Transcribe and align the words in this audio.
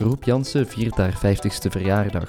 Groep 0.00 0.24
Jansen 0.24 0.66
viert 0.66 0.96
haar 0.96 1.14
50ste 1.14 1.70
verjaardag. 1.70 2.28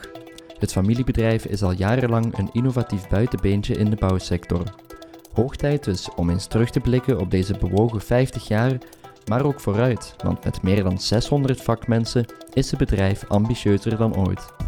Het 0.60 0.72
familiebedrijf 0.72 1.46
is 1.46 1.64
al 1.64 1.72
jarenlang 1.72 2.38
een 2.38 2.50
innovatief 2.52 3.08
buitenbeentje 3.08 3.76
in 3.76 3.90
de 3.90 3.96
bouwsector. 3.96 4.64
Hoog 5.34 5.56
tijd 5.56 5.84
dus 5.84 6.10
om 6.16 6.30
eens 6.30 6.48
terug 6.48 6.70
te 6.70 6.80
blikken 6.80 7.20
op 7.20 7.32
deze 7.32 7.58
bewogen 7.58 8.02
50 8.02 8.48
jaar, 8.48 8.78
maar 9.28 9.46
ook 9.46 9.60
vooruit, 9.60 10.16
want 10.24 10.44
met 10.44 10.62
meer 10.62 10.84
dan 10.84 11.00
600 11.00 11.62
vakmensen 11.62 12.26
is 12.54 12.70
het 12.70 12.80
bedrijf 12.80 13.24
ambitieuzer 13.28 13.98
dan 13.98 14.16
ooit. 14.16 14.61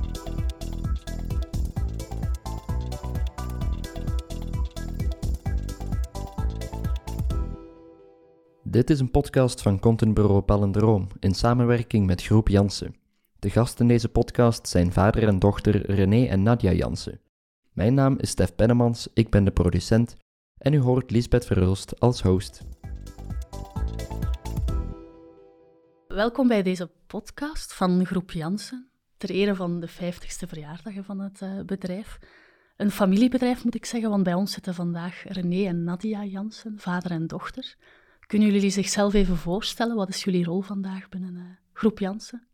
Dit 8.74 8.90
is 8.90 9.00
een 9.00 9.12
podcast 9.12 9.62
van 9.62 9.80
contentbureau 9.80 10.42
Palendroom 10.42 11.08
in 11.20 11.34
samenwerking 11.34 12.06
met 12.06 12.24
Groep 12.24 12.48
Jansen. 12.48 12.96
De 13.40 13.50
gasten 13.50 13.82
in 13.82 13.88
deze 13.88 14.10
podcast 14.10 14.68
zijn 14.68 14.92
vader 14.92 15.28
en 15.28 15.40
dochter 15.40 15.92
René 15.92 16.26
en 16.26 16.44
Nadia 16.44 16.72
Jansen. 16.72 17.20
Mijn 17.72 17.94
naam 17.94 18.18
is 18.18 18.30
Stef 18.30 18.56
Pennemans, 18.56 19.08
ik 19.14 19.30
ben 19.30 19.44
de 19.44 19.52
producent 19.52 20.16
en 20.58 20.74
u 20.74 20.80
hoort 20.80 21.12
Lisbeth 21.12 21.46
Verhulst 21.46 22.00
als 22.00 22.22
host. 22.22 22.62
Welkom 26.08 26.48
bij 26.48 26.64
deze 26.64 26.90
podcast 27.08 27.74
van 27.74 28.06
Groep 28.06 28.32
Jansen, 28.32 28.90
ter 29.18 29.30
ere 29.30 29.56
van 29.56 29.80
de 29.80 29.90
50ste 29.90 30.48
verjaardag 30.48 30.94
van 31.02 31.20
het 31.20 31.42
uh, 31.42 31.62
bedrijf. 31.66 32.20
Een 32.78 32.92
familiebedrijf 32.92 33.64
moet 33.64 33.76
ik 33.76 33.86
zeggen, 33.86 34.10
want 34.10 34.24
bij 34.24 34.34
ons 34.34 34.52
zitten 34.52 34.74
vandaag 34.74 35.24
René 35.28 35.68
en 35.68 35.84
Nadia 35.84 36.24
Jansen, 36.24 36.80
vader 36.80 37.12
en 37.12 37.28
dochter. 37.28 37.76
Kunnen 38.28 38.52
jullie 38.52 38.70
zichzelf 38.70 39.14
even 39.14 39.38
voorstellen? 39.38 39.96
Wat 39.96 40.10
is 40.10 40.24
jullie 40.24 40.44
rol 40.44 40.62
vandaag 40.62 41.10
binnen 41.10 41.36
uh, 41.36 41.42
Groep 41.74 42.00
Jansen? 42.00 42.48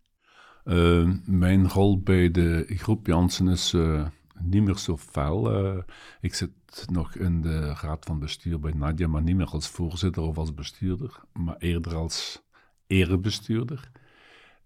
Uh, 0.66 1.12
mijn 1.26 1.70
rol 1.70 2.02
bij 2.02 2.32
de 2.32 2.66
Groep 2.68 3.08
Jansen 3.08 3.48
is 3.48 3.74
uh, 3.74 4.08
niet 4.40 4.64
meer 4.64 4.78
zo 4.78 4.98
fel. 4.98 5.84
Ik 6.22 6.34
zit 6.34 6.52
nog 6.92 7.16
in 7.16 7.42
de 7.42 7.74
raad 7.74 8.06
van 8.06 8.20
bestuur 8.20 8.60
bij 8.60 8.72
Nadia, 8.72 9.08
maar 9.08 9.22
niet 9.22 9.36
meer 9.36 9.48
als 9.48 9.68
voorzitter 9.68 10.24
of 10.24 10.38
als 10.38 10.54
bestuurder, 10.54 11.20
maar 11.34 11.58
eerder 11.58 11.96
als 11.96 12.42
erebestuurder. 12.88 13.92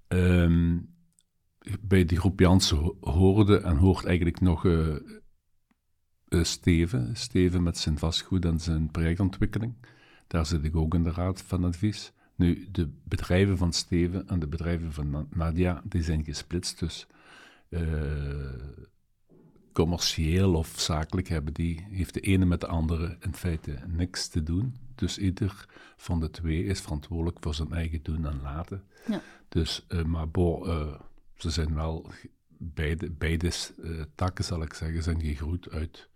Ehm, 0.08 0.80
bij 1.82 2.06
die 2.06 2.18
Groep 2.18 2.40
Jansen 2.40 2.96
hoorde 3.00 3.58
en 3.58 3.76
hoort 3.78 4.06
eigenlijk 4.06 4.40
nog 4.42 4.66
Steven. 6.30 7.16
Steven 7.16 7.64
met 7.64 7.78
zijn 7.78 7.98
vastgoed 7.98 8.46
en 8.46 8.60
zijn 8.60 8.92
projectontwikkeling. 8.92 9.76
Daar 10.34 10.46
zit 10.46 10.64
ik 10.64 10.76
ook 10.76 10.94
in 10.94 11.04
de 11.04 11.12
raad 11.12 11.42
van 11.42 11.64
advies. 11.64 12.12
Nu, 12.36 12.68
de 12.72 12.90
bedrijven 13.04 13.58
van 13.58 13.74
Steven 13.74 14.28
en 14.28 14.40
de 14.40 14.48
bedrijven 14.48 14.94
van 14.94 15.28
Nadia, 15.30 15.82
die 15.86 16.04
zijn 16.04 16.24
gesplitst. 16.24 16.80
Dus 16.80 17.08
uh, 17.70 17.82
commercieel 19.74 20.54
of 20.54 20.74
zakelijk 20.80 21.28
hebben 21.28 21.54
die, 21.54 21.86
heeft 21.90 22.14
de 22.14 22.20
ene 22.20 22.46
met 22.46 22.62
de 22.62 22.68
andere 22.68 23.18
in 23.20 23.34
feite 23.34 23.78
niks 23.88 24.28
te 24.28 24.44
doen. 24.44 24.76
Dus 24.96 25.18
ieder 25.18 25.66
van 25.98 26.20
de 26.20 26.30
twee 26.30 26.66
is 26.66 26.82
verantwoordelijk 26.82 27.38
voor 27.40 27.54
zijn 27.54 27.74
eigen 27.74 28.04
doen 28.04 28.26
en 28.26 28.42
laten. 28.42 28.84
Ja. 29.08 29.22
Dus, 29.50 29.86
uh, 29.90 30.04
maar 30.04 30.30
bo, 30.30 30.68
uh, 30.68 30.94
ze 31.36 31.50
zijn 31.50 31.74
wel, 31.74 32.10
beide, 32.58 33.12
beide 33.12 33.52
takken 34.16 34.44
zal 34.44 34.62
ik 34.62 34.74
zeggen, 34.74 35.04
zijn 35.04 35.22
gegroeid 35.22 35.70
uit 35.70 36.10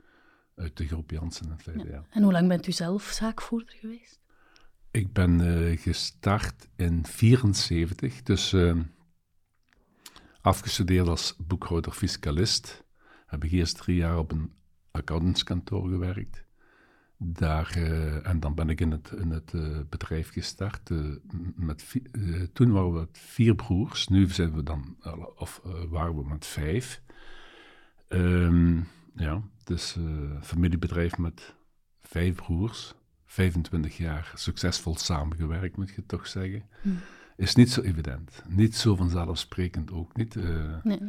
uit 0.57 0.77
de 0.77 0.87
groep 0.87 1.11
Jansen 1.11 1.49
in 1.49 1.59
feite, 1.59 1.87
ja. 1.87 2.03
En 2.09 2.23
hoe 2.23 2.31
lang 2.31 2.47
bent 2.47 2.67
u 2.67 2.71
zelf 2.71 3.03
zaakvoerder 3.03 3.75
geweest? 3.75 4.19
Ik 4.91 5.13
ben 5.13 5.39
uh, 5.39 5.77
gestart 5.79 6.67
in 6.75 7.05
74, 7.05 8.23
dus 8.23 8.53
uh, 8.53 8.79
afgestudeerd 10.41 11.07
als 11.07 11.35
boekhouder-fiscalist. 11.37 12.83
Heb 13.25 13.43
ik 13.43 13.51
eerst 13.51 13.77
drie 13.77 13.95
jaar 13.95 14.17
op 14.17 14.31
een 14.31 14.53
accountantskantoor 14.91 15.89
gewerkt. 15.89 16.45
Daar, 17.17 17.77
uh, 17.77 18.27
en 18.27 18.39
dan 18.39 18.55
ben 18.55 18.69
ik 18.69 18.81
in 18.81 18.91
het, 18.91 19.11
in 19.11 19.31
het 19.31 19.51
bedrijf 19.89 20.31
gestart. 20.31 20.89
met 21.55 21.95
toen 22.53 22.71
waren 22.71 22.93
we 22.93 22.99
met 22.99 23.17
vier 23.17 23.55
broers, 23.55 24.07
nu 24.07 24.29
zijn 24.29 24.53
we 24.53 24.63
dan, 24.63 24.97
of 25.35 25.61
waren 25.89 26.15
we 26.15 26.23
met 26.23 26.45
vijf. 26.45 27.01
Um, 28.09 28.87
ja, 29.17 29.41
dus 29.63 29.95
uh, 29.95 30.41
familiebedrijf 30.41 31.17
met 31.17 31.55
vijf 32.01 32.35
broers, 32.35 32.93
25 33.25 33.97
jaar 33.97 34.31
succesvol 34.35 34.95
samengewerkt, 34.95 35.77
moet 35.77 35.89
je 35.89 36.05
toch 36.05 36.27
zeggen. 36.27 36.63
Hm. 36.81 36.89
Is 37.37 37.55
niet 37.55 37.71
zo 37.71 37.81
evident. 37.81 38.43
Niet 38.47 38.75
zo 38.75 38.95
vanzelfsprekend 38.95 39.91
ook 39.91 40.15
niet. 40.15 40.35
Uh, 40.35 40.75
nee. 40.83 40.99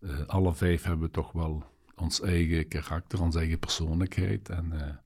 uh, 0.00 0.26
alle 0.26 0.54
vijf 0.54 0.82
hebben 0.82 1.10
toch 1.10 1.32
wel 1.32 1.64
ons 1.94 2.20
eigen 2.20 2.68
karakter, 2.68 3.20
onze 3.20 3.38
eigen 3.38 3.58
persoonlijkheid. 3.58 4.48
En 4.48 5.00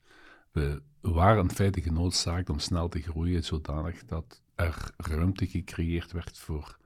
we 0.52 0.82
waren 1.00 1.42
in 1.42 1.50
feite 1.50 1.80
genoodzaakt 1.80 2.50
om 2.50 2.58
snel 2.58 2.88
te 2.88 3.00
groeien, 3.00 3.44
zodanig 3.44 4.04
dat 4.04 4.42
er 4.54 4.90
ruimte 4.96 5.46
gecreëerd 5.46 6.12
werd 6.12 6.38
voor 6.38 6.78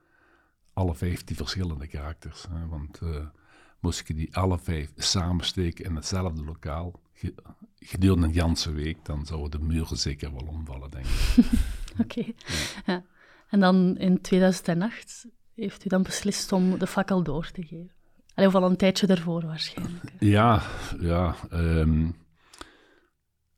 alle 0.73 0.95
vijf 0.95 1.23
die 1.23 1.35
verschillende 1.35 1.87
karakters. 1.87 2.45
Hè. 2.49 2.67
Want 2.67 2.99
moest 3.83 4.07
je 4.07 4.13
die 4.13 4.35
alle 4.35 4.59
vijf 4.59 4.91
samensteken 4.95 5.85
in 5.85 5.95
hetzelfde 5.95 6.43
lokaal 6.43 7.01
gedurende 7.79 8.27
een 8.27 8.33
ganse 8.33 8.71
week, 8.71 9.05
dan 9.05 9.25
zouden 9.25 9.59
de 9.59 9.65
muren 9.65 9.97
zeker 9.97 10.33
wel 10.33 10.47
omvallen, 10.47 10.91
denk 10.91 11.05
ik. 11.05 11.45
Oké. 12.03 12.25
Ja. 12.85 13.03
En 13.49 13.59
dan 13.59 13.97
in 13.97 14.21
2008 14.21 15.25
heeft 15.55 15.85
u 15.85 15.89
dan 15.89 16.03
beslist 16.03 16.51
om 16.51 16.77
de 16.77 16.87
fakkel 16.87 17.23
door 17.23 17.51
te 17.51 17.61
geven. 17.61 17.91
Allee, 18.33 18.49
of 18.49 18.55
al 18.55 18.69
een 18.69 18.77
tijdje 18.77 19.07
daarvoor 19.07 19.45
waarschijnlijk. 19.45 20.11
Ja, 20.19 20.61
ja. 20.99 21.35
Um, 21.51 22.15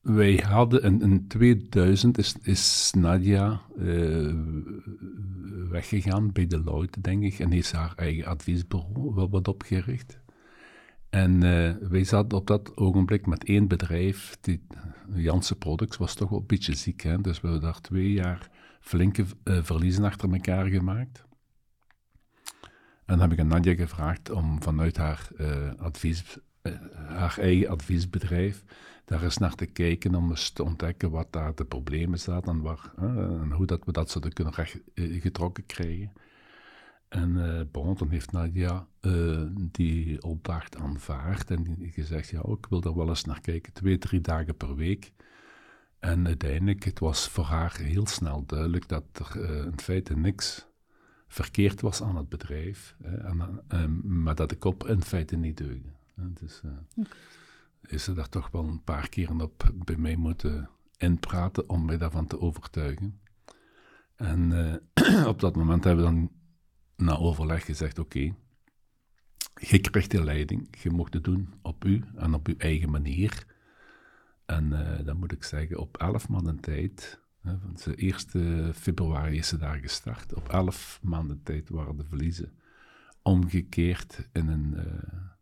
wij 0.06 0.36
hadden 0.36 0.82
in, 0.82 1.02
in 1.02 1.28
2000 1.28 2.18
is, 2.18 2.36
is 2.42 2.94
Nadia 2.98 3.62
uh, 3.78 4.34
weggegaan 5.70 6.32
bij 6.32 6.48
Deloitte, 6.48 7.02
denk 7.02 7.24
ik, 7.24 7.40
en 7.40 7.52
heeft 7.52 7.72
haar 7.72 7.94
eigen 7.96 8.26
adviesbureau 8.26 9.16
wel 9.16 9.30
wat 9.30 9.48
opgericht. 9.48 10.20
En 11.10 11.44
uh, 11.44 11.76
wij 11.90 12.04
zaten 12.04 12.38
op 12.38 12.48
dat 12.48 12.78
ogenblik 12.78 13.26
met 13.26 13.44
één 13.44 13.68
bedrijf, 13.68 14.38
die, 14.42 14.68
Janssen 15.16 15.58
Products, 15.58 15.98
was 15.98 16.14
toch 16.14 16.30
wel 16.30 16.40
een 16.40 16.46
beetje 16.46 16.76
ziek. 16.76 17.02
Hè? 17.02 17.22
Dus 17.22 17.42
we 17.42 17.48
hebben 17.48 17.66
daar 17.66 17.82
twee 17.82 18.12
jaar 18.12 18.50
flinke 18.80 19.26
uh, 19.44 19.64
verliezen 19.64 20.04
achter 20.04 20.32
elkaar 20.34 20.66
gemaakt. 20.66 21.26
En 23.06 23.18
dan 23.18 23.20
heb 23.20 23.32
ik 23.32 23.40
aan 23.40 23.48
Nadia 23.48 23.74
gevraagd 23.74 24.30
om 24.30 24.62
vanuit 24.62 25.00
advies, 25.78 26.38
haar 27.08 27.38
eigen 27.40 27.70
adviesbedrijf 27.70 28.64
daar 29.06 29.24
eens 29.24 29.38
naar 29.38 29.56
te 29.56 29.66
kijken 29.66 30.16
om 30.16 30.30
eens 30.30 30.50
te 30.50 30.64
ontdekken 30.64 31.12
wat 31.12 31.32
daar 31.32 31.56
de 31.56 31.66
problemen 31.66 32.20
zaten 32.20 32.52
en, 32.52 32.62
waar, 32.62 32.92
en 32.98 33.52
hoe 33.52 33.66
dat 33.66 33.86
we 33.86 33.92
dat 33.92 34.10
zouden 34.10 34.34
kunnen 34.34 34.54
recht, 34.54 34.80
eh, 34.94 35.22
getrokken 35.22 35.66
krijgen. 35.66 36.14
En 37.08 37.36
uh, 37.76 38.10
heeft 38.10 38.32
Nadia 38.32 38.88
uh, 39.02 39.42
die 39.56 40.24
opdracht 40.24 40.78
aanvaard 40.78 41.52
en 41.52 41.78
gezegd, 41.92 42.30
ja, 42.30 42.42
ik 42.46 42.66
wil 42.70 42.82
daar 42.82 42.96
wel 42.96 43.10
eens 43.10 43.26
naar 43.26 43.42
kijken, 43.42 43.74
twee, 43.74 43.98
drie 43.98 44.22
dagen 44.22 44.58
per 44.58 44.76
week. 44.76 45.12
En 46.00 46.28
uiteindelijk, 46.28 46.84
het 46.84 47.00
was 47.00 47.30
voor 47.30 47.44
haar 47.44 47.78
heel 47.78 48.08
snel 48.08 48.46
duidelijk 48.46 48.88
dat 48.88 49.04
er 49.14 49.66
in 49.66 49.80
feite 49.80 50.16
niks 50.18 50.68
verkeerd 51.28 51.82
was 51.82 52.02
aan 52.02 52.16
het 52.16 52.30
bedrijf, 52.30 52.96
en, 53.02 54.24
maar 54.24 54.36
dat 54.36 54.50
de 54.50 54.58
kop 54.58 54.88
in 54.88 55.02
feite 55.02 55.36
niet 55.36 55.58
deugde. 55.58 55.90
Dus, 56.16 56.62
okay 56.98 57.18
is 57.88 58.04
ze 58.04 58.14
daar 58.14 58.30
toch 58.30 58.52
wel 58.52 58.64
een 58.64 58.84
paar 58.84 59.10
keren 59.10 59.42
op 59.42 59.72
bij 59.86 59.98
mij 59.98 60.16
moeten 60.16 60.70
inpraten 60.98 61.70
om 61.70 61.86
mij 61.86 61.98
daarvan 61.98 62.28
te 62.28 62.40
overtuigen. 62.40 63.22
En 64.16 64.52
uh, 64.96 65.28
op 65.34 65.40
dat 65.40 65.56
moment 65.56 65.84
hebben 65.84 66.06
we 66.06 66.12
dan 66.12 66.32
na 66.96 67.18
overleg 67.18 67.66
gezegd: 67.66 68.00
Oké, 68.00 68.18
okay, 68.18 68.36
je 69.70 69.80
krijgt 69.80 70.12
de 70.12 70.24
leiding, 70.24 70.68
je 70.84 70.90
mocht 70.90 71.14
het 71.14 71.24
doen 71.24 71.54
op 71.62 71.86
u 71.86 72.04
en 72.16 72.34
op 72.34 72.48
uw 72.48 72.58
eigen 72.58 72.90
manier. 72.90 73.46
En 74.46 74.72
uh, 74.72 75.06
dan 75.06 75.18
moet 75.18 75.32
ik 75.32 75.44
zeggen, 75.44 75.80
op 75.80 75.98
elf 75.98 76.30
maanden 76.30 76.60
tijd, 76.60 77.20
hè, 77.42 77.58
van 77.60 77.78
de 77.84 77.96
1 77.96 78.74
februari 78.74 79.38
is 79.38 79.48
ze 79.48 79.58
daar 79.58 79.78
gestart, 79.78 80.34
op 80.34 80.50
elf 80.50 81.00
maanden 81.02 81.44
tijd 81.44 81.70
waren 81.70 81.98
de 81.98 82.06
verliezen 82.06 82.54
omgekeerd 83.22 84.30
in 84.32 84.48
een. 84.48 84.74
Uh, 84.78 85.34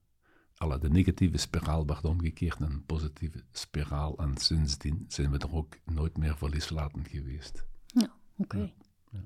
alle, 0.58 0.80
de 0.80 0.90
negatieve 0.90 1.38
spiraal 1.38 1.86
werd 1.86 2.06
omgekeerd 2.06 2.60
in 2.60 2.66
een 2.66 2.86
positieve 2.86 3.44
spiraal. 3.52 4.18
En 4.18 4.38
sindsdien 4.38 5.06
zijn 5.08 5.32
we 5.32 5.38
er 5.38 5.56
ook 5.56 5.78
nooit 5.86 6.18
meer 6.18 6.38
verlieslatend 6.38 7.08
geweest. 7.08 7.66
Ja, 7.86 8.14
oké. 8.38 8.58
Ja, 8.58 8.74
ja. 9.12 9.20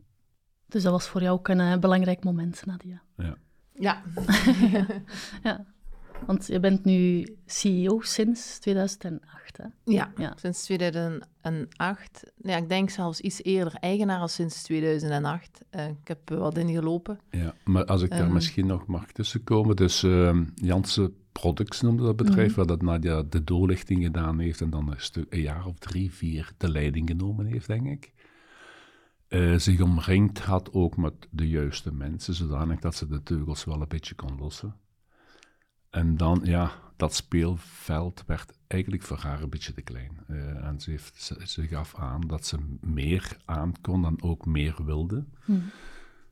Dus 0.66 0.84
dat 0.84 0.92
was 0.92 1.08
voor 1.08 1.22
jou 1.22 1.38
ook 1.38 1.48
een 1.48 1.60
uh, 1.60 1.78
belangrijk 1.78 2.24
moment, 2.24 2.66
Nadia. 2.66 3.02
Ja. 3.16 3.38
Ja. 3.74 4.04
ja. 5.44 5.66
Want 6.26 6.48
je 6.48 6.60
bent 6.60 6.84
nu 6.86 7.28
CEO 7.46 8.00
sinds 8.02 8.60
2008, 8.60 9.58
hè? 9.58 9.64
Ja, 9.84 10.12
Ja. 10.18 10.34
sinds 10.40 10.64
2008. 10.64 12.32
Ja, 12.42 12.58
ik 12.58 12.70
denk 12.70 12.90
zelfs 12.90 13.20
iets 13.22 13.44
eerder 13.44 13.74
eigenaar 13.74 14.20
al 14.20 14.28
sinds 14.28 14.64
2008. 14.64 15.62
Eh, 15.70 15.88
ik 15.88 16.08
heb 16.08 16.30
er 16.30 16.38
wat 16.38 16.58
ingelopen. 16.58 17.20
Ja, 17.30 17.54
maar 17.66 17.86
als 17.86 18.02
ik 18.02 18.10
daar 18.10 18.20
Ehm. 18.20 18.34
misschien 18.34 18.68
nog 18.68 18.86
mag 18.88 19.12
tussenkomen. 19.12 19.76
Dus 19.76 20.04
ehm 20.04 20.44
Janssen 20.56 21.16
Products 21.32 21.82
noemde 21.82 22.04
dat 22.04 22.16
bedrijf, 22.16 22.48
Mhm. 22.48 22.56
waar 22.58 22.66
dat 22.68 22.82
Nadia 22.82 23.24
de 23.24 23.44
doorlichting 23.44 24.04
gedaan 24.04 24.40
heeft 24.40 24.62
en 24.62 24.70
dan 24.70 24.92
een, 24.92 25.02
stuk, 25.02 25.26
een 25.34 25.42
jaar 25.42 25.66
of 25.66 25.78
drie, 25.80 26.12
vier 26.14 26.52
de 26.58 26.70
leiding 26.72 27.10
genomen 27.10 27.46
heeft, 27.46 27.68
denk 27.68 27.88
ik. 27.88 28.12
Eh, 29.28 29.56
zich 29.58 29.82
omringd 29.82 30.40
had 30.40 30.74
ook 30.74 30.98
met 30.98 31.14
de 31.30 31.50
juiste 31.50 31.94
mensen, 31.94 32.34
zodanig 32.34 32.80
dat 32.80 32.96
ze 32.96 33.08
de 33.08 33.24
teugels 33.24 33.64
wel 33.66 33.82
een 33.82 33.88
beetje 33.88 34.16
kon 34.16 34.38
lossen. 34.40 34.76
En 35.98 36.18
dan, 36.18 36.42
ja, 36.44 36.72
dat 36.96 37.14
speelveld 37.14 38.24
werd 38.26 38.58
eigenlijk 38.68 39.04
voor 39.04 39.18
haar 39.18 39.42
een 39.42 39.50
beetje 39.50 39.74
te 39.74 39.82
klein. 39.82 40.20
Eh, 40.28 40.66
en 40.66 40.80
ze, 40.80 40.90
heeft, 40.90 41.22
ze, 41.22 41.42
ze 41.46 41.68
gaf 41.68 41.96
aan 41.96 42.22
dat 42.22 42.46
ze 42.46 42.58
meer 42.82 43.38
aan 43.46 43.74
kon 43.82 44.06
en 44.06 44.22
ook 44.22 44.46
meer 44.46 44.86
wilde. 44.86 45.26
Mhm. 45.46 45.60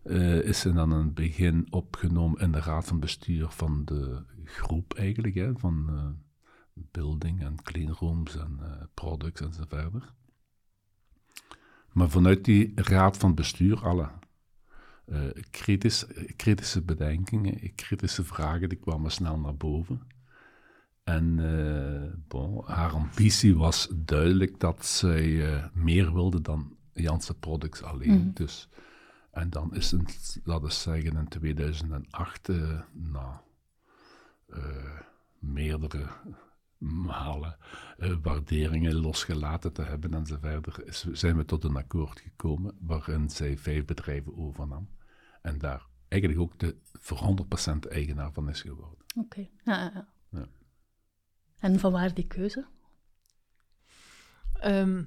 Eh, 0.03 0.41
is 0.41 0.59
ze 0.59 0.73
dan 0.73 0.91
in 0.91 0.97
het 0.97 1.13
begin 1.13 1.67
opgenomen 1.69 2.41
in 2.41 2.51
de 2.51 2.59
raad 2.59 2.85
van 2.85 2.99
bestuur 2.99 3.47
van 3.49 3.85
de 3.85 4.23
groep 4.43 4.93
eigenlijk, 4.93 5.35
hè, 5.35 5.57
van 5.57 5.85
eh, 5.89 6.83
building 6.91 7.43
en 7.43 7.61
cleanrooms 7.61 8.37
en 8.37 8.59
products 8.93 9.41
en 9.41 9.53
zo 9.53 9.63
verder. 9.67 10.13
Maar 11.91 12.09
vanuit 12.09 12.45
die 12.45 12.71
raad 12.75 13.17
van 13.17 13.35
bestuur, 13.35 13.85
alle 13.85 14.09
eh, 15.05 15.19
kritisch, 15.49 16.05
kritische 16.35 16.81
bedenkingen, 16.81 17.75
kritische 17.75 18.23
vragen, 18.23 18.69
die 18.69 18.77
kwamen 18.77 19.11
snel 19.11 19.39
naar 19.39 19.55
boven. 19.55 20.01
En 21.03 21.39
eh, 21.39 22.13
bon, 22.27 22.61
haar 22.65 22.91
ambitie 22.91 23.55
was 23.55 23.89
duidelijk 23.95 24.59
dat 24.59 24.85
zij 24.85 25.53
eh, 25.53 25.65
meer 25.73 26.13
wilde 26.13 26.41
dan 26.41 26.77
Janssen 26.93 27.39
Products 27.39 27.83
alleen. 27.83 28.19
Mhm. 28.19 28.33
Dus, 28.33 28.69
en 29.31 29.49
dan 29.49 29.75
is 29.75 29.91
het, 29.91 30.39
laten 30.43 30.65
we 30.65 30.71
zeggen, 30.73 31.17
in 31.17 31.27
2008, 31.27 32.49
eh 32.49 32.79
nou, 32.91 33.33
eh, 34.45 34.99
meerdere 35.39 36.07
malen 36.77 37.57
eh, 37.97 38.13
waarderingen 38.21 38.95
losgelaten 38.95 39.73
te 39.73 39.81
hebben 39.81 40.13
en 40.13 40.25
zo 40.25 40.37
verder, 40.41 40.87
is, 40.87 41.05
zijn 41.11 41.37
we 41.37 41.45
tot 41.45 41.63
een 41.63 41.75
akkoord 41.75 42.19
gekomen 42.19 42.77
waarin 42.79 43.29
zij 43.29 43.57
vijf 43.57 43.85
bedrijven 43.85 44.37
overnam. 44.37 44.87
En 45.45 45.57
daar 45.57 45.87
eigenlijk 46.07 46.41
ook 46.41 46.59
de 46.59 46.77
voor 46.99 47.45
100% 47.85 47.87
eigenaar 47.89 48.31
van 48.31 48.49
is 48.49 48.61
geworden. 48.61 49.05
Oké. 49.15 49.47
Ja, 49.63 49.81
ja, 49.81 49.91
ja. 49.93 50.07
Ja. 50.29 50.45
En 51.57 51.79
van 51.79 51.91
waar 51.91 52.13
die 52.13 52.27
keuze? 52.27 52.65
Ehm, 54.53 55.03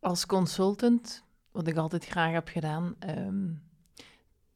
als 0.00 0.26
consultant, 0.26 1.24
wat 1.50 1.66
ik 1.66 1.76
altijd 1.76 2.04
graag 2.04 2.32
heb 2.32 2.48
gedaan, 2.48 2.94
ehm, 2.98 3.52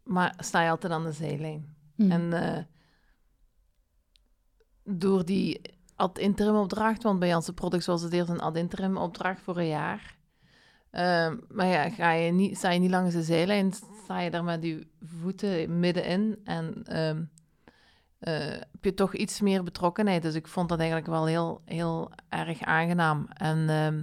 maar 0.03 0.35
sta 0.39 0.63
je 0.63 0.71
altijd 0.71 0.93
aan 0.93 1.05
de 1.05 1.13
zijlijn. 1.13 1.77
Mhm. 1.95 2.11
En 2.11 2.33
eh, 2.33 2.65
door 4.83 5.25
die 5.25 5.61
ad 5.95 6.19
interim 6.19 6.55
opdracht, 6.55 7.03
want 7.03 7.19
bij 7.19 7.29
Janssen 7.29 7.55
Products 7.55 7.87
was 7.87 8.03
het 8.03 8.13
eerst 8.13 8.31
een 8.31 8.41
ad 8.41 8.57
interim 8.57 8.97
opdracht 8.97 9.41
voor 9.41 9.57
een 9.57 9.67
jaar. 9.67 10.16
Ehm, 10.97 11.37
maar 11.49 11.67
ja, 11.67 11.91
ga 11.91 12.11
je 12.11 12.33
niet, 12.33 12.57
sta 12.57 12.71
je 12.71 12.79
niet 12.79 12.91
langs 12.91 13.15
de 13.15 13.23
zijlijn, 13.23 13.73
sta 14.03 14.21
je 14.21 14.31
daar 14.31 14.45
met 14.45 14.63
je 14.63 14.87
voeten 15.05 15.79
middenin 15.79 16.41
en 16.45 16.83
ehm, 16.85 17.25
eh, 18.19 18.51
heb 18.51 18.85
je 18.85 18.95
toch 18.95 19.15
iets 19.15 19.41
meer 19.41 19.63
betrokkenheid. 19.63 20.23
Dus 20.23 20.35
ik 20.35 20.49
vond 20.49 20.69
dat 20.69 20.79
eigenlijk 20.79 21.09
wel 21.09 21.27
heel, 21.27 21.61
heel 21.65 22.11
erg 22.29 22.63
aangenaam. 22.63 23.27
En 23.29 23.69
ehm, 23.69 24.03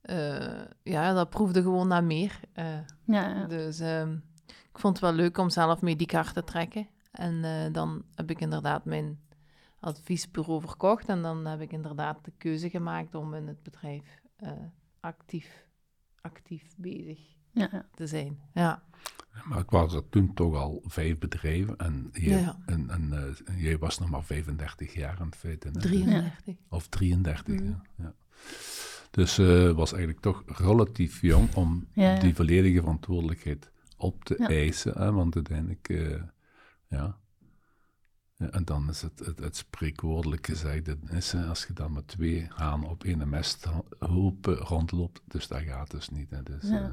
eh, 0.00 0.64
ja, 0.82 1.12
dat 1.12 1.30
proefde 1.30 1.62
gewoon 1.62 1.88
naar 1.88 2.04
meer. 2.04 2.40
eh. 2.52 2.78
Ja, 3.04 3.28
ja. 3.28 3.46
Dus 3.46 3.80
ik 4.46 4.78
vond 4.78 5.00
het 5.00 5.02
wel 5.02 5.12
leuk 5.12 5.38
om 5.38 5.50
zelf 5.50 5.80
mee 5.80 5.96
die 5.96 6.06
kaart 6.06 6.34
te 6.34 6.44
trekken. 6.44 6.88
En 7.10 7.42
dan 7.72 8.04
heb 8.14 8.30
ik 8.30 8.40
inderdaad 8.40 8.84
mijn 8.84 9.20
adviesbureau 9.80 10.60
verkocht. 10.60 11.08
En 11.08 11.22
dan 11.22 11.46
heb 11.46 11.60
ik 11.60 11.72
inderdaad 11.72 12.24
de 12.24 12.32
keuze 12.38 12.70
gemaakt 12.70 13.14
om 13.14 13.34
in 13.34 13.46
het 13.46 13.62
bedrijf 13.62 14.22
actief, 15.04 15.66
actief 16.20 16.62
bezig 16.76 17.18
ja, 17.50 17.68
ja. 17.72 17.88
te 17.94 18.06
zijn. 18.06 18.38
Ja, 18.54 18.82
Maar 19.44 19.58
ik 19.58 19.70
was 19.70 19.94
er 19.94 20.08
toen 20.08 20.34
toch 20.34 20.54
al 20.54 20.82
vijf 20.86 21.18
bedrijven 21.18 21.76
en, 21.76 22.08
jij, 22.12 22.40
Ja. 22.40 22.58
en, 22.66 22.90
en 22.90 23.12
eh, 23.12 23.62
jij 23.62 23.78
was 23.78 23.98
nog 23.98 24.10
maar 24.10 24.24
35 24.24 24.94
jaar 24.94 25.20
in 25.20 25.32
feite. 25.36 25.66
hè? 25.72 25.80
33. 25.80 26.54
Of 26.68 26.88
33, 26.88 27.54
Mhm. 27.54 27.64
ja. 27.68 27.82
ja. 27.96 28.14
Dus 29.10 29.38
eh 29.38 29.70
was 29.70 29.90
eigenlijk 29.92 30.22
toch 30.22 30.42
relatief 30.46 31.20
jong 31.20 31.54
om 31.54 31.86
Ja, 31.92 32.14
ja. 32.14 32.20
die 32.20 32.34
volledige 32.34 32.80
verantwoordelijkheid 32.80 33.70
op 33.96 34.24
te 34.24 34.34
Ja. 34.38 34.48
eisen. 34.48 34.92
Hè, 34.98 35.12
want 35.12 35.34
uiteindelijk, 35.34 35.88
eh, 35.88 36.22
ja. 36.88 37.18
En 38.38 38.64
dan 38.64 38.88
is 38.88 39.02
het, 39.02 39.18
het, 39.24 39.38
het 39.38 39.56
spreekwoordelijk 39.56 40.46
gezegd, 40.46 40.86
het 40.86 40.98
is, 41.10 41.34
als 41.48 41.64
je 41.66 41.72
dan 41.72 41.92
met 41.92 42.08
twee 42.08 42.46
hanen 42.48 42.88
op 42.88 43.04
één 43.04 43.28
mesthoop 43.28 44.46
eh, 44.48 44.54
rondloopt, 44.60 45.20
dus 45.26 45.48
dat 45.48 45.60
gaat 45.60 45.90
dus 45.90 46.08
niet. 46.08 46.30
Hè. 46.30 46.42
Dus, 46.42 46.68
Ja. 46.70 46.82
eh, 46.82 46.90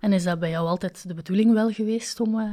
En 0.00 0.12
is 0.12 0.24
dat 0.24 0.38
bij 0.38 0.50
jou 0.50 0.66
altijd 0.66 1.08
de 1.08 1.14
bedoeling 1.14 1.52
wel 1.52 1.70
geweest 1.72 2.20
om 2.20 2.38
eh, 2.40 2.50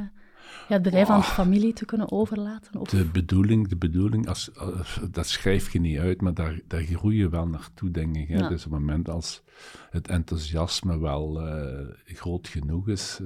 ja, 0.68 0.74
het 0.74 0.82
bedrijf 0.82 1.08
aan 1.08 1.18
de 1.20 1.24
familie 1.26 1.72
te 1.72 1.84
kunnen 1.84 2.10
overlaten? 2.12 2.80
Of... 2.80 2.88
De 2.88 3.04
bedoeling, 3.04 3.68
de 3.68 3.76
bedoeling 3.76 4.28
als, 4.28 4.56
als- 4.56 5.00
dat 5.10 5.26
schrijf 5.26 5.72
je 5.72 5.80
niet 5.80 5.98
uit, 5.98 6.20
maar 6.20 6.34
daar, 6.34 6.60
daar 6.66 6.82
groei 6.82 7.16
je 7.18 7.28
wel 7.28 7.46
naartoe, 7.48 7.90
denk 7.90 8.16
ik. 8.16 8.28
Hè? 8.28 8.36
Ja. 8.38 8.48
Dus 8.48 8.66
op 8.66 8.72
het 8.72 8.80
moment 8.80 9.08
als 9.08 9.42
het 9.90 10.08
enthousiasme 10.08 10.98
wel 10.98 11.40
eh, 11.46 11.86
groot 12.04 12.48
genoeg 12.48 12.88
is, 12.88 13.20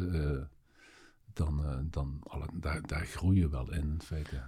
dan, 1.37 1.65
eh, 1.65 1.77
dan 1.91 2.21
alle, 2.23 2.47
daar, 2.53 2.81
daar 2.87 3.07
groei 3.07 3.39
je 3.39 3.49
wel 3.49 3.73
in, 3.73 3.81
in 3.81 4.01
feite. 4.05 4.41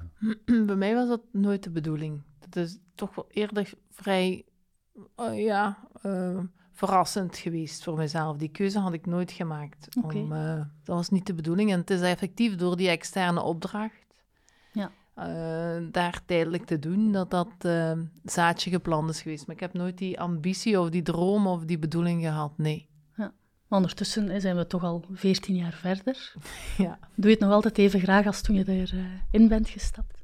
Bij 0.66 0.76
mij 0.76 0.94
was 0.94 1.08
dat 1.08 1.20
nooit 1.32 1.62
de 1.62 1.70
bedoeling. 1.70 2.22
Het 2.40 2.56
is 2.56 2.78
toch 2.94 3.14
wel 3.14 3.26
eerder 3.30 3.72
vrij, 3.90 4.44
eh, 5.16 5.44
ja, 5.44 5.78
eh, 6.02 6.38
verrassend 6.72 7.36
geweest 7.36 7.84
voor 7.84 7.96
mezelf. 7.96 8.36
Die 8.36 8.48
keuze 8.48 8.78
had 8.78 8.92
ik 8.92 9.06
nooit 9.06 9.32
gemaakt. 9.32 9.96
Om, 10.02 10.32
eh, 10.32 10.56
dat 10.84 10.96
was 10.96 11.08
niet 11.08 11.26
de 11.26 11.34
bedoeling. 11.34 11.72
En 11.72 11.78
het 11.80 11.90
is 11.90 12.00
effectief 12.00 12.54
door 12.56 12.76
die 12.76 12.88
externe 12.88 13.40
opdracht, 13.42 14.06
Ja. 14.72 14.90
eh, 15.14 15.86
daar 15.90 16.20
tijdelijk 16.26 16.64
te 16.64 16.78
doen, 16.78 17.12
dat 17.12 17.30
dat 17.30 17.48
zaadje 18.24 18.70
geplant 18.70 19.10
is 19.10 19.22
geweest. 19.22 19.46
Maar 19.46 19.54
ik 19.54 19.60
heb 19.62 19.72
nooit 19.72 19.98
die 19.98 20.20
ambitie 20.20 20.80
of 20.80 20.90
die 20.90 21.02
droom 21.02 21.46
of 21.46 21.64
die 21.64 21.78
bedoeling 21.78 22.22
gehad, 22.22 22.52
nee. 22.58 22.87
Maar 23.68 23.78
ondertussen 23.78 24.30
eh, 24.30 24.40
zijn 24.40 24.56
we 24.56 24.66
toch 24.66 24.82
al 24.84 25.04
14 25.12 25.54
jaar 25.56 25.72
verder. 25.72 26.32
Ja. 26.78 26.98
Doe 27.14 27.30
je 27.30 27.36
het 27.36 27.40
nog 27.44 27.52
altijd 27.52 27.78
even 27.78 28.00
graag 28.00 28.26
als 28.26 28.40
toen 28.42 28.56
je 28.56 28.64
erin 28.66 29.20
in 29.30 29.48
bent 29.48 29.68
gestapt? 29.68 30.18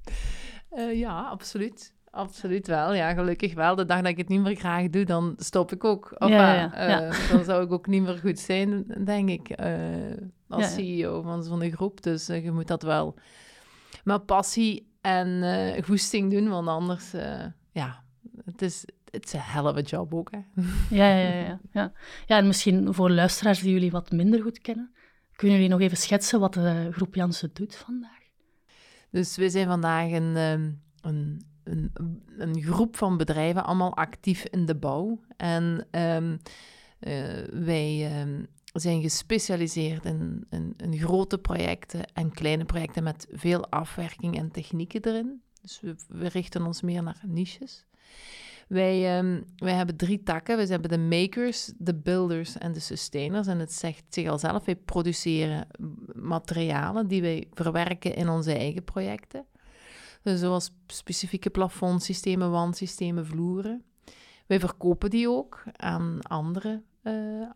Eh, 0.70 0.98
ja, 0.98 1.20
absoluut. 1.22 1.92
Absoluut 2.10 2.66
wel, 2.66 2.94
ja, 2.94 3.12
gelukkig 3.14 3.54
wel. 3.54 3.74
De 3.74 3.84
dag 3.84 4.00
dat 4.00 4.10
ik 4.10 4.16
het 4.16 4.28
niet 4.28 4.40
meer 4.40 4.54
graag 4.56 4.88
doe, 4.90 5.04
dan 5.04 5.34
stop 5.38 5.72
ik 5.72 5.84
ook. 5.84 6.14
Of, 6.18 6.28
Ja, 6.28 6.72
eh, 6.72 6.88
ja, 6.88 7.00
ja. 7.00 7.08
eh, 7.10 7.30
Dan 7.30 7.44
zou 7.44 7.64
ik 7.64 7.72
ook 7.72 7.86
niet 7.86 8.02
meer 8.02 8.18
goed 8.18 8.38
zijn, 8.38 8.84
denk 9.04 9.28
ik, 9.28 9.48
eh, 9.50 9.74
als. 10.48 10.74
CEO 10.74 11.22
van 11.22 11.44
zo'n 11.44 11.70
groep. 11.72 12.02
Dus 12.02 12.28
eh, 12.28 12.44
je 12.44 12.50
moet 12.52 12.66
dat 12.68 12.82
wel 12.82 13.14
met 14.04 14.26
passie 14.26 14.88
en 15.00 15.42
eh 15.42 15.82
goesting 15.84 16.30
doen, 16.30 16.48
want 16.48 16.68
anders, 16.68 17.12
eh, 17.12 17.44
ja, 17.72 18.02
het 18.44 18.62
is, 18.62 18.84
het 19.14 19.24
is 19.24 19.32
een 19.32 19.40
hell 19.40 19.62
of 19.62 19.76
a 19.76 19.80
job 19.80 20.14
ook, 20.14 20.30
hè. 20.30 20.38
Ja, 20.90 21.16
ja, 21.16 21.28
ja, 21.28 21.40
ja, 21.40 21.60
ja. 21.72 21.92
Ja, 22.26 22.38
en 22.38 22.46
misschien 22.46 22.94
voor 22.94 23.10
luisteraars 23.10 23.60
die 23.60 23.72
jullie 23.72 23.90
wat 23.90 24.10
minder 24.10 24.42
goed 24.42 24.58
kennen, 24.58 24.94
kunnen 25.36 25.56
jullie 25.56 25.72
nog 25.72 25.80
even 25.80 25.96
schetsen 25.96 26.40
wat 26.40 26.54
de 26.54 26.88
groep 26.92 27.14
Jansen 27.14 27.50
doet 27.52 27.74
vandaag? 27.74 28.22
Dus 29.10 29.36
we 29.36 29.50
zijn 29.50 29.66
vandaag 29.66 30.10
een, 30.10 30.36
ehm, 30.36 30.70
een, 31.00 31.42
een, 31.64 32.22
een 32.38 32.62
groep 32.62 32.96
van 32.96 33.16
bedrijven, 33.16 33.64
allemaal 33.64 33.96
actief 33.96 34.44
in 34.44 34.66
de 34.66 34.74
bouw. 34.74 35.20
En 35.36 35.86
ehm, 35.90 36.36
eh, 36.98 37.44
wij 37.50 38.10
ehm, 38.10 38.44
zijn 38.72 39.02
gespecialiseerd 39.02 40.04
in, 40.04 40.46
in, 40.50 40.74
in 40.76 40.98
grote 40.98 41.38
projecten 41.38 42.12
en 42.12 42.32
kleine 42.32 42.64
projecten 42.64 43.02
met 43.02 43.26
veel 43.32 43.68
afwerking 43.68 44.38
en 44.38 44.50
technieken 44.50 45.04
erin. 45.04 45.42
Dus 45.60 45.80
we, 45.80 45.94
we 46.08 46.28
richten 46.28 46.66
ons 46.66 46.82
meer 46.82 47.02
naar 47.02 47.22
niches. 47.26 47.84
Wij, 48.68 49.18
ehm, 49.18 49.40
wij 49.56 49.74
hebben 49.74 49.96
drie 49.96 50.22
takken. 50.22 50.56
We 50.56 50.66
hebben 50.66 50.90
de 50.90 50.98
makers, 50.98 51.72
de 51.76 51.94
builders 51.94 52.58
en 52.58 52.72
de 52.72 52.80
sustainers. 52.80 53.46
En 53.46 53.58
het 53.58 53.72
zegt 53.72 54.04
zich 54.08 54.28
al 54.28 54.38
zelf, 54.38 54.64
wij 54.64 54.76
produceren 54.76 55.66
materialen 56.14 57.06
die 57.06 57.22
wij 57.22 57.48
verwerken 57.52 58.14
in 58.14 58.28
onze 58.28 58.52
eigen 58.52 58.84
projecten. 58.84 59.46
Dus 60.22 60.40
zoals 60.40 60.70
specifieke 60.86 61.50
plafondsystemen, 61.50 62.50
wandsystemen, 62.50 63.26
vloeren. 63.26 63.84
Wij 64.46 64.60
verkopen 64.60 65.10
die 65.10 65.28
ook 65.28 65.62
aan 65.76 66.22
andere 66.22 66.82
eh, 67.02 67.50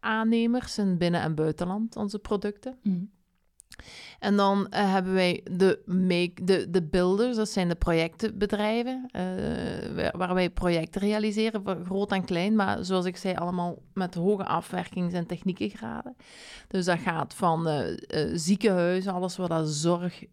aannemers 0.00 0.78
in 0.78 0.98
binnen- 0.98 1.20
en 1.20 1.34
buitenland, 1.34 1.96
onze 1.96 2.18
producten. 2.18 2.78
Mhm. 2.82 3.04
En 4.18 4.36
dan 4.36 4.68
eh, 4.68 4.92
hebben 4.92 5.12
wij 5.12 5.40
de, 5.50 5.82
make, 5.86 6.44
de, 6.44 6.70
de 6.70 6.82
builders, 6.82 7.36
dat 7.36 7.48
zijn 7.48 7.68
de 7.68 7.74
projectbedrijven, 7.74 9.10
uh, 9.12 10.08
waar 10.12 10.34
wij 10.34 10.50
projecten 10.50 11.00
realiseren, 11.00 11.84
groot 11.84 12.12
en 12.12 12.24
klein, 12.24 12.54
maar 12.56 12.84
zoals 12.84 13.04
ik 13.04 13.16
zei, 13.16 13.34
allemaal 13.34 13.82
met 13.94 14.14
hoge 14.14 14.44
afwerkings- 14.44 15.14
en 15.14 15.26
techniekengraden. 15.26 16.16
Dus 16.68 16.84
dat 16.84 16.98
gaat 16.98 17.34
van 17.34 17.68
uh, 17.68 17.96
ziekenhuizen, 18.34 19.12
alles 19.12 19.36
wat 19.36 19.48
dat 19.48 19.68
zorg 19.68 20.24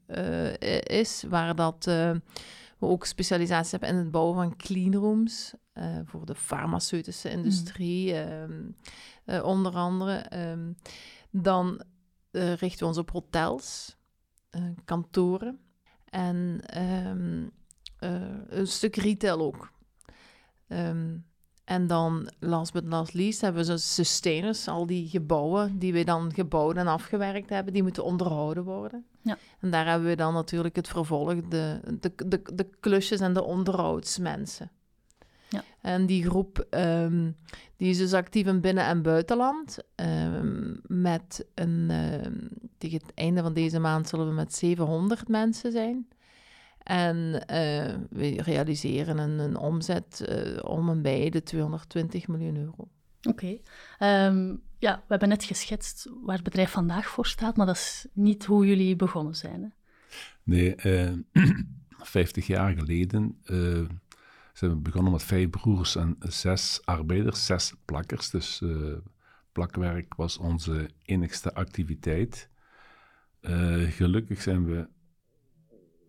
is, 0.84 1.24
waar 1.30 1.56
dat, 1.56 1.86
we 1.86 2.86
ook 2.86 3.06
specialisaties 3.06 3.72
hebben 3.72 3.90
in 3.90 3.96
het 3.96 4.12
bouwen 4.12 4.36
van 4.36 4.56
cleanrooms, 4.56 5.54
voor 6.06 6.26
de 6.26 6.36
farmaceutische 6.36 7.30
industrie, 7.30 8.14
mm. 8.14 8.76
onder 9.44 9.76
andere. 9.76 10.26
Um, 10.52 10.76
dan 11.32 11.82
uh, 12.38 12.54
richten 12.54 12.80
we 12.80 12.86
ons 12.86 12.98
op 12.98 13.12
hotels, 13.12 13.98
uh, 14.52 14.64
kantoren 14.86 15.60
en 16.10 16.62
um, 17.08 17.52
uh, 18.00 18.22
een 18.48 18.68
stuk 18.68 18.96
retail 18.96 19.40
ook. 19.40 19.72
Um, 20.68 21.26
en 21.64 21.88
dan, 21.88 22.32
last 22.40 22.74
but 22.74 22.84
not 22.84 23.14
least, 23.14 23.42
hebben 23.42 23.66
we 23.66 23.78
sustainers, 23.78 24.68
al 24.68 24.86
die 24.86 25.08
gebouwen 25.08 25.80
die 25.80 25.94
we 25.94 26.04
dan 26.04 26.34
gebouwd 26.34 26.76
en 26.76 26.88
afgewerkt 26.88 27.50
hebben, 27.50 27.74
die 27.74 27.84
moeten 27.84 28.04
onderhouden 28.04 28.64
worden. 28.64 29.06
Ja. 29.22 29.38
En 29.60 29.72
daar 29.72 29.88
hebben 29.88 30.08
we 30.08 30.16
dan 30.16 30.34
natuurlijk 30.34 30.76
het 30.76 30.88
vervolg, 30.88 31.48
de, 31.48 31.80
de, 32.00 32.14
de, 32.28 32.42
de 32.54 32.70
klusjes 32.80 33.20
en 33.20 33.34
de 33.34 33.44
onderhoudsmensen. 33.44 34.72
Ja. 35.50 35.64
En 35.82 36.06
die 36.06 36.24
groep 36.24 36.68
um, 36.70 37.36
die 37.78 37.90
is 37.90 37.98
dus 37.98 38.14
actief 38.14 38.48
in 38.48 38.62
binnen- 38.62 38.86
en 38.86 39.02
buitenland. 39.02 39.78
Um, 39.96 40.82
met 40.88 41.46
een, 41.54 41.88
uh, 41.92 42.58
tegen 42.78 43.00
het 43.00 43.14
einde 43.14 43.42
van 43.42 43.54
deze 43.54 43.80
maand 43.80 44.08
zullen 44.08 44.28
we 44.28 44.34
met 44.34 44.54
700 44.54 45.28
mensen 45.28 45.72
zijn. 45.72 46.08
En 46.84 47.18
uh, 47.34 47.96
we 48.10 48.42
realiseren 48.42 49.18
een, 49.18 49.40
een 49.40 49.58
omzet 49.58 50.26
uh, 50.30 50.60
om 50.64 50.90
en 50.90 51.02
bij 51.02 51.30
de 51.30 51.44
220 51.44 52.28
miljoen 52.28 52.58
euro. 52.58 52.88
Oké. 53.22 53.60
Okay. 54.00 54.28
Um, 54.28 54.62
ja, 54.80 54.96
we 54.96 55.06
hebben 55.08 55.30
net 55.30 55.44
geschetst 55.44 56.10
waar 56.24 56.36
het 56.36 56.44
bedrijf 56.44 56.72
vandaag 56.72 57.08
voor 57.08 57.26
staat, 57.26 57.58
maar 57.58 57.66
dat 57.66 57.76
is 57.76 58.08
niet 58.14 58.46
hoe 58.46 58.68
jullie 58.68 58.96
begonnen 58.96 59.36
zijn. 59.36 59.62
Hè? 59.62 59.70
Nee, 60.44 60.76
50 61.90 62.48
jaar 62.48 62.74
geleden 62.78 63.42
we 64.60 64.76
begonnen 64.76 65.12
met 65.12 65.24
vijf 65.24 65.50
broers 65.50 65.96
en 65.96 66.16
zes 66.20 66.82
arbeiders, 66.86 67.46
zes 67.46 67.74
plakkers. 67.86 68.30
Dus 68.30 68.62
uh, 68.62 68.98
plakwerk 69.52 70.16
was 70.16 70.38
onze 70.38 70.90
enigste 71.04 71.54
activiteit. 71.54 72.50
Uh, 73.42 73.92
gelukkig 73.92 74.42
zijn 74.42 74.66
we 74.66 74.88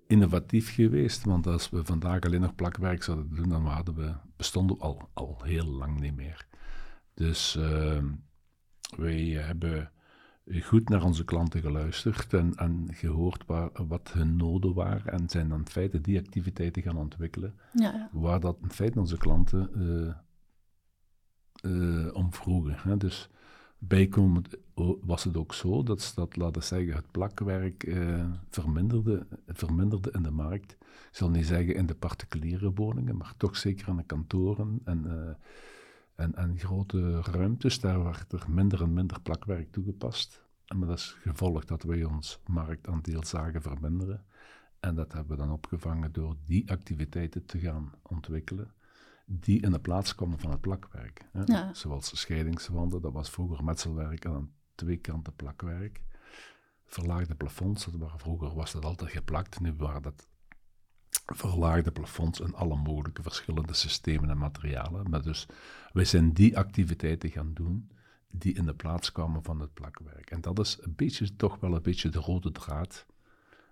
innovatief 0.07 0.75
geweest, 0.75 1.25
want 1.25 1.47
als 1.47 1.71
we 1.71 1.85
vandaag 1.85 2.21
alleen 2.21 2.41
nog 2.41 2.55
plakwerk 2.55 3.03
zouden 3.03 3.35
doen, 3.35 3.49
dan 3.49 3.67
hadden 3.67 3.95
we, 3.95 4.15
bestonden 4.37 4.77
we 4.77 4.83
al, 4.83 5.11
al 5.13 5.41
heel 5.43 5.67
lang 5.67 6.01
niet 6.01 6.17
meer. 6.17 6.47
Dus 7.15 7.57
uh, 7.57 8.03
wij 8.97 9.25
hebben 9.25 9.93
goed 10.51 10.89
naar 10.89 11.05
onze 11.05 11.25
klanten 11.25 11.61
geluisterd 11.61 12.33
en, 12.35 12.55
en 12.55 12.89
gehoord 12.91 13.47
waar, 13.47 13.71
wat 13.87 14.13
hun 14.13 14.37
noden 14.37 14.75
waren 14.75 15.13
en 15.13 15.29
zijn 15.29 15.49
dan 15.49 15.59
in 15.59 15.69
feite 15.69 16.01
die 16.01 16.19
activiteiten 16.19 16.83
gaan 16.83 16.97
ontwikkelen, 16.97 17.55
ja, 17.73 18.09
waar 18.13 18.41
dat 18.41 18.59
in 18.63 18.71
feite 18.71 18.99
onze 18.99 19.17
klanten 19.17 19.71
uh, 19.77 20.15
uh, 21.73 22.15
om 22.15 22.33
vroegen. 22.33 22.77
Hè. 22.79 22.97
Dus 22.97 23.29
bijkomend 23.79 24.49
was 25.01 25.25
het 25.25 25.37
ook 25.37 25.55
zo 25.55 25.83
dat, 25.83 26.13
dat 26.15 26.37
laten 26.37 26.63
zeggen, 26.63 26.95
het 26.95 27.11
plakwerk 27.11 27.87
uh, 27.87 28.25
verminderde, 28.51 29.27
verminderde 29.47 30.11
in 30.11 30.23
de 30.23 30.31
markt. 30.31 30.73
Ik 30.81 31.17
zal 31.17 31.31
niet 31.31 31.47
zeggen 31.47 31.75
in 31.75 31.87
de 31.87 31.95
particuliere 31.95 32.73
woningen, 32.73 33.17
maar 33.17 33.35
toch 33.37 33.57
zeker 33.57 33.89
in 33.89 33.97
de 33.97 34.05
kantoren 34.05 34.81
en 34.85 35.37
en, 36.19 36.35
en 36.35 36.59
grote 36.59 37.21
ruimtes, 37.21 37.81
daar 37.81 38.05
werd 38.05 38.33
er 38.33 38.45
minder 38.49 38.83
en 38.83 38.93
minder 38.93 39.21
plakwerk 39.21 39.73
toegepast. 39.73 40.45
En 40.67 40.81
dat 40.81 40.99
is 40.99 41.17
gevolg 41.21 41.65
dat 41.65 41.83
wij 41.83 42.05
ons 42.05 42.41
marktaandeel 42.47 43.25
zagen 43.25 43.63
verminderen. 43.63 44.25
En 44.81 44.95
dat 44.95 45.13
hebben 45.13 45.37
we 45.37 45.43
dan 45.43 45.53
opgevangen 45.53 46.13
door 46.13 46.37
die 46.45 46.71
activiteiten 46.71 47.47
te 47.47 47.59
gaan 47.59 47.93
ontwikkelen, 48.03 48.73
die 49.27 49.63
in 49.63 49.71
de 49.71 49.81
plaats 49.81 50.15
kwamen 50.15 50.39
van 50.39 50.51
het 50.51 50.61
plakwerk. 50.61 51.29
Hè? 51.33 51.43
Ja. 51.45 51.75
Zoals 51.75 52.21
scheidingswanden, 52.21 53.03
dat 53.03 53.13
was 53.13 53.31
vroeger 53.31 53.65
metselwerk 53.65 54.25
en 54.25 54.33
aan 54.33 54.53
twee 54.75 54.97
kanten 54.97 55.35
plakwerk. 55.35 56.03
Verlaagde 56.85 57.35
plafonds, 57.35 57.85
dat 57.85 57.95
waren, 57.95 58.19
vroeger 58.19 58.55
was 58.55 58.73
dat 58.73 58.85
altijd 58.85 59.11
geplakt, 59.11 59.61
nu 59.61 59.75
waren 59.77 60.03
dat 60.03 60.28
verlaagde 61.25 61.91
plafonds 61.91 62.41
en 62.41 62.55
alle 62.55 62.77
mogelijke 62.77 63.23
verschillende 63.23 63.75
systemen 63.75 64.31
en 64.31 64.39
materialen. 64.39 65.11
Maar 65.11 65.23
dus 65.23 65.47
wij 65.93 66.05
zijn 66.05 66.33
die 66.33 66.59
activiteiten 66.59 67.31
gaan 67.31 67.55
doen 67.55 67.91
die 68.31 68.55
in 68.55 68.65
de 68.65 68.75
plaats 68.75 69.13
kwamen 69.13 69.43
van 69.43 69.61
het 69.61 69.75
plakwerk. 69.75 70.31
En 70.31 70.41
dat 70.41 70.59
is 70.59 70.79
een 70.81 70.95
beetje, 70.97 71.37
toch 71.37 71.61
wel 71.61 71.75
een 71.75 71.83
beetje 71.83 72.09
de 72.09 72.19
rode 72.19 72.53
draad 72.53 73.07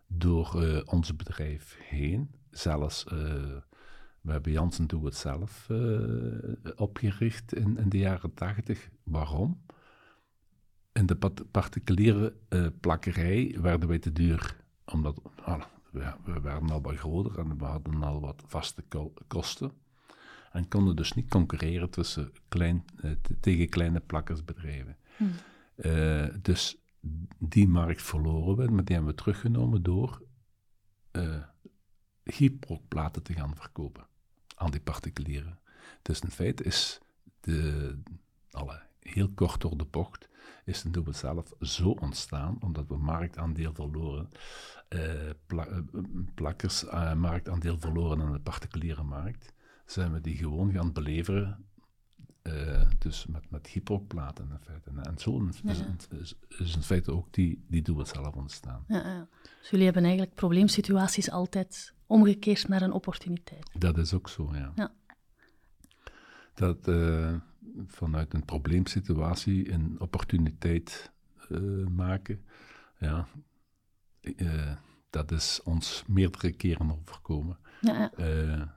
door 0.07 0.53
uh, 0.57 0.81
ons 0.85 1.17
bedrijf 1.17 1.76
heen. 1.81 2.31
Zelfs, 2.50 3.05
uh, 3.05 3.12
we 4.21 4.33
hebben 4.33 4.53
Janssen 4.53 4.87
Doe 4.87 5.05
Het 5.05 5.17
Zelf 5.17 5.69
uh, 5.71 6.38
opgericht 6.76 7.55
in, 7.55 7.79
in, 7.79 7.88
de 7.88 7.99
jaren 7.99 8.35
tachtig. 8.35 8.88
Waarom? 9.03 9.65
In 10.93 11.07
de 11.07 11.17
particuliere 11.50 12.35
plakkerij 12.81 13.57
werden 13.61 13.88
wij 13.88 13.99
te 13.99 14.12
duur, 14.12 14.57
omdat 14.85 15.21
we, 15.97 16.33
we 16.33 16.41
waren 16.41 16.71
al 16.71 16.81
wat 16.81 16.97
groter 16.97 17.38
en 17.38 17.59
we 17.59 17.65
hadden 17.65 18.03
al 18.03 18.21
wat 18.21 18.43
vaste 18.47 18.85
kosten. 19.26 19.73
En 20.53 20.69
konden 20.69 20.97
dus 20.97 21.12
niet 21.12 21.29
concurreren 21.29 21.91
tussen 21.91 22.33
klein, 22.49 22.85
uh, 23.05 23.11
tegen 23.41 23.69
kleine 23.69 24.00
plakkersbedrijven. 24.00 24.97
Hmm. 25.17 25.33
Uh, 25.76 26.26
dus 26.43 26.76
die 27.38 27.69
markt 27.69 28.03
verloren 28.03 28.57
we, 28.57 28.73
maar 28.73 28.85
die 28.85 28.95
hebben 28.95 29.15
we 29.15 29.23
teruggenomen 29.23 29.83
door 29.83 30.23
uh, 31.12 31.43
gyprookplaten 32.25 33.23
te 33.23 33.33
gaan 33.33 33.57
verkopen 33.57 34.07
aan 34.55 34.71
die 34.71 34.81
particulieren. 34.81 35.59
Dus 36.03 36.21
in 36.21 36.31
feite 36.31 36.62
is 36.62 37.00
de, 37.41 37.99
alle, 38.50 38.83
heel 39.00 39.31
kort 39.35 39.61
door 39.61 39.76
de 39.76 39.85
bocht, 39.85 40.25
is 40.67 40.83
de 40.83 40.91
Doe 40.91 41.13
zelf 41.13 41.53
zo 41.61 41.91
ontstaan, 41.91 42.57
omdat 42.61 42.87
we 42.89 42.97
marktaandeel 42.97 43.75
verloren, 43.75 44.29
uh, 44.89 45.31
pla 45.47 45.69
uh, 45.69 45.79
plakkers 46.35 46.85
uh, 46.85 47.15
marktaandeel 47.15 47.79
verloren 47.79 48.21
aan 48.21 48.33
de 48.33 48.41
particuliere 48.41 49.03
markt, 49.03 49.53
zijn 49.85 50.13
we 50.13 50.21
die 50.21 50.37
gewoon 50.37 50.73
gaan 50.73 50.93
beleveren, 50.93 51.65
dus 52.99 53.27
met, 53.27 53.51
met 53.51 53.67
hypoplaten 53.67 54.49
in 54.51 54.59
feite. 54.61 54.91
En 55.11 55.19
zo 55.19 55.47
is, 55.47 55.61
ja. 55.65 55.71
is, 56.21 56.35
is, 56.49 56.77
in 56.77 56.83
feite 56.83 57.13
ook 57.13 57.33
die, 57.33 57.65
die 57.69 57.83
Doe 57.83 58.07
zelf 58.07 58.35
ontstaan. 58.35 58.85
Ja, 58.89 58.97
ja. 58.97 59.29
Dus 59.61 59.71
jullie 59.71 59.85
hebben 59.85 60.05
eigenlijk 60.05 60.35
probleemsituaties 60.35 61.31
altijd 61.31 61.95
omgekeerd 62.07 62.69
naar 62.69 62.83
een 62.83 62.93
opportuniteit. 62.93 63.71
Dat 63.79 63.99
is 63.99 64.15
ook 64.15 64.29
zo, 64.29 64.51
ja. 64.55 64.73
ja. 64.75 64.93
Dat 66.55 66.89
vanuit 67.87 68.35
een 68.35 68.45
probleemsituatie 68.45 69.73
een 69.73 69.97
opportuniteit 70.01 71.13
uh, 71.49 71.87
maken. 71.87 72.45
Ja, 72.99 73.29
uh, 74.21 74.73
dat 75.11 75.31
is 75.31 75.61
ons 75.65 76.05
meerdere 76.07 76.53
keren 76.53 76.99
overkomen. 77.01 77.59
Ja, 77.81 78.11
ja. 78.19 78.75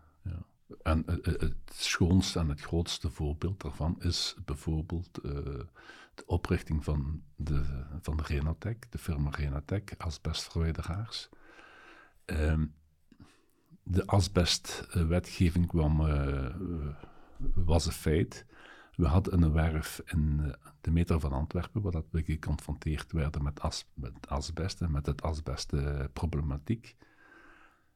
En 0.84 1.03
het 1.24 1.55
schoonste 1.74 2.39
en 2.39 2.50
het 2.50 2.62
grootste 2.62 3.10
voorbeeld 3.10 3.62
daarvan 3.62 3.96
is 4.00 4.36
bijvoorbeeld 4.46 5.19
de 5.22 6.25
oprichting 6.25 6.84
van 6.84 7.22
de, 7.36 7.63
van 8.01 8.17
de 8.17 8.24
Renatec, 8.24 8.91
de 8.91 8.98
firma 8.98 9.29
Renatec, 9.29 9.93
asbestverwijderaars. 9.98 11.29
Ehm, 12.25 12.65
de 13.84 14.05
asbestwetgeving 14.05 15.67
kwam, 15.67 15.98
was 17.53 17.86
een 17.86 17.91
feit. 17.91 18.46
We 18.99 19.07
hadden 19.07 19.41
een 19.41 19.51
werf 19.51 20.01
in 20.05 20.39
eh, 20.43 20.53
de 20.81 20.91
meter 20.91 21.19
van 21.19 21.31
Antwerpen, 21.31 21.81
waar 21.81 22.03
we 22.09 22.23
geconfronteerd 22.23 23.11
werden 23.11 23.43
met, 23.43 23.61
as, 23.61 23.85
met 23.93 24.27
asbest 24.27 24.81
en 24.81 24.91
met 24.91 25.05
het 25.05 25.21
asbestproblematiek. 25.21 26.95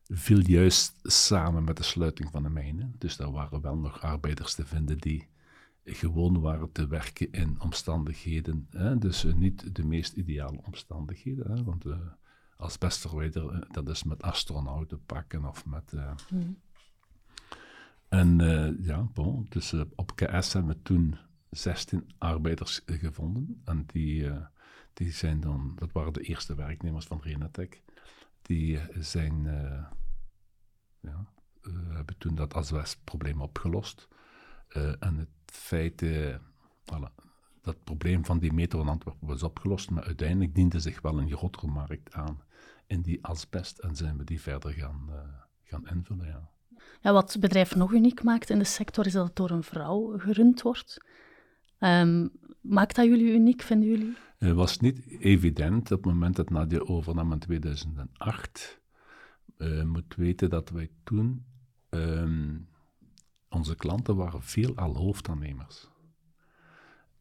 Viel 0.03 0.39
juist 0.39 0.99
samen 1.01 1.63
met 1.63 1.77
de 1.77 1.83
sluiting 1.83 2.31
van 2.31 2.43
de 2.43 2.49
mijnen. 2.49 2.95
Dus 2.97 3.17
daar 3.17 3.31
waren 3.31 3.61
wel 3.61 3.77
nog 3.77 4.01
arbeiders 4.01 4.53
te 4.55 4.65
vinden 4.65 4.97
die 4.97 5.27
gewoon 5.83 6.39
waren 6.39 6.71
te 6.71 6.87
werken 6.87 7.31
in 7.31 7.61
omstandigheden. 7.61 8.67
Hè? 8.69 8.97
Dus 8.97 9.25
eh, 9.25 9.33
niet 9.33 9.75
de 9.75 9.85
meest 9.85 10.13
ideale 10.13 10.61
omstandigheden. 10.65 11.51
Hè? 11.51 11.63
Want 11.63 11.85
uh, 11.85 11.97
asbestverwijder, 12.57 13.67
dat 13.71 13.89
is 13.89 14.03
met 14.03 14.21
astronauten 14.21 15.05
pakken 15.05 15.45
of 15.45 15.65
met. 15.65 15.93
Mm. 16.29 16.57
En 18.13 18.41
uh, 18.41 18.85
ja, 18.85 19.01
bon, 19.13 19.45
dus 19.49 19.73
uh, 19.73 19.81
op 19.95 20.15
KS 20.15 20.53
hebben 20.53 20.75
we 20.75 20.81
toen 20.81 21.17
16 21.49 22.11
arbeiders 22.17 22.81
gevonden. 22.85 23.61
En 23.65 23.83
die, 23.85 24.23
uh, 24.23 24.45
Die 24.93 25.11
zijn 25.11 25.39
dan, 25.39 25.71
dat 25.75 25.91
waren 25.91 26.13
de 26.13 26.21
eerste 26.21 26.55
werknemers 26.55 27.05
van 27.05 27.21
Renatec. 27.21 27.81
Die 28.41 28.79
zijn, 28.99 29.43
ja, 30.99 31.25
hebben 31.89 32.17
toen 32.17 32.35
dat 32.35 32.53
asbestprobleem 32.53 33.41
opgelost. 33.41 34.07
En 34.99 35.17
het 35.17 35.29
feit, 35.45 36.05
voilà, 36.93 37.13
dat 37.61 37.83
probleem 37.83 38.25
van 38.25 38.39
die 38.39 38.53
metro 38.53 38.81
in 38.81 38.87
Antwerpen 38.87 39.27
was 39.27 39.43
opgelost, 39.43 39.89
maar 39.89 40.03
uiteindelijk 40.03 40.55
diende 40.55 40.79
zich 40.79 41.01
wel 41.01 41.19
een 41.19 41.31
grotere 41.31 41.67
markt 41.67 42.13
aan 42.13 42.41
in 42.87 43.01
die 43.01 43.23
asbest 43.23 43.79
en 43.79 43.95
zijn 43.95 44.17
we 44.17 44.23
die 44.23 44.41
verder 44.41 44.73
gaan, 44.73 45.09
gaan 45.63 45.87
invullen. 45.87 46.27
Ja. 46.27 46.52
Ja, 47.01 47.11
wat 47.11 47.33
het 47.33 47.41
bedrijf 47.41 47.75
nog 47.75 47.91
uniek 47.93 48.23
maakt 48.23 48.49
in 48.49 48.59
de 48.59 48.65
sector 48.65 49.05
is 49.05 49.13
dat 49.13 49.25
het 49.25 49.35
door 49.35 49.49
een 49.49 49.63
vrouw 49.63 50.17
gerund 50.17 50.61
wordt. 50.61 50.97
Um, 51.79 52.31
maakt 52.61 52.95
dat 52.95 53.05
jullie 53.05 53.33
uniek, 53.33 53.61
vinden 53.61 53.89
jullie? 53.89 54.17
Het 54.37 54.55
was 54.55 54.79
niet 54.79 55.07
evident 55.07 55.91
op 55.91 56.03
het 56.03 56.13
moment 56.13 56.35
dat 56.35 56.49
Nadia 56.49 56.79
overnam 56.79 57.31
in 57.31 57.39
2008. 57.39 58.81
Uh, 59.57 59.79
eh, 59.79 59.85
moet 59.85 60.15
weten 60.15 60.49
dat 60.49 60.69
wij 60.69 60.89
toen, 61.03 61.45
um, 61.89 62.67
onze 63.49 63.75
klanten 63.75 64.15
waren 64.15 64.43
veelal 64.43 64.95
hoofdaannemers. 64.95 65.87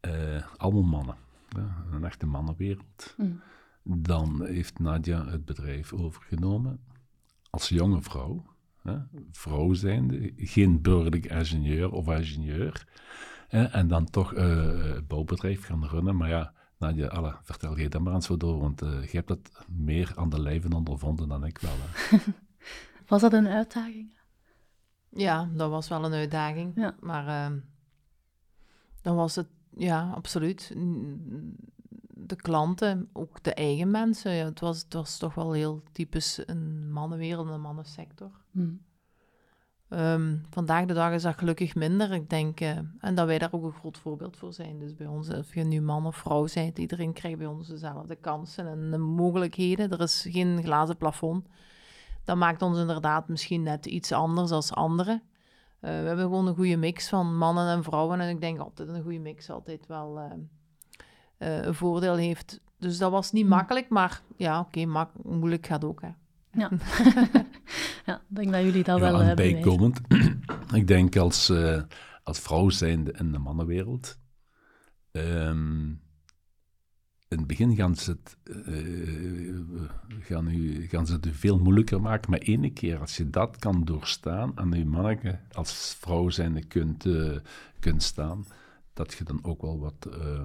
Uh, 0.01 0.45
allemaal 0.57 0.83
mannen, 0.83 1.15
ja, 1.49 1.85
een 1.91 2.03
echte 2.03 2.25
mannenwereld. 2.25 3.15
Mm. 3.17 3.41
Dan 3.83 4.45
heeft 4.45 4.79
Nadia 4.79 5.25
het 5.25 5.45
bedrijf 5.45 5.93
overgenomen 5.93 6.79
als 7.49 7.69
jonge 7.69 8.01
vrouw. 8.01 8.45
Hè, 8.83 8.97
vrouw 9.31 9.73
zijnde, 9.73 10.33
geen 10.35 10.81
burgerlijk 10.81 11.25
ingenieur 11.25 11.91
of 11.91 12.07
ingenieur. 12.07 12.87
Hè, 13.47 13.63
en 13.63 13.87
dan 13.87 14.09
toch 14.09 14.33
uh, 14.33 14.97
bouwbedrijf 15.07 15.65
gaan 15.65 15.85
runnen. 15.85 16.15
Maar 16.15 16.29
ja, 16.29 16.53
Nadja, 16.77 17.07
alle, 17.07 17.35
vertel 17.41 17.77
jij 17.77 17.89
dat 17.89 18.01
maar 18.01 18.13
eens 18.13 18.25
zo 18.25 18.37
door, 18.37 18.59
want 18.59 18.83
uh, 18.83 19.03
je 19.03 19.17
hebt 19.17 19.27
dat 19.27 19.65
meer 19.67 20.11
aan 20.15 20.29
de 20.29 20.41
lijve 20.41 20.75
ondervonden 20.75 21.27
dan 21.27 21.45
ik 21.45 21.57
wel. 21.57 21.75
was 23.07 23.21
dat 23.21 23.33
een 23.33 23.47
uitdaging? 23.47 24.17
Ja, 25.09 25.49
dat 25.53 25.69
was 25.69 25.87
wel 25.87 26.05
een 26.05 26.13
uitdaging. 26.13 26.71
Ja. 26.75 26.95
Maar 26.99 27.51
uh, 27.51 27.57
dan 29.01 29.15
was 29.15 29.35
het, 29.35 29.47
ja, 29.77 30.11
absoluut. 30.15 30.73
De 32.25 32.35
klanten, 32.35 33.09
ook 33.13 33.43
de 33.43 33.53
eigen 33.53 33.91
mensen. 33.91 34.31
Ja, 34.31 34.45
het, 34.45 34.59
was, 34.59 34.81
het 34.81 34.93
was 34.93 35.17
toch 35.17 35.33
wel 35.33 35.51
heel 35.51 35.81
typisch 35.91 36.41
een 36.45 36.91
mannenwereld, 36.91 37.49
een 37.49 37.61
mannensector. 37.61 38.31
Hmm. 38.51 38.81
Um, 39.89 40.45
vandaag 40.49 40.85
de 40.85 40.93
dag 40.93 41.11
is 41.11 41.21
dat 41.21 41.37
gelukkig 41.37 41.75
minder. 41.75 42.11
Ik 42.11 42.29
denk, 42.29 42.61
uh, 42.61 42.77
en 42.99 43.15
dat 43.15 43.27
wij 43.27 43.39
daar 43.39 43.51
ook 43.51 43.63
een 43.63 43.73
groot 43.73 43.97
voorbeeld 43.97 44.37
voor 44.37 44.53
zijn. 44.53 44.79
Dus 44.79 44.95
bij 44.95 45.07
ons, 45.07 45.29
of 45.29 45.53
je 45.53 45.63
nu 45.63 45.81
man 45.81 46.05
of 46.05 46.15
vrouw 46.15 46.47
bent, 46.53 46.77
iedereen 46.77 47.13
krijgt 47.13 47.37
bij 47.37 47.47
ons 47.47 47.67
dezelfde 47.67 48.15
kansen 48.15 48.67
en 48.67 48.91
de 48.91 48.97
mogelijkheden. 48.97 49.91
Er 49.91 50.01
is 50.01 50.25
geen 50.29 50.63
glazen 50.63 50.97
plafond. 50.97 51.47
Dat 52.23 52.37
maakt 52.37 52.61
ons 52.61 52.77
inderdaad 52.77 53.27
misschien 53.27 53.63
net 53.63 53.85
iets 53.85 54.11
anders 54.11 54.51
als 54.51 54.73
anderen. 54.73 55.21
Uh, 55.25 55.89
we 55.89 56.07
hebben 56.07 56.25
gewoon 56.25 56.47
een 56.47 56.55
goede 56.55 56.77
mix 56.77 57.09
van 57.09 57.37
mannen 57.37 57.67
en 57.67 57.83
vrouwen. 57.83 58.19
En 58.19 58.29
ik 58.29 58.41
denk 58.41 58.59
altijd 58.59 58.89
een 58.89 59.03
goede 59.03 59.19
mix 59.19 59.49
altijd 59.49 59.87
wel 59.87 60.17
uh, 60.17 60.31
een 61.43 61.75
voordeel 61.75 62.15
heeft. 62.15 62.59
Dus 62.79 62.97
dat 62.97 63.11
was 63.11 63.31
niet 63.31 63.43
hm. 63.43 63.49
makkelijk, 63.49 63.89
maar 63.89 64.21
ja, 64.35 64.59
oké, 64.59 64.81
okay, 64.81 65.07
moeilijk 65.23 65.65
gaat 65.65 65.83
ook. 65.83 66.01
Hè. 66.01 66.09
Ja. 66.51 66.69
ja, 68.05 68.15
ik 68.15 68.35
denk 68.35 68.51
dat 68.51 68.63
jullie 68.63 68.83
dat 68.83 68.99
ja, 68.99 69.11
wel 69.11 69.19
hebben. 69.19 69.51
Bijkomend, 69.51 70.01
ik 70.73 70.87
denk 70.87 71.15
als, 71.15 71.49
uh, 71.49 71.81
als 72.23 72.39
vrouw 72.39 72.69
zijnde 72.69 73.11
in 73.11 73.31
de 73.31 73.37
mannenwereld, 73.37 74.19
um, 75.11 76.01
in 77.27 77.37
het 77.37 77.47
begin 77.47 77.75
gaan 77.75 77.95
ze 77.95 78.11
het, 78.11 78.37
uh, 78.43 79.59
gaan, 80.19 80.47
u, 80.47 80.87
gaan 80.87 81.05
ze 81.05 81.13
het 81.13 81.27
veel 81.31 81.59
moeilijker 81.59 82.01
maken, 82.01 82.29
maar 82.29 82.39
ene 82.39 82.69
keer 82.69 82.99
als 82.99 83.17
je 83.17 83.29
dat 83.29 83.57
kan 83.57 83.83
doorstaan 83.83 84.55
en 84.55 84.71
je 84.71 84.85
manneke 84.85 85.39
als 85.51 85.95
vrouw 85.99 86.29
zijnde 86.29 86.63
kunt, 86.65 87.05
uh, 87.05 87.37
kunt 87.79 88.03
staan, 88.03 88.45
dat 88.93 89.13
je 89.13 89.23
dan 89.23 89.39
ook 89.43 89.61
wel 89.61 89.79
wat 89.79 90.07
uh, 90.17 90.43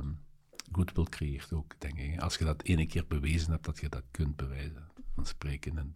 wil 0.71 1.05
creëert 1.05 1.53
ook, 1.53 1.75
denk 1.79 1.99
ik. 1.99 2.21
Als 2.21 2.37
je 2.37 2.45
dat 2.45 2.63
ene 2.63 2.87
keer 2.87 3.05
bewezen 3.09 3.51
hebt, 3.51 3.65
dat 3.65 3.79
je 3.79 3.89
dat 3.89 4.03
kunt 4.11 4.37
bewijzen 4.37 4.89
van 5.15 5.27
spreken 5.27 5.79
in, 5.79 5.95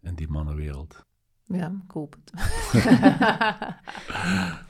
in 0.00 0.14
die 0.14 0.28
mannenwereld. 0.28 1.04
Ja, 1.52 1.72
ik 1.84 1.90
hoop 1.90 2.16
het. 2.24 2.32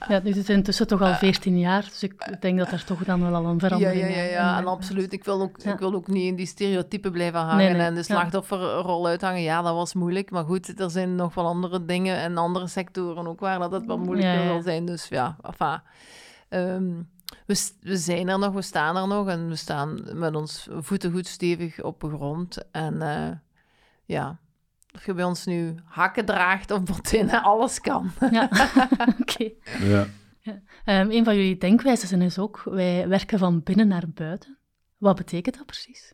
ja, 0.09 0.21
dus 0.21 0.37
het 0.37 0.49
is 0.49 0.49
intussen 0.49 0.87
toch 0.87 1.03
al 1.03 1.15
14 1.15 1.59
jaar, 1.59 1.83
dus 1.83 2.03
ik 2.03 2.41
denk 2.41 2.59
dat 2.59 2.73
er 2.73 2.85
toch 2.85 3.05
dan 3.05 3.21
wel 3.21 3.35
al 3.35 3.47
een 3.47 3.59
verandering 3.59 4.09
is. 4.09 4.15
Ja, 4.15 4.23
ja, 4.23 4.23
ja, 4.23 4.31
ja, 4.31 4.59
en 4.59 4.67
absoluut. 4.67 5.13
Ik 5.13 5.25
wil, 5.25 5.41
ook, 5.41 5.59
ik 5.59 5.79
wil 5.79 5.95
ook 5.95 6.07
niet 6.07 6.25
in 6.25 6.37
die 6.37 6.47
stereotypen 6.47 7.13
blijven 7.13 7.41
hangen 7.41 7.81
en 7.81 7.95
de 7.95 8.03
slachtofferrol 8.03 9.07
uithangen. 9.07 9.43
Ja, 9.43 9.63
dat 9.63 9.75
was 9.75 9.95
moeilijk, 9.95 10.31
maar 10.31 10.45
goed, 10.45 10.81
er 10.81 10.91
zijn 10.91 11.15
nog 11.15 11.35
wel 11.35 11.47
andere 11.47 11.85
dingen 11.85 12.17
en 12.17 12.37
andere 12.37 12.67
sectoren 12.67 13.27
ook 13.27 13.41
waar 13.41 13.59
dat 13.59 13.73
het 13.73 13.87
wat 13.87 13.99
moeilijker 13.99 14.45
zal 14.45 14.63
zijn. 14.63 14.87
Dus 14.87 15.09
ja, 15.09 15.37
enfin... 15.43 15.81
Um, 16.53 17.09
we, 17.51 17.71
we 17.81 17.97
zijn 17.97 18.29
er 18.29 18.39
nog, 18.39 18.55
we 18.55 18.63
staan 18.63 18.97
er 18.97 19.09
nog 19.09 19.29
en 19.29 19.49
we 19.49 19.57
staan 19.57 20.01
met 20.13 20.35
ons 20.35 20.69
voeten 20.71 21.13
goed 21.13 21.27
stevig 21.27 21.83
op 21.83 22.01
de 22.01 22.09
grond. 22.09 22.71
En 22.71 22.95
uh, 22.95 23.31
ja, 24.05 24.39
of 24.95 25.07
je 25.07 25.15
bij 25.15 25.25
ons 25.25 25.45
nu 25.45 25.75
hakken 25.85 26.25
draagt 26.25 26.71
of 26.71 26.83
botinnen, 26.83 27.43
alles 27.43 27.81
kan. 27.81 28.11
Ja, 28.31 28.49
oké. 29.21 29.51
Ja. 29.81 30.07
ja. 30.39 30.53
Um, 31.01 31.11
een 31.11 31.25
van 31.25 31.37
jullie 31.37 31.59
denkwijzen 31.59 32.23
is 32.23 32.39
ook, 32.39 32.63
wij 32.65 33.09
werken 33.09 33.39
van 33.39 33.63
binnen 33.63 33.89
naar 33.89 34.09
buiten. 34.15 34.59
Wat 34.99 35.17
betekent 35.17 35.57
dat 35.57 35.67
precies? 35.67 36.13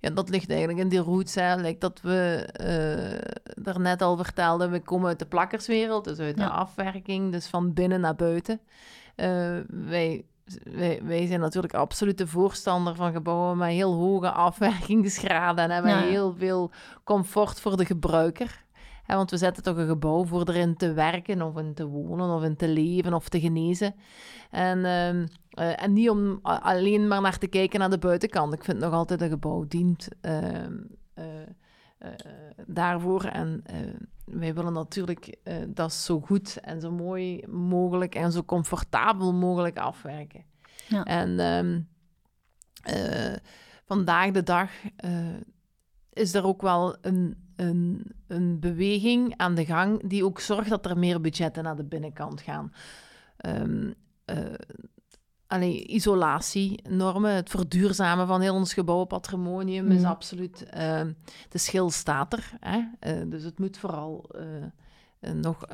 Ja, 0.00 0.10
dat 0.10 0.28
ligt 0.28 0.50
eigenlijk 0.50 0.78
in 0.78 0.88
die 0.88 0.98
roots. 0.98 1.34
Hè. 1.34 1.78
dat 1.78 2.00
we 2.00 2.48
uh, 2.60 3.64
daarnet 3.64 4.02
al 4.02 4.16
vertelden, 4.16 4.70
we 4.70 4.80
komen 4.80 5.08
uit 5.08 5.18
de 5.18 5.26
plakkerswereld, 5.26 6.04
dus 6.04 6.18
uit 6.18 6.36
de 6.36 6.48
afwerking, 6.48 7.32
dus 7.32 7.46
van 7.46 7.72
binnen 7.72 8.00
naar 8.00 8.14
buiten. 8.14 8.60
Uh, 9.16 9.58
wij 9.68 10.24
wij, 10.62 11.00
wij 11.04 11.26
zijn 11.26 11.40
natuurlijk 11.40 11.74
absoluut 11.74 12.18
de 12.18 12.26
voorstander 12.26 12.94
van 12.94 13.12
gebouwen 13.12 13.56
met 13.56 13.68
heel 13.68 13.94
hoge 13.94 14.30
afwerkingsgraden 14.30 15.64
en 15.64 15.70
hebben 15.70 15.98
heel 15.98 16.34
veel 16.34 16.70
comfort 17.04 17.60
voor 17.60 17.76
de 17.76 17.84
gebruiker. 17.84 18.64
want 19.06 19.30
we 19.30 19.36
zetten 19.36 19.62
toch 19.62 19.76
een 19.76 19.88
gebouw 19.88 20.24
voor 20.24 20.48
erin 20.48 20.76
te 20.76 20.92
werken 20.92 21.42
of 21.42 21.58
in 21.58 21.74
te 21.74 21.86
wonen 21.86 22.30
of 22.30 22.42
in 22.42 22.56
te 22.56 22.68
leven 22.68 23.14
of 23.14 23.28
te 23.28 23.40
genezen. 23.40 23.94
En, 24.50 24.84
ehm, 24.84 25.26
eh, 25.50 25.82
en 25.82 25.92
niet 25.92 26.10
om 26.10 26.38
alleen 26.42 27.08
maar 27.08 27.20
naar 27.20 27.38
te 27.38 27.46
kijken 27.46 27.80
naar 27.80 27.90
de 27.90 27.98
buitenkant. 27.98 28.52
Ik 28.52 28.64
vind 28.64 28.78
nog 28.78 28.92
altijd 28.92 29.20
een 29.20 29.28
gebouw 29.28 29.64
dient 29.68 30.08
ehm, 30.20 30.76
eh, 31.14 31.42
eh, 31.98 32.12
daarvoor. 32.66 33.24
En 33.24 33.62
wij 34.26 34.54
willen 34.54 34.72
natuurlijk 34.72 35.36
uh, 35.44 35.54
dat 35.68 35.92
zo 35.92 36.20
goed 36.20 36.56
en 36.60 36.80
zo 36.80 36.90
mooi 36.90 37.46
mogelijk 37.46 38.14
en 38.14 38.32
zo 38.32 38.44
comfortabel 38.44 39.32
mogelijk 39.34 39.78
afwerken. 39.78 40.44
Ja. 40.88 41.04
En 41.04 41.40
um, 41.40 41.88
uh, 42.90 43.36
vandaag 43.84 44.30
de 44.30 44.42
dag 44.42 44.70
uh, 45.04 45.36
is 46.12 46.34
er 46.34 46.44
ook 46.44 46.62
wel 46.62 46.96
een, 47.00 47.50
een, 47.56 48.12
een 48.26 48.60
beweging 48.60 49.34
aan 49.36 49.54
de 49.54 49.64
gang 49.64 50.08
die 50.08 50.24
ook 50.24 50.40
zorgt 50.40 50.68
dat 50.68 50.86
er 50.86 50.98
meer 50.98 51.20
budgetten 51.20 51.64
naar 51.64 51.76
de 51.76 51.84
binnenkant 51.84 52.40
gaan. 52.40 52.72
Um, 53.46 53.94
allee, 55.46 55.86
isolatienormen, 55.86 57.34
het 57.34 57.50
verduurzamen 57.50 58.26
van 58.26 58.40
heel 58.40 58.54
ons 58.54 58.74
gebouwpatrimonium 58.74 59.90
is 59.90 60.00
mhm. 60.00 60.10
absoluut... 60.10 60.66
Uh, 60.76 61.00
de 61.48 61.58
schil 61.58 61.90
staat 61.90 62.32
er, 62.32 62.50
hè? 62.60 62.78
Uh, 62.78 63.30
dus 63.30 63.42
het 63.42 63.58
moet 63.58 63.78
vooral 63.78 64.30
uh, 64.34 65.32
nog 65.32 65.64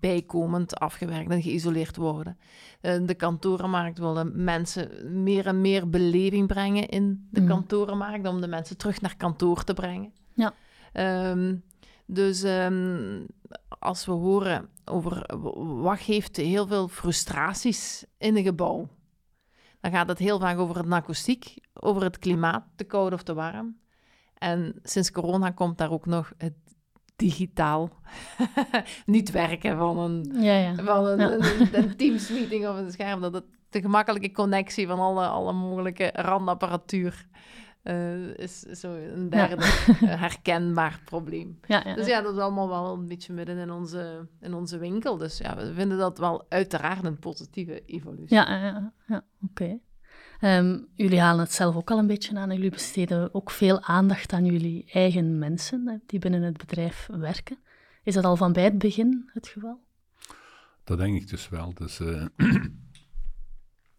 bijkomend 0.00 0.78
afgewerkt 0.78 1.30
en 1.30 1.42
geïsoleerd 1.42 1.96
worden. 1.96 2.38
de 2.80 3.14
kantorenmarkt 3.14 3.98
wil 3.98 4.24
mensen 4.32 5.22
meer 5.22 5.46
en 5.46 5.60
meer 5.60 5.90
beleving 5.90 6.46
brengen 6.46 6.88
in 6.88 7.28
de 7.30 7.40
mm. 7.40 7.46
kantorenmarkt, 7.46 8.28
om 8.28 8.40
de 8.40 8.46
mensen 8.46 8.76
terug 8.76 9.00
naar 9.00 9.16
kantoor 9.16 9.64
te 9.64 9.74
brengen. 9.74 10.12
Ja. 10.34 10.52
Um, 11.30 11.62
dus 12.06 12.42
um, 12.42 13.26
als 13.78 14.06
we 14.06 14.12
horen 14.12 14.68
over 14.84 15.36
wat 15.82 16.00
geeft 16.00 16.36
heel 16.36 16.66
veel 16.66 16.88
frustraties 16.88 18.04
in 18.18 18.36
een 18.36 18.42
gebouw 18.42 18.88
dan 19.82 19.90
gaat 19.90 20.08
het 20.08 20.18
heel 20.18 20.40
vaak 20.40 20.58
over 20.58 20.76
het 20.76 20.92
akoestiek, 20.92 21.54
over 21.72 22.02
het 22.02 22.18
klimaat, 22.18 22.64
te 22.76 22.84
koud 22.84 23.12
of 23.12 23.22
te 23.22 23.34
warm. 23.34 23.76
En 24.38 24.74
sinds 24.82 25.10
corona 25.10 25.50
komt 25.50 25.78
daar 25.78 25.90
ook 25.90 26.06
nog 26.06 26.32
het 26.38 26.54
digitaal 27.16 27.90
niet 29.06 29.30
werken 29.30 29.76
van 29.76 29.98
een, 29.98 30.42
ja, 30.42 30.56
ja. 30.56 30.74
Van 30.74 31.06
een, 31.06 31.20
een, 31.20 31.68
een 31.72 31.96
Teams-meeting 31.96 32.68
of 32.68 32.76
een 32.76 32.92
scherm. 32.92 33.20
Dat 33.20 33.34
het 33.34 33.44
de 33.70 33.80
gemakkelijke 33.80 34.32
connectie 34.32 34.86
van 34.86 34.98
alle, 34.98 35.26
alle 35.26 35.52
mogelijke 35.52 36.10
randapparatuur 36.14 37.26
uh, 37.84 38.36
is 38.36 38.60
zo 38.60 38.94
een 38.94 39.30
derde 39.30 39.64
herkenbaar 40.24 41.00
probleem. 41.04 41.58
Ja, 41.66 41.94
dus 41.94 42.06
ja, 42.06 42.20
dat 42.20 42.34
is 42.34 42.40
allemaal 42.40 42.68
wel 42.68 42.92
een 42.92 43.08
beetje 43.08 43.32
midden 43.32 43.58
in 43.58 43.70
onze, 43.70 44.28
in 44.40 44.54
onze 44.54 44.78
winkel. 44.78 45.16
Dus 45.16 45.38
ja, 45.38 45.56
we 45.56 45.74
vinden 45.74 45.98
dat 45.98 46.18
wel 46.18 46.46
uiteraard 46.48 47.04
een 47.04 47.18
positieve 47.18 47.84
evolutie. 47.86 48.36
Ja, 48.36 48.50
ja, 48.50 48.92
ja. 49.06 49.24
oké. 49.42 49.78
Ehm, 50.40 50.78
jullie 50.94 51.20
halen 51.20 51.44
het 51.44 51.52
zelf 51.52 51.76
ook 51.76 51.90
al 51.90 51.98
een 51.98 52.06
beetje 52.06 52.36
aan. 52.36 52.50
Jullie 52.50 52.70
besteden 52.70 53.34
ook 53.34 53.50
veel 53.50 53.82
aandacht 53.82 54.32
aan 54.32 54.44
jullie 54.44 54.84
eigen 54.92 55.38
mensen 55.38 56.02
die 56.06 56.18
binnen 56.18 56.42
het 56.42 56.56
bedrijf 56.56 57.08
werken. 57.12 57.58
Is 58.02 58.14
dat 58.14 58.24
al 58.24 58.36
van 58.36 58.52
bij 58.52 58.64
het 58.64 58.78
begin 58.78 59.30
het 59.32 59.48
geval? 59.48 59.80
Dat 60.84 60.98
denk 60.98 61.16
ik 61.16 61.28
dus 61.28 61.48
wel. 61.48 61.74
Dus, 61.74 62.00
uh, 62.00 62.26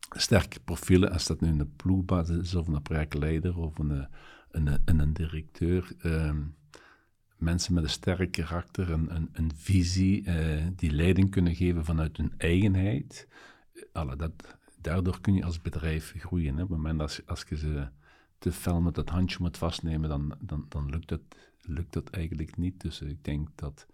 sterke 0.10 0.60
profielen, 0.60 1.12
als 1.12 1.28
dat 1.28 1.42
nu 1.42 1.48
een 1.48 1.76
ploegbasis 1.76 2.38
is 2.38 2.56
of 2.56 2.68
een 2.68 2.82
projectleider 2.82 3.58
of 3.58 3.80
een, 3.80 4.08
een, 4.52 4.68
een, 4.86 5.00
een 5.00 5.14
directeur. 5.14 5.92
Uh, 6.02 6.36
mensen 7.38 7.74
met 7.74 7.84
een 7.84 7.90
sterk 7.90 8.32
karakter, 8.32 8.92
een, 8.92 9.16
een, 9.16 9.30
een 9.32 9.52
visie, 9.56 10.26
uh, 10.26 10.68
die 10.76 10.92
leiding 10.92 11.30
kunnen 11.32 11.56
geven 11.56 11.86
vanuit 11.86 12.18
hun 12.18 12.34
eigenheid. 12.38 13.28
Alle, 13.92 14.16
dat, 14.16 14.58
daardoor 14.82 15.22
kun 15.22 15.34
je 15.34 15.44
als 15.44 15.62
bedrijf 15.62 16.14
groeien. 16.18 16.56
Hè. 16.56 16.64
Op 16.64 16.70
het 16.70 16.78
moment 16.78 17.02
als, 17.02 17.26
als 17.26 17.44
je 17.50 17.58
ze 17.58 17.88
te 18.38 18.52
fel 18.52 18.82
met 18.82 18.96
dat 18.96 19.10
handje 19.10 19.38
moet 19.40 19.58
vastnemen, 19.58 20.10
dan, 20.10 20.36
dan, 20.40 20.66
dan 20.70 20.90
lukt, 20.90 21.08
dat, 21.08 21.22
lukt 21.62 21.94
dat 21.94 22.10
eigenlijk 22.10 22.58
niet. 22.58 22.82
Dus 22.82 23.02
ik 23.02 23.24
denk 23.24 23.50
dat 23.56 23.88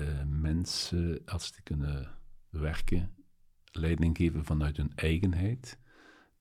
uh, 0.00 0.06
mensen, 0.26 1.20
als 1.24 1.52
die 1.52 1.62
kunnen 1.62 2.10
werken, 2.50 3.10
leiding 3.72 4.16
geven 4.16 4.44
vanuit 4.44 4.76
hun 4.76 4.92
eigenheid, 4.94 5.78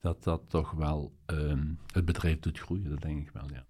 dat 0.02 0.24
dat 0.24 0.42
toch 0.48 0.72
wel 0.72 1.14
um, 1.26 1.80
het 1.92 2.06
bedrijf 2.06 2.40
doet 2.40 2.60
groeien. 2.60 2.90
Dat 2.90 3.02
denk 3.02 3.28
ik 3.28 3.32
wel, 3.34 3.50
ja. 3.54 3.66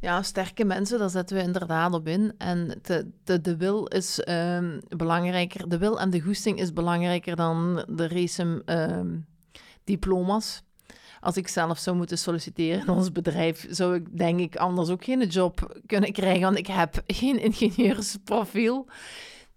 Ja, 0.00 0.22
sterke 0.22 0.64
mensen, 0.64 0.98
daar 0.98 1.10
zetten 1.10 1.36
we 1.36 1.42
inderdaad 1.42 1.92
op 1.92 2.08
in. 2.08 2.34
En 2.38 2.78
de, 2.82 3.10
de, 3.24 3.40
de 3.40 3.56
wil 3.56 3.86
is 3.86 4.26
um, 4.28 4.80
belangrijker. 4.88 5.68
De 5.68 5.78
wil 5.78 6.00
en 6.00 6.10
de 6.10 6.20
goesting 6.20 6.58
is 6.58 6.72
belangrijker 6.72 7.36
dan 7.36 7.84
de 7.88 8.08
race 8.08 8.62
um, 8.66 9.26
diploma's. 9.84 10.62
Als 11.20 11.36
ik 11.36 11.48
zelf 11.48 11.78
zou 11.78 11.96
moeten 11.96 12.18
solliciteren 12.18 12.80
in 12.80 12.88
ons 12.88 13.12
bedrijf, 13.12 13.66
zou 13.70 13.94
ik 13.94 14.18
denk 14.18 14.40
ik 14.40 14.56
anders 14.56 14.88
ook 14.88 15.04
geen 15.04 15.26
job 15.26 15.80
kunnen 15.86 16.12
krijgen, 16.12 16.42
want 16.42 16.58
ik 16.58 16.66
heb 16.66 17.02
geen 17.06 17.40
ingenieursprofiel. 17.42 18.88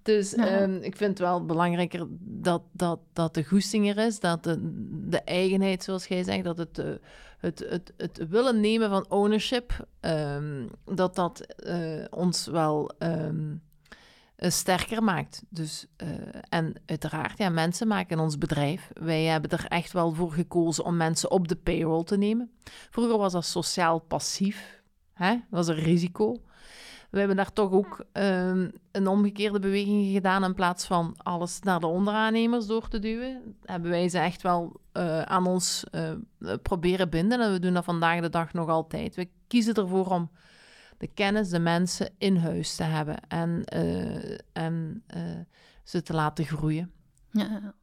Dus 0.03 0.31
ja. 0.31 0.61
um, 0.61 0.75
ik 0.81 0.95
vind 0.95 1.09
het 1.09 1.19
wel 1.19 1.45
belangrijker 1.45 2.05
dat, 2.19 2.61
dat, 2.71 2.99
dat 3.13 3.33
de 3.33 3.43
goesting 3.43 3.89
er 3.89 3.97
is, 3.97 4.19
dat 4.19 4.43
de, 4.43 4.57
de 5.09 5.21
eigenheid, 5.21 5.83
zoals 5.83 6.07
jij 6.07 6.23
zegt, 6.23 6.43
dat 6.43 6.57
het, 6.57 6.79
uh, 6.79 6.85
het, 7.37 7.65
het, 7.69 7.93
het 7.97 8.27
willen 8.29 8.59
nemen 8.59 8.89
van 8.89 9.05
ownership, 9.09 9.87
um, 10.01 10.69
dat 10.85 11.15
dat 11.15 11.55
uh, 11.67 12.05
ons 12.09 12.45
wel 12.45 12.91
um, 12.99 13.61
sterker 14.37 15.03
maakt. 15.03 15.43
Dus, 15.49 15.85
uh, 16.03 16.09
en 16.49 16.73
uiteraard, 16.85 17.37
ja, 17.37 17.49
mensen 17.49 17.87
maken 17.87 18.19
ons 18.19 18.37
bedrijf. 18.37 18.89
Wij 18.93 19.23
hebben 19.23 19.51
er 19.51 19.65
echt 19.67 19.91
wel 19.91 20.13
voor 20.13 20.31
gekozen 20.31 20.85
om 20.85 20.97
mensen 20.97 21.31
op 21.31 21.47
de 21.47 21.55
payroll 21.55 22.03
te 22.03 22.17
nemen. 22.17 22.51
Vroeger 22.89 23.17
was 23.17 23.33
dat 23.33 23.45
sociaal 23.45 23.99
passief, 23.99 24.81
hè? 25.13 25.29
dat 25.29 25.43
was 25.49 25.67
een 25.67 25.83
risico. 25.83 26.41
We 27.13 27.19
hebben 27.19 27.37
daar 27.37 27.53
toch 27.53 27.71
ook 27.71 28.05
um, 28.13 28.71
een 28.91 29.07
omgekeerde 29.07 29.59
beweging 29.59 30.13
gedaan. 30.13 30.43
In 30.43 30.53
plaats 30.53 30.85
van 30.85 31.15
alles 31.17 31.59
naar 31.59 31.79
de 31.79 31.87
onderaannemers 31.87 32.65
door 32.67 32.87
te 32.87 32.99
duwen, 32.99 33.55
hebben 33.63 33.89
wij 33.89 34.09
ze 34.09 34.17
echt 34.17 34.41
wel 34.41 34.81
uh, 34.93 35.21
aan 35.21 35.47
ons 35.47 35.83
uh, 35.91 36.11
proberen 36.61 37.09
binden. 37.09 37.41
En 37.41 37.51
we 37.51 37.59
doen 37.59 37.73
dat 37.73 37.83
vandaag 37.83 38.21
de 38.21 38.29
dag 38.29 38.53
nog 38.53 38.69
altijd. 38.69 39.15
We 39.15 39.29
kiezen 39.47 39.73
ervoor 39.73 40.05
om 40.05 40.31
de 40.97 41.07
kennis, 41.07 41.49
de 41.49 41.59
mensen 41.59 42.09
in 42.17 42.35
huis 42.35 42.75
te 42.75 42.83
hebben 42.83 43.27
en, 43.27 43.63
uh, 43.73 44.37
en 44.53 45.03
ze 45.83 46.01
te 46.01 46.13
laten 46.13 46.45
groeien. 46.45 46.91
Ja. 47.31 47.73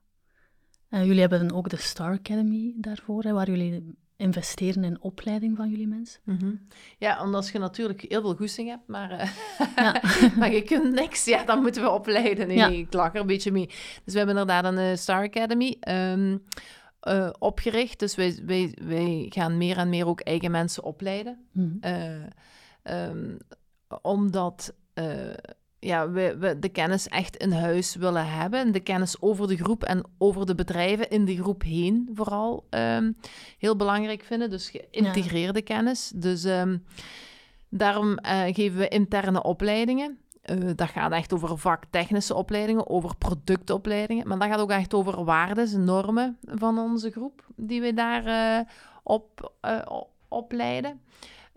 jullie 0.88 1.20
hebben 1.20 1.52
ook 1.52 1.68
de 1.68 1.76
Star 1.76 2.12
Academy 2.12 2.74
daarvoor, 2.76 3.22
hè, 3.22 3.32
waar 3.32 3.50
jullie 3.50 3.94
investeren 4.20 4.84
in 4.84 5.02
opleiding 5.02 5.56
van 5.56 5.70
jullie 5.70 5.86
mensen? 5.86 6.20
Mm 6.24 6.38
-hmm. 6.40 6.66
Ja, 6.98 7.22
omdat 7.22 7.48
je 7.48 7.58
natuurlijk 7.58 8.04
heel 8.08 8.20
veel 8.20 8.34
goesting 8.34 8.68
hebt, 8.68 8.86
maar, 8.86 9.12
uh, 9.12 9.30
ja. 9.76 10.02
maar 10.38 10.52
je 10.52 10.62
kunt 10.62 10.92
niks. 10.92 11.24
Ja, 11.24 11.44
dan 11.44 11.62
moeten 11.62 11.82
we 11.82 11.90
opleiden. 11.90 12.46
Nee, 12.46 12.56
ja. 12.56 12.68
ik 12.68 12.92
lach 12.92 13.14
er 13.14 13.20
een 13.20 13.26
beetje 13.26 13.52
mee. 13.52 13.66
Dus 14.04 14.12
we 14.12 14.18
hebben 14.18 14.36
inderdaad 14.38 14.64
een 14.64 14.90
uh, 14.90 14.96
Star 14.96 15.24
Academy 15.24 15.76
um, 15.88 16.42
uh, 17.08 17.30
opgericht. 17.38 17.98
Dus 17.98 18.14
wij, 18.14 18.38
wij, 18.46 18.74
wij 18.82 19.26
gaan 19.28 19.56
meer 19.56 19.76
en 19.76 19.88
meer 19.88 20.06
ook 20.06 20.20
eigen 20.20 20.50
mensen 20.50 20.82
opleiden. 20.82 21.38
Mm 21.52 21.78
-hmm. 21.80 22.28
um, 22.82 23.36
omdat 24.02 24.74
ja, 25.80 26.10
we, 26.10 26.36
we 26.38 26.58
de 26.58 26.68
kennis 26.68 27.08
echt 27.08 27.36
in 27.36 27.52
huis 27.52 27.94
willen 27.94 28.26
hebben. 28.26 28.72
De 28.72 28.80
kennis 28.80 29.20
over 29.20 29.48
de 29.48 29.56
groep 29.56 29.84
en 29.84 30.04
over 30.18 30.46
de 30.46 30.54
bedrijven 30.54 31.10
in 31.10 31.24
de 31.24 31.36
groep 31.36 31.62
heen 31.62 32.10
vooral 32.14 32.66
um, 32.70 33.16
heel 33.58 33.76
belangrijk 33.76 34.22
vinden. 34.22 34.50
Dus 34.50 34.70
geïntegreerde 34.70 35.58
ja. 35.58 35.64
kennis. 35.64 36.12
Dus 36.14 36.44
um, 36.44 36.84
daarom 37.68 38.10
uh, 38.10 38.42
geven 38.42 38.78
we 38.78 38.88
interne 38.88 39.42
opleidingen. 39.42 40.18
Uh, 40.50 40.70
dat 40.76 40.88
gaat 40.88 41.12
echt 41.12 41.32
over 41.32 41.58
vaktechnische 41.58 42.34
opleidingen, 42.34 42.88
over 42.88 43.16
productopleidingen. 43.16 44.28
Maar 44.28 44.38
dat 44.38 44.48
gaat 44.48 44.60
ook 44.60 44.70
echt 44.70 44.94
over 44.94 45.24
waarden, 45.24 45.84
normen 45.84 46.38
van 46.44 46.78
onze 46.78 47.10
groep 47.10 47.46
die 47.56 47.80
we 47.80 47.94
daar 47.94 48.26
uh, 48.26 48.66
op 49.02 49.52
opleiden. 50.28 51.00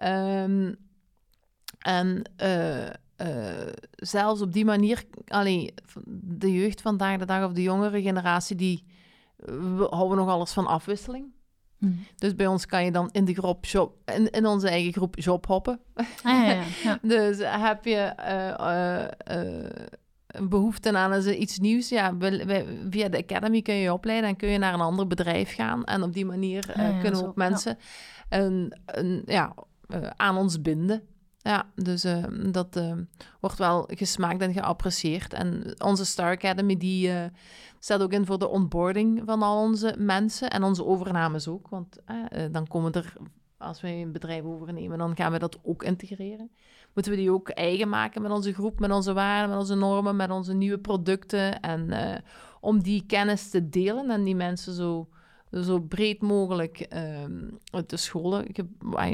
Um, 0.04 0.76
en 1.80 2.22
uh, 3.17 3.28
zelfs 3.95 4.41
op 4.41 4.54
die 4.54 4.65
manier, 4.65 5.04
allee, 5.28 5.73
de 6.21 6.54
jeugd 6.54 6.82
vandaag 6.82 7.17
de 7.17 7.26
dag 7.26 7.45
of 7.45 7.52
de 7.52 7.62
jongere 7.62 8.02
generatie, 8.02 8.56
die 8.56 8.84
we 9.45 9.88
houden 9.89 10.17
nog 10.17 10.30
alles 10.30 10.52
van 10.52 10.67
afwisseling. 10.67 11.26
Mm. 11.78 12.06
Dus 12.15 12.36
bij 12.36 12.47
ons 12.47 12.65
kan 12.65 12.86
je 12.86 12.91
dan 12.91 13.10
in 13.12 13.26
de 13.26 13.34
groep 13.34 13.65
shop, 13.65 14.12
in, 14.15 14.30
in 14.30 14.45
onze 14.45 14.69
eigen 14.69 14.93
groep 14.93 15.19
job 15.19 15.45
hoppen. 15.45 15.80
Ah, 15.93 16.06
ja, 16.23 16.52
ja, 16.52 16.63
ja. 16.84 16.99
dus 17.02 17.38
heb 17.41 17.86
je 17.86 18.13
uh, 18.19 19.38
uh, 19.38 20.49
behoefte 20.49 20.97
aan 20.97 21.28
iets 21.28 21.60
nieuws, 21.60 21.89
ja, 21.89 22.17
via 22.89 23.10
de 23.10 23.17
Academy 23.17 23.62
kun 23.62 23.73
je 23.73 23.82
je 23.82 23.93
opleiden 23.93 24.30
en 24.30 24.36
kun 24.36 24.49
je 24.49 24.58
naar 24.58 24.73
een 24.73 24.82
ander 24.82 25.08
bedrijf 25.08 25.56
gaan. 25.56 25.84
En 25.84 26.04
op 26.04 26.13
die 26.13 26.26
manier 26.26 26.73
ah, 26.76 27.02
kunnen 27.02 27.19
we 27.19 27.28
ook 27.28 27.36
mensen 27.36 27.78
een, 28.30 28.78
een, 28.86 29.21
ja, 29.26 29.54
aan 30.15 30.38
ons 30.38 30.62
binden. 30.62 31.04
Ja, 31.44 31.72
dus 31.76 32.06
uh, 32.06 32.26
dat 32.52 32.78
uh, 32.78 32.94
wordt 33.40 33.58
wel 33.58 33.90
gesmaakt 33.92 34.42
en 34.42 34.54
geapprecieerd. 34.54 35.34
En 35.34 35.76
onze 35.78 36.06
Star 36.06 36.32
Academy 36.32 36.78
die 36.78 37.10
uh, 37.10 37.26
staat 37.80 38.02
ook 38.02 38.12
in 38.12 38.26
voor 38.26 38.40
de 38.40 38.48
onboarding 38.48 39.22
van 39.26 39.42
al 39.42 39.62
onze 39.62 39.96
mensen 39.98 40.50
en 40.50 40.64
onze 40.64 40.86
overnames 40.86 41.48
ook. 41.48 41.70
Want 41.70 42.00
dan 42.52 42.68
komen 42.68 42.92
er, 42.92 43.14
als 43.58 43.82
wij 43.82 44.02
een 44.02 44.12
bedrijf 44.12 44.44
overnemen, 44.44 44.98
dan 44.98 45.16
gaan 45.16 45.32
we 45.32 45.40
dat 45.40 45.60
ook 45.64 45.84
integreren. 45.84 46.52
Moeten 46.94 47.12
we 47.12 47.18
die 47.18 47.32
ook 47.32 47.50
eigen 47.50 47.90
maken 47.90 48.22
met 48.22 48.32
onze 48.32 48.54
groep, 48.54 48.80
met 48.80 48.92
onze 48.92 49.14
waarden, 49.14 49.50
met 49.50 49.60
onze 49.60 49.76
normen, 49.76 50.16
met 50.16 50.32
onze 50.32 50.54
nieuwe 50.54 50.80
producten. 50.80 51.60
En 51.60 51.94
om 52.60 52.84
die 52.84 53.06
kennis 53.06 53.50
te 53.50 53.70
delen 53.70 54.10
en 54.10 54.24
die 54.24 54.36
mensen 54.36 54.74
zo 54.74 55.08
zo 55.52 55.80
breed 55.80 56.22
mogelijk 56.22 56.88
um, 57.24 57.58
te 57.86 57.98
scholen, 57.98 58.46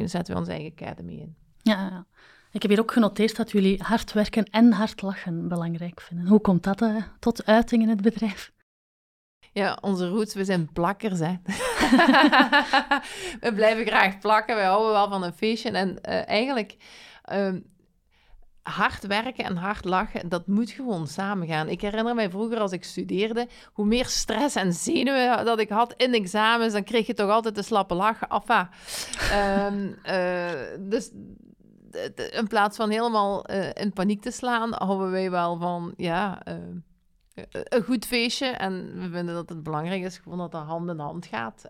zetten 0.06 0.34
we 0.34 0.39
onze 0.39 0.52
eigen 0.52 0.72
academy 0.72 1.13
in. 1.13 1.36
Ja, 1.62 2.06
ik 2.52 2.62
heb 2.62 2.72
hier 2.72 2.80
ook 2.80 2.91
genoteerd 2.91 3.36
dat 3.36 3.52
jullie 3.52 3.84
hard 3.84 4.13
werken 4.13 4.43
en 4.43 4.72
hard 4.72 5.02
lachen 5.02 5.48
belangrijk 5.48 6.02
vinden. 6.02 6.28
Hoe 6.28 6.39
komt 6.39 6.63
dat 6.63 6.82
uh, 6.82 7.04
tot 7.19 7.45
uiting 7.45 7.82
in 7.82 7.89
het 7.89 8.02
bedrijf? 8.02 8.52
Ja, 9.52 9.78
onze 9.82 10.08
roots, 10.08 10.34
we 10.34 10.45
zijn 10.45 10.72
plakkers, 10.74 11.19
hè. 11.19 11.36
we 13.45 13.54
blijven 13.54 13.86
graag 13.86 14.19
plakken, 14.19 14.56
we 14.56 14.62
houden 14.62 14.91
wel 14.91 15.10
van 15.10 15.24
een 15.24 15.34
feestje. 15.34 15.72
En 15.72 15.89
uh, 15.89 16.28
eigenlijk, 16.28 16.76
um, 17.32 17.65
hard 18.62 19.08
werken 19.08 19.43
en 19.43 19.56
hard 19.56 19.86
lachen, 19.86 20.30
dat 20.30 20.48
moet 20.48 20.72
gewoon 20.72 21.08
samengaan. 21.08 21.69
Ik 21.69 21.82
herinner 21.82 22.15
mij 22.15 22.30
vroeger 22.30 22.60
als 22.60 22.72
ik 22.72 22.84
studeerde, 22.84 23.48
hoe 23.74 23.86
meer 23.86 24.06
stress 24.06 24.56
en 24.56 24.74
zenuwen 24.74 25.45
dat 25.45 25.60
ik 25.60 25.69
had 25.69 25.93
in 25.98 26.13
examens, 26.13 26.74
dan 26.74 26.84
kreeg 26.84 27.08
je 27.08 27.13
toch 27.13 27.30
altijd 27.30 27.58
een 27.58 27.63
slappe 27.63 27.93
lach. 27.93 28.22
Enfin, 28.22 28.67
um, 29.34 29.95
uh, 30.06 30.52
dus 30.91 31.12
in 32.32 32.47
plaats 32.47 32.78
van 32.78 32.89
helemaal 32.89 33.52
uh, 33.52 33.69
in 33.73 33.93
paniek 33.93 34.21
te 34.21 34.32
slaan, 34.32 34.73
houden 34.73 35.12
wij 35.12 35.32
wel 35.32 35.58
van, 35.58 35.93
ja, 35.97 36.41
uh, 36.47 36.56
een 37.52 37.84
goed 37.84 38.06
feestje. 38.06 38.45
En 38.45 38.99
we 38.99 39.10
vinden 39.10 39.36
dat 39.36 39.49
het 39.49 39.63
belangrijk 39.63 40.04
is 40.04 40.17
gewoon 40.17 40.38
dat 40.38 40.52
dat 40.52 40.65
hand 40.65 40.89
in 40.89 40.99
hand 40.99 41.25
gaat. 41.25 41.69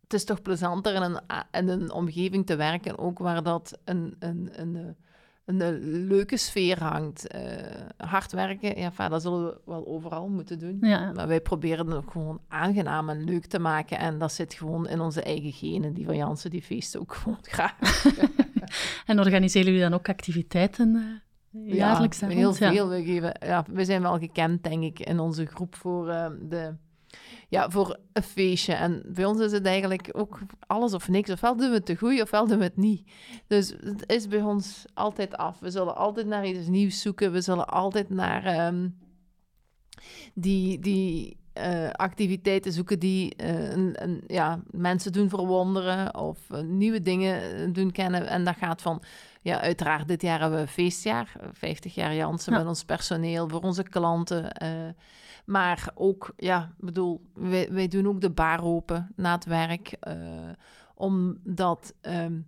Het 0.00 0.20
is 0.20 0.24
toch 0.24 0.42
plezanter 0.42 0.94
in 0.94 1.02
een, 1.02 1.20
in 1.50 1.68
een 1.68 1.92
omgeving 1.92 2.46
te 2.46 2.56
werken, 2.56 2.98
ook 2.98 3.18
waar 3.18 3.42
dat 3.42 3.78
een, 3.84 4.16
een, 4.18 4.50
een, 4.52 4.96
een 5.44 6.06
leuke 6.06 6.36
sfeer 6.36 6.82
hangt. 6.82 7.34
Uh, 7.34 7.40
hard 7.96 8.32
werken, 8.32 8.78
ja, 8.78 9.08
dat 9.08 9.22
zullen 9.22 9.44
we 9.44 9.60
wel 9.64 9.86
overal 9.86 10.28
moeten 10.28 10.58
doen. 10.58 10.78
Ja. 10.80 11.12
Maar 11.12 11.28
wij 11.28 11.40
proberen 11.40 11.86
het 11.86 12.04
gewoon 12.10 12.40
aangenaam 12.48 13.08
en 13.08 13.24
leuk 13.24 13.46
te 13.46 13.58
maken. 13.58 13.98
En 13.98 14.18
dat 14.18 14.32
zit 14.32 14.54
gewoon 14.54 14.88
in 14.88 15.00
onze 15.00 15.22
eigen 15.22 15.52
genen. 15.52 15.94
Die 15.94 16.04
van 16.04 16.16
Jansen, 16.16 16.50
die 16.50 16.62
feesten 16.62 17.00
ook 17.00 17.14
gewoon 17.22 17.38
graag. 17.42 18.04
en 19.06 19.18
organiseren 19.18 19.66
jullie 19.66 19.88
dan 19.88 19.94
ook 19.94 20.08
activiteiten 20.08 21.20
uh, 21.52 21.74
jaarlijks? 21.74 22.20
Ja, 22.20 22.28
heel 22.28 22.54
veel. 22.54 22.88
We, 22.88 23.04
geven, 23.04 23.36
ja, 23.40 23.64
we 23.70 23.84
zijn 23.84 24.02
wel 24.02 24.18
gekend, 24.18 24.62
denk 24.62 24.82
ik, 24.82 25.00
in 25.00 25.18
onze 25.18 25.46
groep 25.46 25.74
voor 25.74 26.08
uh, 26.08 26.26
de 26.48 26.74
ja, 27.52 27.70
voor 27.70 27.98
een 28.12 28.22
feestje. 28.22 28.72
En 28.72 29.02
bij 29.06 29.24
ons 29.24 29.40
is 29.40 29.52
het 29.52 29.66
eigenlijk 29.66 30.08
ook 30.12 30.38
alles 30.66 30.94
of 30.94 31.08
niks. 31.08 31.30
Ofwel 31.30 31.56
doen 31.56 31.68
we 31.68 31.74
het 31.74 31.86
te 31.86 31.96
goed, 31.96 32.22
ofwel 32.22 32.46
doen 32.46 32.58
we 32.58 32.64
het 32.64 32.76
niet. 32.76 33.10
Dus 33.46 33.74
het 33.80 34.04
is 34.06 34.28
bij 34.28 34.42
ons 34.42 34.84
altijd 34.94 35.36
af. 35.36 35.58
We 35.58 35.70
zullen 35.70 35.96
altijd 35.96 36.26
naar 36.26 36.46
iets 36.46 36.66
nieuws 36.66 37.00
zoeken. 37.00 37.32
We 37.32 37.40
zullen 37.40 37.68
altijd 37.68 38.10
naar 38.10 38.44
ehm, 38.44 38.88
die, 40.34 40.78
die 40.78 41.36
uh, 41.58 41.90
activiteiten 41.90 42.72
zoeken 42.72 42.98
die 42.98 43.34
uh, 43.42 43.70
een, 43.70 44.02
een, 44.02 44.22
ja, 44.26 44.60
mensen 44.70 45.12
doen 45.12 45.28
verwonderen 45.28 46.14
of 46.14 46.38
uh, 46.50 46.60
nieuwe 46.60 47.02
dingen 47.02 47.72
doen 47.72 47.90
kennen. 47.90 48.26
En 48.26 48.44
dat 48.44 48.56
gaat 48.56 48.82
van, 48.82 49.02
ja, 49.42 49.60
uiteraard, 49.60 50.08
dit 50.08 50.22
jaar 50.22 50.40
hebben 50.40 50.58
we 50.58 50.64
een 50.64 50.72
feestjaar, 50.72 51.36
50 51.52 51.94
jaar 51.94 52.14
Jansen 52.14 52.52
ja. 52.52 52.58
met 52.58 52.68
ons 52.68 52.84
personeel, 52.84 53.48
voor 53.48 53.60
onze 53.60 53.82
klanten. 53.82 54.52
Maar 55.44 55.90
ook, 55.94 56.32
ja, 56.36 56.74
bedoel, 56.78 57.22
wij, 57.34 57.72
wij 57.72 57.88
doen 57.88 58.06
ook 58.06 58.20
de 58.20 58.30
bar 58.30 58.64
open 58.64 59.12
na 59.16 59.34
het 59.34 59.44
werk, 59.44 59.96
omdat 60.94 61.94
um, 62.02 62.46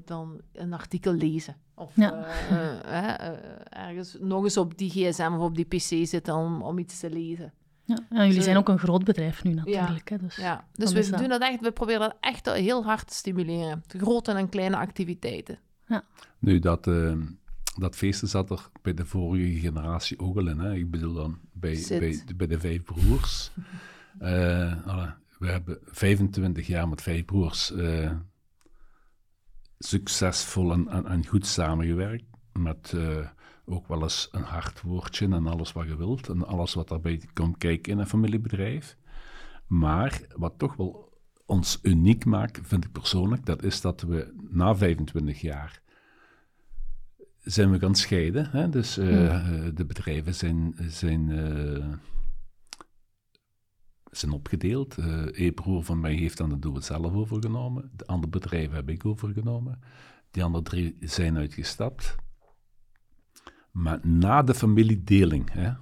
dan 0.05 0.41
een 0.53 0.73
artikel 0.73 1.13
lezen. 1.13 1.55
Of 1.75 1.95
ja. 1.95 2.25
uh, 2.51 2.59
uh, 2.85 3.87
ergens 3.87 4.17
nog 4.19 4.43
eens 4.43 4.57
op 4.57 4.77
die 4.77 4.89
gsm 4.89 5.31
of 5.33 5.41
op 5.41 5.55
die 5.55 5.65
pc 5.65 6.07
zitten 6.07 6.35
om, 6.35 6.61
om 6.61 6.77
iets 6.77 6.99
te 6.99 7.09
lezen. 7.09 7.53
Ja, 7.85 8.25
jullie 8.25 8.41
zijn 8.41 8.57
ook 8.57 8.69
een 8.69 8.79
groot 8.79 9.03
bedrijf 9.03 9.43
nu 9.43 9.53
natuurlijk. 9.53 10.09
Ja, 10.09 10.15
hè, 10.15 10.21
dus 10.21 10.35
ja. 10.35 10.67
dus 10.73 10.93
we 10.93 11.17
doen 11.17 11.29
dat 11.29 11.41
echt, 11.41 11.59
we 11.59 11.71
proberen 11.71 12.01
dat 12.01 12.15
echt 12.19 12.51
heel 12.51 12.83
hard 12.83 13.07
te 13.07 13.13
stimuleren. 13.13 13.83
De 13.87 13.99
grote 13.99 14.31
en 14.31 14.49
kleine 14.49 14.77
activiteiten. 14.77 15.59
Ja. 15.87 16.03
Nu, 16.39 16.59
dat, 16.59 16.87
uh, 16.87 17.13
dat 17.79 17.95
feesten 17.95 18.27
zat 18.27 18.49
er 18.49 18.69
bij 18.81 18.93
de 18.93 19.05
vorige 19.05 19.59
generatie 19.59 20.19
ook 20.19 20.37
al 20.37 20.47
in. 20.47 20.59
Hè? 20.59 20.73
Ik 20.73 20.91
bedoel 20.91 21.13
dan 21.13 21.39
bij, 21.53 21.85
bij, 21.89 22.23
bij, 22.35 22.47
de 22.47 22.59
vijf 22.59 22.83
broers. 22.83 23.51
we 25.39 25.47
hebben 25.47 25.79
25 25.85 26.67
jaar 26.67 26.89
met 26.89 27.01
vijf 27.01 27.25
broers 27.25 27.73
succesvol 29.83 30.71
en, 30.71 30.87
en, 30.87 31.05
en, 31.05 31.25
goed 31.25 31.45
samengewerkt. 31.45 32.23
Met 32.53 32.91
uh, 32.95 33.27
ook 33.65 33.87
wel 33.87 34.01
eens 34.01 34.29
een 34.31 34.43
hard 34.43 34.81
woordje 34.81 35.27
en 35.27 35.47
alles 35.47 35.71
wat 35.71 35.87
je 35.87 35.97
wilt. 35.97 36.29
En 36.29 36.47
alles 36.47 36.73
wat 36.73 36.87
daarbij 36.87 37.21
komt 37.33 37.57
kijken 37.57 37.91
in 37.91 37.99
een 37.99 38.07
familiebedrijf. 38.07 38.97
Maar 39.67 40.21
wat 40.35 40.53
toch 40.57 40.75
wel 40.75 41.19
ons 41.45 41.79
uniek 41.81 42.25
maakt, 42.25 42.59
vind 42.63 42.85
ik 42.85 42.91
persoonlijk, 42.91 43.45
dat 43.45 43.63
is 43.63 43.81
dat 43.81 44.01
we 44.01 44.33
na 44.49 44.75
25 44.75 45.41
jaar 45.41 45.81
zijn 47.41 47.71
we 47.71 47.79
gaan 47.79 47.95
scheiden. 47.95 48.49
Hè? 48.49 48.69
Dus 48.69 48.97
uh, 48.97 49.45
hmm. 49.45 49.75
de 49.75 49.85
bedrijven 49.85 50.35
zijn, 50.35 50.75
zijn 50.87 51.29
uh, 51.29 51.93
zijn 54.11 54.31
opgedeeld. 54.31 54.97
Uh, 54.97 55.25
een 55.31 55.53
broer 55.53 55.83
van 55.83 55.99
mij 55.99 56.13
heeft 56.13 56.37
dan 56.37 56.49
de 56.49 56.59
doel 56.59 56.81
zelf 56.81 57.13
overgenomen. 57.13 57.91
De 57.95 58.05
andere 58.05 58.31
bedrijven 58.31 58.75
heb 58.75 58.89
ik 58.89 59.05
overgenomen. 59.05 59.79
Die 60.31 60.43
andere 60.43 60.63
drie 60.63 60.97
zijn 60.99 61.37
uitgestapt. 61.37 62.15
Maar 63.71 63.99
na 64.07 64.43
de 64.43 64.53
familiedeling 64.53 65.51
hè, 65.51 65.73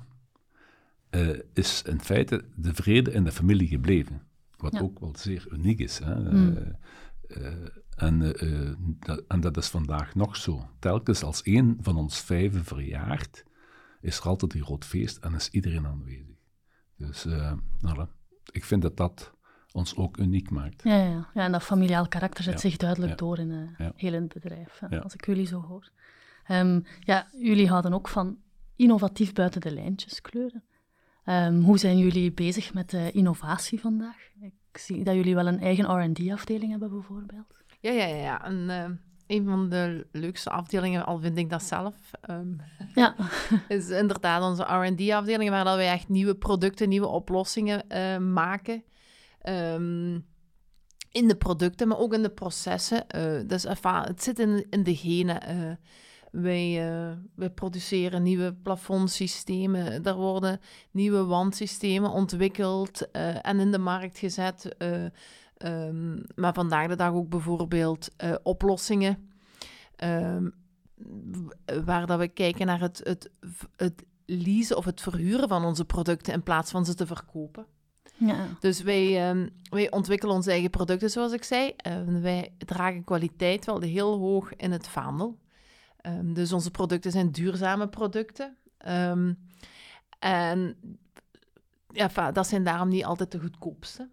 is 1.53 1.81
in 1.81 2.01
feite 2.01 2.45
de 2.55 2.73
vrede 2.73 3.11
in 3.11 3.23
de 3.23 3.31
familie 3.31 3.67
gebleven. 3.67 4.21
Wat 4.57 4.73
ja. 4.73 4.79
ook 4.79 4.99
wel 4.99 5.13
zeer 5.17 5.47
uniek 5.51 5.79
is. 5.79 5.99
Hè. 5.99 6.13
Mm. 8.01 8.21
Uh, 8.21 8.67
en, 8.67 8.97
dat, 8.99 9.23
en, 9.27 9.39
dat, 9.39 9.57
is 9.57 9.67
vandaag 9.67 10.15
nog 10.15 10.35
zo. 10.35 10.69
Telkens 10.79 11.23
als 11.23 11.41
één 11.41 11.77
van 11.81 11.97
ons 11.97 12.21
vijven 12.21 12.63
verjaart, 12.65 13.43
is 14.01 14.17
er 14.17 14.23
altijd 14.23 14.53
een 14.53 14.63
groot 14.63 14.85
feest 14.85 15.17
en 15.17 15.33
is 15.33 15.49
iedereen 15.49 15.85
aanwezig. 15.87 16.37
Dus, 16.95 17.25
nou, 17.79 18.07
ik 18.51 18.65
vind 18.65 18.81
dat 18.81 18.97
dat 18.97 19.33
ons 19.71 19.95
ook 19.95 20.17
uniek 20.17 20.49
maakt. 20.49 20.83
Ja, 20.83 21.03
ja. 21.03 21.29
ja 21.33 21.43
en 21.43 21.51
dat 21.51 21.63
familiaal 21.63 22.07
karakter 22.07 22.43
zet 22.43 22.59
zich 22.59 22.77
duidelijk 22.77 23.17
door 23.17 23.39
in 23.39 23.49
uh, 23.49 23.69
ja. 23.77 23.91
heel 23.95 24.13
in 24.13 24.21
het 24.21 24.33
bedrijf, 24.33 24.81
als 25.03 25.13
ik 25.13 25.25
jullie 25.25 25.45
zo 25.45 25.61
hoor. 25.61 25.89
Um, 26.51 26.83
ja, 26.99 27.27
jullie 27.31 27.67
houden 27.67 27.93
ook 27.93 28.07
van 28.07 28.37
innovatief 28.75 29.33
buiten 29.33 29.61
de 29.61 29.71
lijntjes 29.73 30.21
kleuren. 30.21 30.63
Um, 31.25 31.61
hoe 31.61 31.77
zijn 31.77 31.97
jullie 31.97 32.31
bezig 32.31 32.73
met 32.73 32.89
de 32.89 33.11
innovatie 33.11 33.79
vandaag? 33.79 34.17
Ik 34.71 34.77
zie 34.77 35.03
dat 35.03 35.15
jullie 35.15 35.35
wel 35.35 35.47
een 35.47 35.59
eigen 35.59 35.85
R&D-afdeling 35.85 36.71
hebben, 36.71 36.89
bijvoorbeeld. 36.89 37.57
Ja, 37.79 37.91
ja, 37.91 38.05
ja. 38.05 38.45
En, 38.45 38.55
uh, 38.69 38.85
een 39.27 39.45
van 39.45 39.69
de 39.69 40.07
leukste 40.11 40.49
afdelingen, 40.49 41.05
al 41.05 41.19
vind 41.19 41.37
ik 41.37 41.49
dat 41.49 41.63
zelf, 41.63 41.95
um, 42.29 42.61
ja. 42.95 43.15
is 43.67 43.89
inderdaad 43.89 44.43
onze 44.43 44.63
R&D-afdeling, 44.63 45.49
waar 45.49 45.63
dat 45.63 45.75
wij 45.75 45.91
echt 45.91 46.09
nieuwe 46.09 46.35
producten, 46.35 46.89
nieuwe 46.89 47.07
oplossingen 47.07 47.83
uh, 47.89 48.17
maken. 48.17 48.83
Um, 49.43 50.25
in 51.11 51.27
de 51.27 51.35
producten, 51.35 51.87
maar 51.87 51.97
ook 51.97 52.13
in 52.13 52.21
de 52.21 52.29
processen. 52.29 53.05
Uh, 53.15 53.47
dus 53.47 53.63
het 53.81 54.23
zit 54.23 54.39
in, 54.39 54.65
in 54.69 54.83
de 54.83 54.95
genen. 54.95 55.41
Uh, 55.49 55.71
wij, 56.31 56.89
uh, 56.89 57.11
wij 57.35 57.49
produceren 57.49 58.23
nieuwe 58.23 58.53
plafondsystemen. 58.53 60.03
Er 60.03 60.15
worden 60.15 60.59
nieuwe 60.91 61.23
wandsystemen 61.23 62.11
ontwikkeld 62.11 63.11
en 63.41 63.59
in 63.59 63.71
de 63.71 63.77
markt 63.77 64.17
gezet. 64.17 64.75
Um, 65.65 66.23
maar 66.35 66.53
vandaag 66.53 66.87
de 66.87 66.95
dag 66.95 67.13
ook 67.13 67.29
bijvoorbeeld 67.29 68.09
uh, 68.23 68.35
oplossingen. 68.43 69.29
Um, 70.03 70.53
waar 71.83 72.05
dat 72.05 72.19
we 72.19 72.27
kijken 72.27 72.65
naar 72.65 72.79
het, 72.79 73.01
het, 73.03 73.29
het 73.75 74.03
leasen 74.25 74.77
of 74.77 74.85
het 74.85 75.01
verhuren 75.01 75.47
van 75.47 75.65
onze 75.65 75.85
producten 75.85 76.33
in 76.33 76.43
plaats 76.43 76.71
van 76.71 76.85
ze 76.85 76.93
te 76.93 77.05
verkopen. 77.05 77.65
Ja. 78.17 78.47
Dus 78.59 78.81
wij, 78.81 79.29
um, 79.29 79.49
wij 79.69 79.91
ontwikkelen 79.91 80.35
onze 80.35 80.51
eigen 80.51 80.69
producten, 80.69 81.09
zoals 81.09 81.31
ik 81.31 81.43
zei. 81.43 81.75
Uh, 81.87 82.21
wij 82.21 82.53
dragen 82.57 83.03
kwaliteit 83.03 83.65
wel 83.65 83.81
heel 83.81 84.17
hoog 84.17 84.55
in 84.55 84.71
het 84.71 84.87
vaandel. 84.87 85.39
Um, 86.05 86.33
dus 86.33 86.53
onze 86.53 86.71
producten 86.71 87.11
zijn 87.11 87.31
duurzame 87.31 87.87
producten. 87.87 88.57
Um, 88.87 89.37
en 90.19 90.75
ja, 91.91 92.31
dat 92.31 92.47
zijn 92.47 92.63
daarom 92.63 92.89
niet 92.89 93.05
altijd 93.05 93.31
de 93.31 93.39
goedkoopste. 93.39 94.09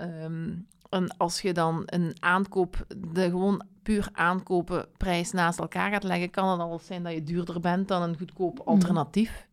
Um, 0.00 0.66
en 0.94 1.16
als 1.16 1.40
je 1.40 1.52
dan 1.52 1.82
een 1.86 2.16
aankoop, 2.20 2.86
de 3.12 3.22
gewoon 3.22 3.62
puur 3.82 4.08
aankopen 4.12 4.86
prijs 4.96 5.32
naast 5.32 5.58
elkaar 5.58 5.90
gaat 5.90 6.02
leggen, 6.02 6.30
kan 6.30 6.48
het 6.48 6.60
al 6.60 6.78
zijn 6.78 7.02
dat 7.02 7.12
je 7.12 7.22
duurder 7.22 7.60
bent 7.60 7.88
dan 7.88 8.02
een 8.02 8.18
goedkoop 8.18 8.58
mhm. 8.58 8.68
alternatief. 8.68 9.46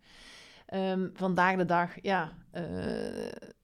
Um, 0.74 1.12
vandaag 1.14 1.56
de 1.56 1.66
dag, 1.66 1.90
ja, 2.02 2.32
uh, 2.54 2.62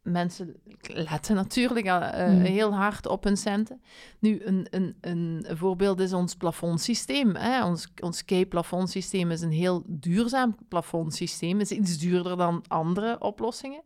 mensen 0.01 0.55
letten 0.81 1.35
natuurlijk 1.35 1.85
uh, 1.85 2.27
mm. 2.27 2.41
heel 2.41 2.73
hard 2.73 3.07
op 3.07 3.23
hun 3.23 3.37
centen. 3.37 3.81
Nu, 4.19 4.41
een, 4.43 4.67
een, 4.69 4.97
een 5.01 5.45
voorbeeld 5.49 5.99
is 5.99 6.13
ons 6.13 6.35
plafondsysteem. 6.35 7.35
Hè? 7.35 7.65
Ons, 7.65 7.93
ons 7.99 8.25
K-plafondsysteem 8.25 9.31
is 9.31 9.41
een 9.41 9.51
heel 9.51 9.83
duurzaam 9.85 10.55
plafondsysteem. 10.67 11.59
Het 11.59 11.71
is 11.71 11.77
iets 11.77 11.97
duurder 11.97 12.37
dan 12.37 12.63
andere 12.67 13.19
oplossingen. 13.19 13.83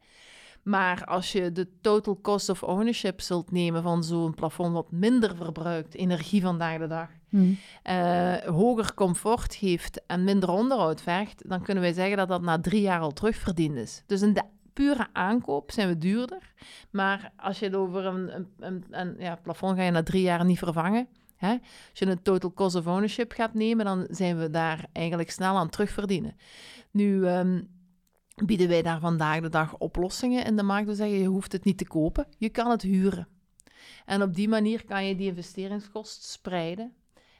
Maar 0.63 1.06
als 1.06 1.32
je 1.32 1.52
de 1.52 1.67
total 1.82 2.19
cost 2.21 2.50
of 2.50 2.63
ownership 2.63 3.21
zult 3.21 3.52
nemen 3.52 3.84
van 3.84 4.04
zo'n 4.04 4.34
plafond 4.34 4.74
wat 4.74 4.91
minder 4.91 5.36
verbruikt, 5.36 5.95
energie 5.95 6.41
vandaag 6.41 6.78
de 6.78 6.88
dag, 6.88 7.10
mm. 7.30 7.58
uh, 7.89 8.36
hoger 8.36 8.93
comfort 8.93 9.56
geeft 9.56 10.06
en 10.06 10.24
minder 10.24 10.50
onderhoud 10.50 11.02
vergt, 11.02 11.50
dan 11.50 11.62
kunnen 11.62 11.84
wij 11.84 11.93
zeggen 11.93 12.17
dat 12.17 12.28
dat 12.28 12.41
na 12.41 12.60
drie 12.60 12.82
jaar 12.82 13.00
al 13.00 13.12
terugverdiend 13.12 13.76
is. 13.76 14.04
Dus 14.06 14.21
in 14.21 14.34
de 14.34 14.43
pure 14.74 15.08
aankoop 15.13 15.71
zijn 15.71 15.88
we 15.88 15.97
duurder. 15.97 16.54
Maar 16.89 17.32
als 17.38 17.60
je 17.60 17.65
het 17.65 17.76
over 17.76 18.06
een, 18.06 18.36
een, 18.36 18.47
een, 18.60 18.86
een 18.89 19.15
ja, 19.19 19.36
plafond 19.36 19.78
ga 19.78 19.84
je 19.84 19.91
na 19.91 20.04
drie 20.04 20.21
jaar 20.21 20.45
niet 20.45 20.60
vervangen, 20.60 21.08
Hè? 21.41 21.52
Als 21.89 22.00
je 22.00 22.06
een 22.06 22.21
total 22.21 22.54
cost 22.54 22.76
of 22.76 22.88
ownership 22.88 23.32
gaat 23.32 23.54
nemen, 23.54 23.86
dan 23.86 24.08
zijn 24.10 24.38
we 24.38 24.50
daar 24.50 24.86
eigenlijk 24.93 25.32
snel 25.32 25.58
aan 25.58 25.69
terugverdienen. 25.69 26.36
Nu 26.91 27.26
ehm, 27.26 27.62
bieden 28.35 28.67
wij 28.67 28.81
daar 28.81 28.99
vandaag 28.99 29.41
de 29.41 29.49
dag 29.49 29.77
oplossingen 29.77 30.45
in 30.45 30.55
de 30.55 30.63
markt. 30.63 30.87
We 30.87 30.95
zeggen, 30.95 31.17
je 31.17 31.27
hoeft 31.27 31.51
het 31.51 31.63
niet 31.63 31.77
te 31.77 31.87
kopen, 31.87 32.27
je 32.37 32.49
kan 32.49 32.69
het 32.69 32.81
huren. 32.81 33.27
En 34.05 34.21
op 34.21 34.35
die 34.35 34.49
manier 34.49 34.85
kan 34.85 35.05
je 35.05 35.15
die 35.15 35.27
investeringskost 35.27 36.23
spreiden. 36.23 36.93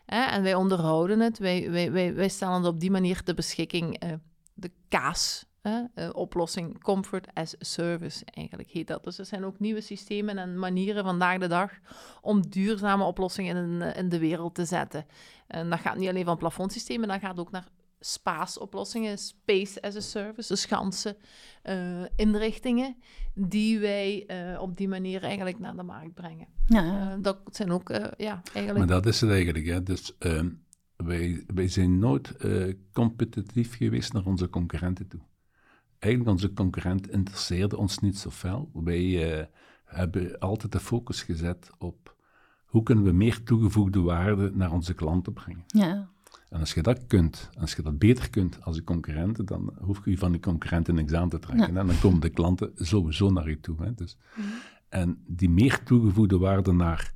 Hè? 0.06 0.22
En 0.22 0.44
wij 0.44 0.56
onderhouden 0.56 1.20
het, 1.20 1.38
wij, 1.38 1.72
wij, 1.72 1.92
wij, 1.92 2.14
wij 2.14 2.30
stellen 2.30 2.66
op 2.66 2.80
die 2.80 2.92
manier 2.92 3.24
ter 3.24 3.36
beschikking, 3.36 4.04
uh, 4.04 4.12
de 4.54 4.72
kaas 4.90 5.46
uh, 5.64 6.10
oplossing 6.12 6.84
Comfort 6.84 7.28
as 7.34 7.56
Service, 7.60 8.26
eigenlijk 8.26 8.70
heet 8.70 8.88
dat. 8.88 9.04
Dus 9.04 9.18
er 9.18 9.26
zijn 9.26 9.46
ook 9.46 9.60
nieuwe 9.60 9.82
systemen 9.82 10.38
en 10.38 10.60
manieren 10.60 11.04
vandaag 11.04 11.40
de 11.40 11.48
dag 11.48 11.72
om 12.22 12.50
duurzame 12.50 13.04
oplossingen 13.04 13.56
in, 13.56 13.96
in 13.96 14.10
de 14.10 14.20
wereld 14.20 14.56
te 14.56 14.66
zetten. 14.66 15.06
En 15.48 15.70
dat 15.70 15.80
gaat 15.80 15.98
niet 15.98 16.10
alleen 16.10 16.26
van 16.26 16.38
plafondsystemen, 16.38 17.08
dat 17.08 17.20
gaat 17.20 17.40
ook 17.40 17.52
naar 17.52 17.68
SPAS-oplossingen, 18.04 19.18
Space 19.18 19.82
as 19.82 19.96
a 19.96 20.00
Service, 20.00 20.48
dus 20.48 20.66
ganse 20.66 21.18
uh, 21.64 22.02
inrichtingen, 22.16 22.96
die 23.34 23.80
wij 23.80 24.24
uh, 24.28 24.62
op 24.62 24.78
die 24.78 24.88
manier 24.88 25.24
eigenlijk 25.24 25.60
naar 25.60 25.76
de 25.76 25.84
markt 25.84 26.14
brengen. 26.14 26.48
Ja. 26.66 26.84
Uh, 26.84 27.24
dat 27.24 27.40
zijn 27.52 27.72
ook, 27.72 27.90
ja, 28.18 28.42
eigenlijk... 28.54 28.78
Maar 28.78 29.02
dat 29.02 29.06
is 29.06 29.22
het 29.22 29.30
eigenlijk, 29.30 29.66
hè. 29.66 29.84
Dus 29.84 30.18
ehm, 30.18 30.50
wij, 30.96 31.44
wij 31.48 31.68
zijn 31.68 32.00
nooit 32.00 32.36
competitief 32.94 33.78
geweest 33.78 34.14
naar 34.14 34.26
onze 34.26 34.50
concurrenten 34.50 35.08
toe 35.08 35.22
eigenlijk 36.02 36.32
onze 36.32 36.54
concurrent 36.54 37.10
interesseerde 37.10 37.78
ons 37.78 38.00
niet 38.00 38.18
zo 38.18 38.30
fel. 38.30 38.70
Wij 38.74 39.40
uh, 39.40 39.46
hebben 39.86 40.40
altijd 40.40 40.72
de 40.72 40.80
focus 40.80 41.24
gezet 41.24 41.70
op 41.78 42.16
hoe 42.66 42.84
kunnen 42.84 43.04
we 43.04 43.12
meer 43.12 43.44
toegevoegde 43.44 44.02
waarde 44.02 44.52
naar 44.54 44.72
onze 44.72 44.94
klanten 44.94 45.34
brengen. 45.34 45.64
Ja. 45.68 46.10
En 46.52 46.60
als 46.60 46.74
je 46.74 46.82
dat 46.82 47.08
kunt, 47.08 47.50
als 47.60 47.74
je 47.74 47.82
dat 47.82 48.00
beter 48.00 48.30
kunt 48.30 48.64
als 48.64 48.76
je 48.76 48.84
concurrenten, 48.84 49.46
dan 49.46 49.74
hoef 49.80 50.06
je 50.06 50.18
van 50.18 50.32
die 50.32 50.42
concurrenten 50.42 50.96
niks 50.96 51.14
aan 51.14 51.30
te 51.30 51.40
trekken. 51.40 51.78
En 51.78 51.88
dan 51.88 52.00
komen 52.00 52.22
de 52.22 52.30
klanten 52.30 52.72
sowieso 52.76 53.30
naar 53.30 53.50
je 53.50 53.60
toe. 53.60 53.84
Hè. 53.84 53.94
Dus, 53.94 54.18
mhm. 54.36 54.48
En 54.90 55.24
die 55.28 55.50
meer 55.50 55.84
toegevoegde 55.84 56.38
waarde 56.38 56.72
naar 56.72 57.14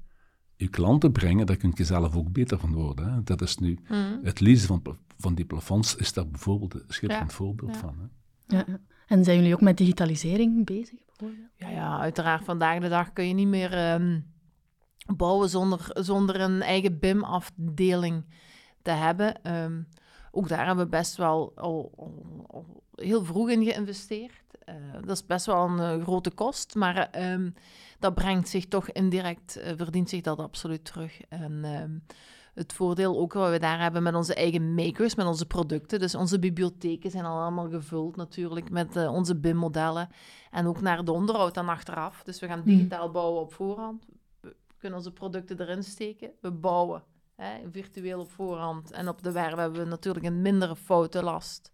je 0.55 0.67
klanten 0.67 1.11
brengen, 1.11 1.45
daar 1.45 1.57
kun 1.57 1.71
je 1.73 1.83
zelf 1.83 2.15
ook 2.15 2.31
beter 2.31 2.59
van 2.59 2.73
worden. 2.73 3.13
Hè. 3.13 3.23
Dat 3.23 3.41
is 3.41 3.57
nu, 3.57 3.79
mhm. 3.83 4.17
het 4.23 4.39
lezen 4.39 4.67
van, 4.67 4.97
van 5.17 5.35
die 5.35 5.45
plafonds 5.45 5.95
is 5.95 6.13
daar 6.13 6.27
bijvoorbeeld 6.27 6.73
een 6.73 6.83
schitterend 6.87 7.33
voorbeeld 7.33 7.77
van. 7.77 7.95
Hè. 7.99 8.57
Ja. 8.57 8.65
En 9.07 9.23
zijn 9.23 9.37
jullie 9.37 9.53
ook 9.53 9.61
met 9.61 9.77
digitalisering 9.77 10.65
bezig, 10.65 10.99
bijvoorbeeld? 11.05 11.49
Ja, 11.55 11.69
ja 11.69 11.99
uiteraard. 11.99 12.43
Vandaag 12.43 12.79
de 12.79 12.89
dag 12.89 13.13
kun 13.13 13.27
je 13.27 13.33
niet 13.33 13.47
meer 13.47 13.93
um, 13.93 14.25
bouwen 15.15 15.49
zonder, 15.49 15.87
zonder 15.91 16.41
een 16.41 16.61
eigen 16.61 16.99
BIM-afdeling 16.99 18.23
te 18.85 18.91
hebben. 18.91 19.53
Um, 19.55 19.87
ook 20.31 20.47
daar 20.47 20.65
hebben 20.65 20.85
we 20.85 20.91
best 20.91 21.15
wel 21.15 21.51
al, 21.55 21.91
al, 22.47 22.65
heel 22.95 23.23
vroeg 23.23 23.49
in 23.49 23.63
geïnvesteerd. 23.63 24.43
Uh, 24.69 24.75
dat 24.93 25.09
is 25.09 25.25
best 25.25 25.45
wel 25.45 25.65
een 25.65 25.97
uh, 25.97 26.03
grote 26.03 26.31
kost, 26.31 26.75
maar 26.75 27.09
um, 27.31 27.53
dat 27.99 28.13
brengt 28.13 28.49
zich 28.49 28.67
toch 28.67 28.91
indirect, 28.91 29.57
uh, 29.57 29.71
verdient 29.75 30.09
zich 30.09 30.21
dat 30.21 30.39
absoluut 30.39 30.85
terug. 30.85 31.21
En 31.29 32.03
het 32.53 32.73
voordeel 32.73 33.17
ook 33.17 33.33
wat 33.33 33.51
we 33.51 33.59
daar 33.59 33.79
hebben 33.81 34.03
met 34.03 34.15
onze 34.15 34.35
eigen 34.35 34.73
makers, 34.73 35.15
met 35.15 35.25
onze 35.25 35.45
producten. 35.45 35.99
Dus 35.99 36.15
onze 36.15 36.39
bibliotheken 36.39 37.11
zijn 37.11 37.25
al 37.25 37.41
allemaal 37.41 37.69
gevuld 37.69 38.15
natuurlijk 38.15 38.69
met 38.69 39.07
onze 39.07 39.35
BIM-modellen. 39.35 40.09
En 40.51 40.67
ook 40.67 40.81
naar 40.81 41.05
de 41.05 41.11
onderhoud 41.11 41.53
dan 41.53 41.69
achteraf. 41.69 42.23
Dus 42.23 42.39
we 42.39 42.47
gaan 42.47 42.59
mhm. 42.59 42.69
digitaal 42.69 43.11
bouwen 43.11 43.41
op 43.41 43.53
voorhand. 43.53 44.05
We 44.39 44.55
kunnen 44.77 44.97
onze 44.97 45.11
producten 45.11 45.61
erin 45.61 45.83
steken. 45.83 46.31
We 46.41 46.51
bouwen 46.51 47.03
hè, 47.35 47.71
virtueel 47.71 48.19
op 48.19 48.31
voorhand. 48.31 48.91
En 48.91 49.07
op 49.07 49.23
de 49.23 49.31
werf 49.31 49.55
hebben 49.55 49.79
we 49.79 49.89
natuurlijk 49.89 50.25
een 50.25 50.41
mindere 50.41 50.75
foutenlast. 50.75 51.71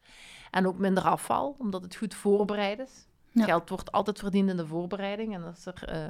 En 0.52 0.68
ook 0.68 0.78
minder 0.78 1.04
afval, 1.04 1.56
omdat 1.60 1.84
het 1.84 1.96
goed 1.96 2.16
voorbereid 2.16 2.80
is. 2.80 3.08
Geld 3.34 3.70
wordt 3.70 3.92
altijd 3.92 4.20
verdiend 4.20 4.50
in 4.50 4.58
de 4.58 4.68
voorbereiding. 4.68 5.34
En 5.36 5.44
als 5.44 5.66
er... 5.66 5.94
Uh, 5.94 6.10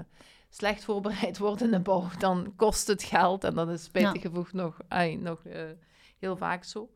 slecht 0.52 0.84
voorbereid 0.84 1.38
wordt 1.48 1.62
in 1.62 1.72
de 1.72 1.80
bouw, 1.80 2.08
dan 2.20 2.54
kost 2.56 2.88
het 2.88 3.04
geld. 3.04 3.44
En 3.44 3.54
dat 3.54 3.70
is 3.70 3.84
spijtig 3.84 4.22
gevoegd 4.22 4.54
nog, 4.54 4.80
ay, 4.88 5.16
nog 5.16 5.46
uh, 5.46 5.62
heel 6.20 6.38
vaak 6.38 6.64
zo. 6.64 6.90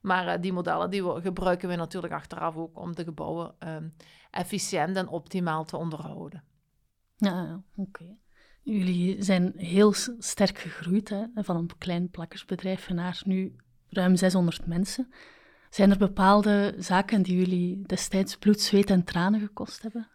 Maar 0.00 0.26
uh, 0.26 0.42
die 0.42 0.52
modellen 0.52 0.90
die 0.90 1.04
we, 1.04 1.20
gebruiken 1.20 1.68
we 1.68 1.74
natuurlijk 1.74 2.12
achteraf 2.12 2.56
ook 2.56 2.78
om 2.78 2.94
de 2.94 3.04
gebouwen 3.04 3.54
um, 3.58 3.94
efficiënt 4.30 4.96
en 4.96 5.08
optimaal 5.08 5.64
te 5.64 5.76
onderhouden. 5.76 6.44
Ja, 7.16 7.62
oké. 7.76 8.02
Okay. 8.02 8.16
Jullie 8.70 9.22
zijn 9.22 9.52
heel 9.56 9.94
sterk 10.18 10.58
gegroeid, 10.58 11.08
hè, 11.08 11.24
van 11.34 11.56
een 11.56 11.70
klein 11.78 12.10
plakkersbedrijf 12.10 12.88
naar 12.88 13.20
nu 13.24 13.56
ruim 13.88 14.16
600 14.16 14.66
mensen. 14.66 15.12
Zijn 15.70 15.90
er 15.90 15.98
bepaalde 15.98 16.74
zaken 16.78 17.22
die 17.22 17.36
jullie 17.36 17.82
destijds 17.86 18.36
bloed, 18.36 18.60
zweet 18.60 18.90
en 18.90 19.04
tranen 19.04 19.40
gekost 19.40 19.82
hebben? 19.82 20.08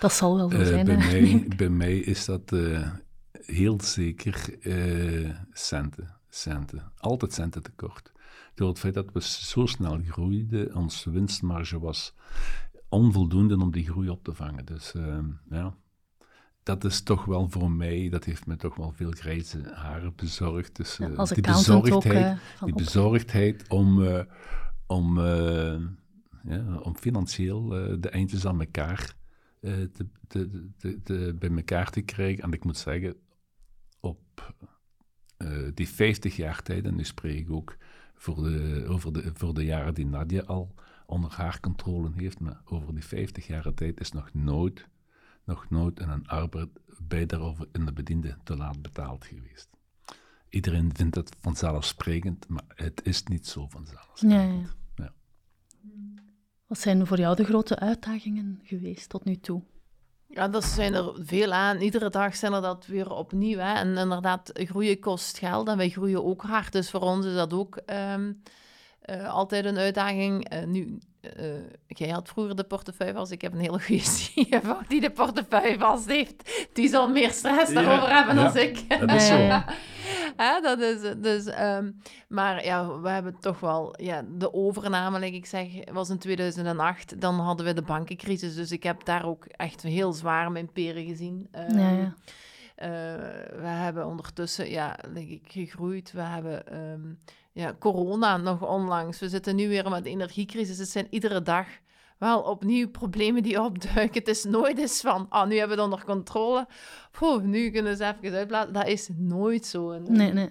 Dat 0.00 0.12
zal 0.12 0.36
wel 0.36 0.50
zo 0.50 0.58
uh, 0.58 0.66
zijn. 0.66 0.84
Bij 0.86 0.96
mij, 0.96 1.46
bij 1.56 1.68
mij, 1.68 1.98
is 1.98 2.24
dat 2.24 2.52
uh, 2.52 2.90
heel 3.32 3.80
zeker 3.80 4.56
uh, 4.60 5.30
centen, 5.52 6.16
centen. 6.28 6.92
Altijd 6.98 7.32
centen 7.32 7.62
tekort. 7.62 8.12
Door 8.54 8.68
het 8.68 8.78
feit 8.78 8.94
dat 8.94 9.12
we 9.12 9.22
zo 9.22 9.66
snel 9.66 10.00
groeiden, 10.08 10.74
onze 10.74 11.10
winstmarge 11.10 11.78
was 11.78 12.14
onvoldoende 12.88 13.56
om 13.56 13.70
die 13.70 13.84
groei 13.84 14.08
op 14.08 14.24
te 14.24 14.34
vangen. 14.34 14.64
Dus 14.64 14.94
ja, 15.50 15.74
dat 16.64 16.84
is 16.84 17.02
toch 17.02 17.24
wel 17.24 17.48
voor 17.48 17.70
mij, 17.70 18.08
dat 18.08 18.24
heeft 18.24 18.46
me 18.46 18.56
toch 18.56 18.76
wel 18.76 18.92
veel 18.92 19.10
grijze 19.10 19.72
haren 19.74 20.12
bezorgd. 20.16 20.76
Dus 20.76 20.96
ja, 20.96 21.24
die, 21.24 21.42
bezorgdheid, 21.42 22.38
ook, 22.60 22.66
die 22.66 22.74
bezorgdheid 22.74 23.68
om, 23.68 24.06
om, 24.86 25.20
ja, 26.44 26.78
om 26.82 26.96
financieel 26.96 27.68
de 28.00 28.08
eindjes 28.10 28.46
aan 28.46 28.60
elkaar 28.60 29.14
uh, 29.64 29.72
te, 29.92 30.06
te, 30.76 31.02
te, 31.02 31.36
bij 31.38 31.50
elkaar 31.50 31.90
te 31.90 32.00
krijgen. 32.00 32.42
En 32.42 32.52
ik 32.52 32.64
moet 32.64 32.76
zeggen, 32.76 33.16
op 34.00 34.54
uh, 35.38 35.68
die 35.74 35.88
50 35.88 36.36
jaar 36.36 36.62
tijd, 36.62 36.84
en 36.84 36.94
nu 36.94 37.04
spreek 37.04 37.38
ik 37.38 37.50
ook 37.50 37.76
voor 38.14 38.42
de, 38.42 38.84
over 38.88 39.12
de, 39.12 39.30
voor 39.34 39.54
de 39.54 39.64
jaren 39.64 39.94
die 39.94 40.06
Nadia 40.06 40.42
al 40.42 40.74
onder 41.06 41.30
haar 41.30 41.60
controle 41.60 42.10
heeft, 42.14 42.40
maar 42.40 42.60
over 42.64 42.94
die 42.94 43.04
50 43.04 43.46
jaar 43.46 43.74
tijd 43.74 44.00
is 44.00 44.12
nog 44.12 44.34
nooit, 44.34 44.88
nog 45.44 45.70
nooit 45.70 46.00
een 46.00 46.28
arbeider 46.28 47.40
of 47.40 47.58
in 47.72 47.84
de 47.84 47.92
bediende 47.92 48.36
te 48.44 48.56
laat 48.56 48.82
betaald 48.82 49.24
geweest. 49.24 49.68
Iedereen 50.48 50.90
vindt 50.94 51.14
het 51.14 51.36
vanzelfsprekend, 51.40 52.48
maar 52.48 52.64
het 52.68 53.00
is 53.04 53.22
niet 53.22 53.46
zo 53.46 53.66
vanzelfsprekend. 53.68 54.42
Ja, 54.42 55.04
ja. 55.04 55.12
Wat 56.66 56.78
zijn 56.78 57.06
voor 57.06 57.18
jou 57.18 57.36
de 57.36 57.44
grote 57.44 57.78
uitdagingen 57.78 58.60
geweest 58.62 59.08
tot 59.08 59.24
nu 59.24 59.36
toe? 59.36 59.62
Ja, 60.28 60.48
dat 60.48 60.64
zijn 60.64 60.94
er 60.94 61.14
veel 61.24 61.52
aan. 61.52 61.80
Iedere 61.80 62.10
dag 62.10 62.36
zijn 62.36 62.52
er 62.52 62.62
dat 62.62 62.86
weer 62.86 63.10
opnieuw. 63.10 63.58
Hè. 63.58 63.74
En 63.74 63.96
inderdaad, 63.96 64.50
groeien 64.54 65.00
kost 65.00 65.38
geld 65.38 65.68
en 65.68 65.76
wij 65.76 65.88
groeien 65.88 66.24
ook 66.24 66.42
hard. 66.42 66.72
Dus 66.72 66.90
voor 66.90 67.00
ons 67.00 67.26
is 67.26 67.34
dat 67.34 67.52
ook 67.52 67.80
um, 67.86 68.42
uh, 69.06 69.28
altijd 69.28 69.64
een 69.64 69.78
uitdaging. 69.78 70.52
Uh, 70.52 70.64
nu, 70.64 70.98
uh, 71.40 71.54
jij 71.86 72.08
had 72.08 72.28
vroeger 72.28 72.56
de 72.56 72.64
portefeuille 72.64 73.14
vast. 73.14 73.32
Ik 73.32 73.42
heb 73.42 73.52
een 73.52 73.60
hele 73.60 73.80
goede 73.80 74.02
CFO 74.24 74.78
die 74.88 75.00
de 75.00 75.10
portefeuille 75.10 75.78
vast 75.78 76.06
heeft. 76.06 76.68
Die 76.72 76.88
zal 76.88 77.08
meer 77.08 77.30
stress 77.30 77.72
daarover 77.72 78.14
hebben 78.14 78.34
dan 78.34 78.56
ik. 78.56 79.00
Dat 79.00 79.12
is 79.12 79.26
zo. 79.26 79.62
Hè, 80.36 80.60
dat 80.60 80.80
is, 80.80 81.00
dus, 81.16 81.60
um, 81.60 82.00
maar 82.28 82.64
ja, 82.64 83.00
we 83.00 83.08
hebben 83.08 83.36
toch 83.40 83.60
wel... 83.60 83.94
Ja, 84.00 84.24
de 84.28 84.52
overname, 84.52 85.18
like 85.18 85.36
ik 85.36 85.46
zeg, 85.46 85.68
was 85.92 86.10
in 86.10 86.18
2008. 86.18 87.20
Dan 87.20 87.34
hadden 87.40 87.66
we 87.66 87.72
de 87.72 87.82
bankencrisis. 87.82 88.54
Dus 88.54 88.72
ik 88.72 88.82
heb 88.82 89.04
daar 89.04 89.26
ook 89.26 89.44
echt 89.46 89.82
heel 89.82 90.12
zwaar 90.12 90.52
mijn 90.52 90.72
peren 90.72 91.06
gezien. 91.06 91.48
Um, 91.70 91.78
ja, 91.78 91.90
ja. 91.90 92.14
Uh, 92.78 93.60
we 93.60 93.66
hebben 93.66 94.06
ondertussen, 94.06 94.70
ja, 94.70 94.98
denk 95.12 95.28
ik, 95.28 95.42
gegroeid. 95.48 96.12
We 96.12 96.20
hebben 96.20 96.80
um, 96.80 97.18
ja, 97.54 97.74
corona 97.78 98.36
nog 98.36 98.68
onlangs. 98.68 99.18
We 99.18 99.28
zitten 99.28 99.56
nu 99.56 99.68
weer 99.68 99.90
met 99.90 100.04
de 100.04 100.10
energiecrisis. 100.10 100.78
Het 100.78 100.88
zijn 100.88 101.06
iedere 101.10 101.42
dag 101.42 101.66
wel 102.18 102.40
opnieuw 102.40 102.88
problemen 102.90 103.42
die 103.42 103.62
opduiken. 103.62 104.18
Het 104.18 104.28
is 104.28 104.44
nooit 104.44 104.78
eens 104.78 105.00
van, 105.00 105.26
ah, 105.28 105.48
nu 105.48 105.58
hebben 105.58 105.76
we 105.76 105.82
het 105.82 105.92
onder 105.92 106.06
controle. 106.06 106.66
Nu 107.42 107.70
kunnen 107.70 107.96
ze 107.96 108.14
even 108.22 108.38
uitblazen. 108.38 108.72
Dat 108.72 108.86
is 108.86 109.08
nooit 109.16 109.66
zo 109.66 109.90
in, 109.90 110.02
nee, 110.08 110.32
nee. 110.32 110.50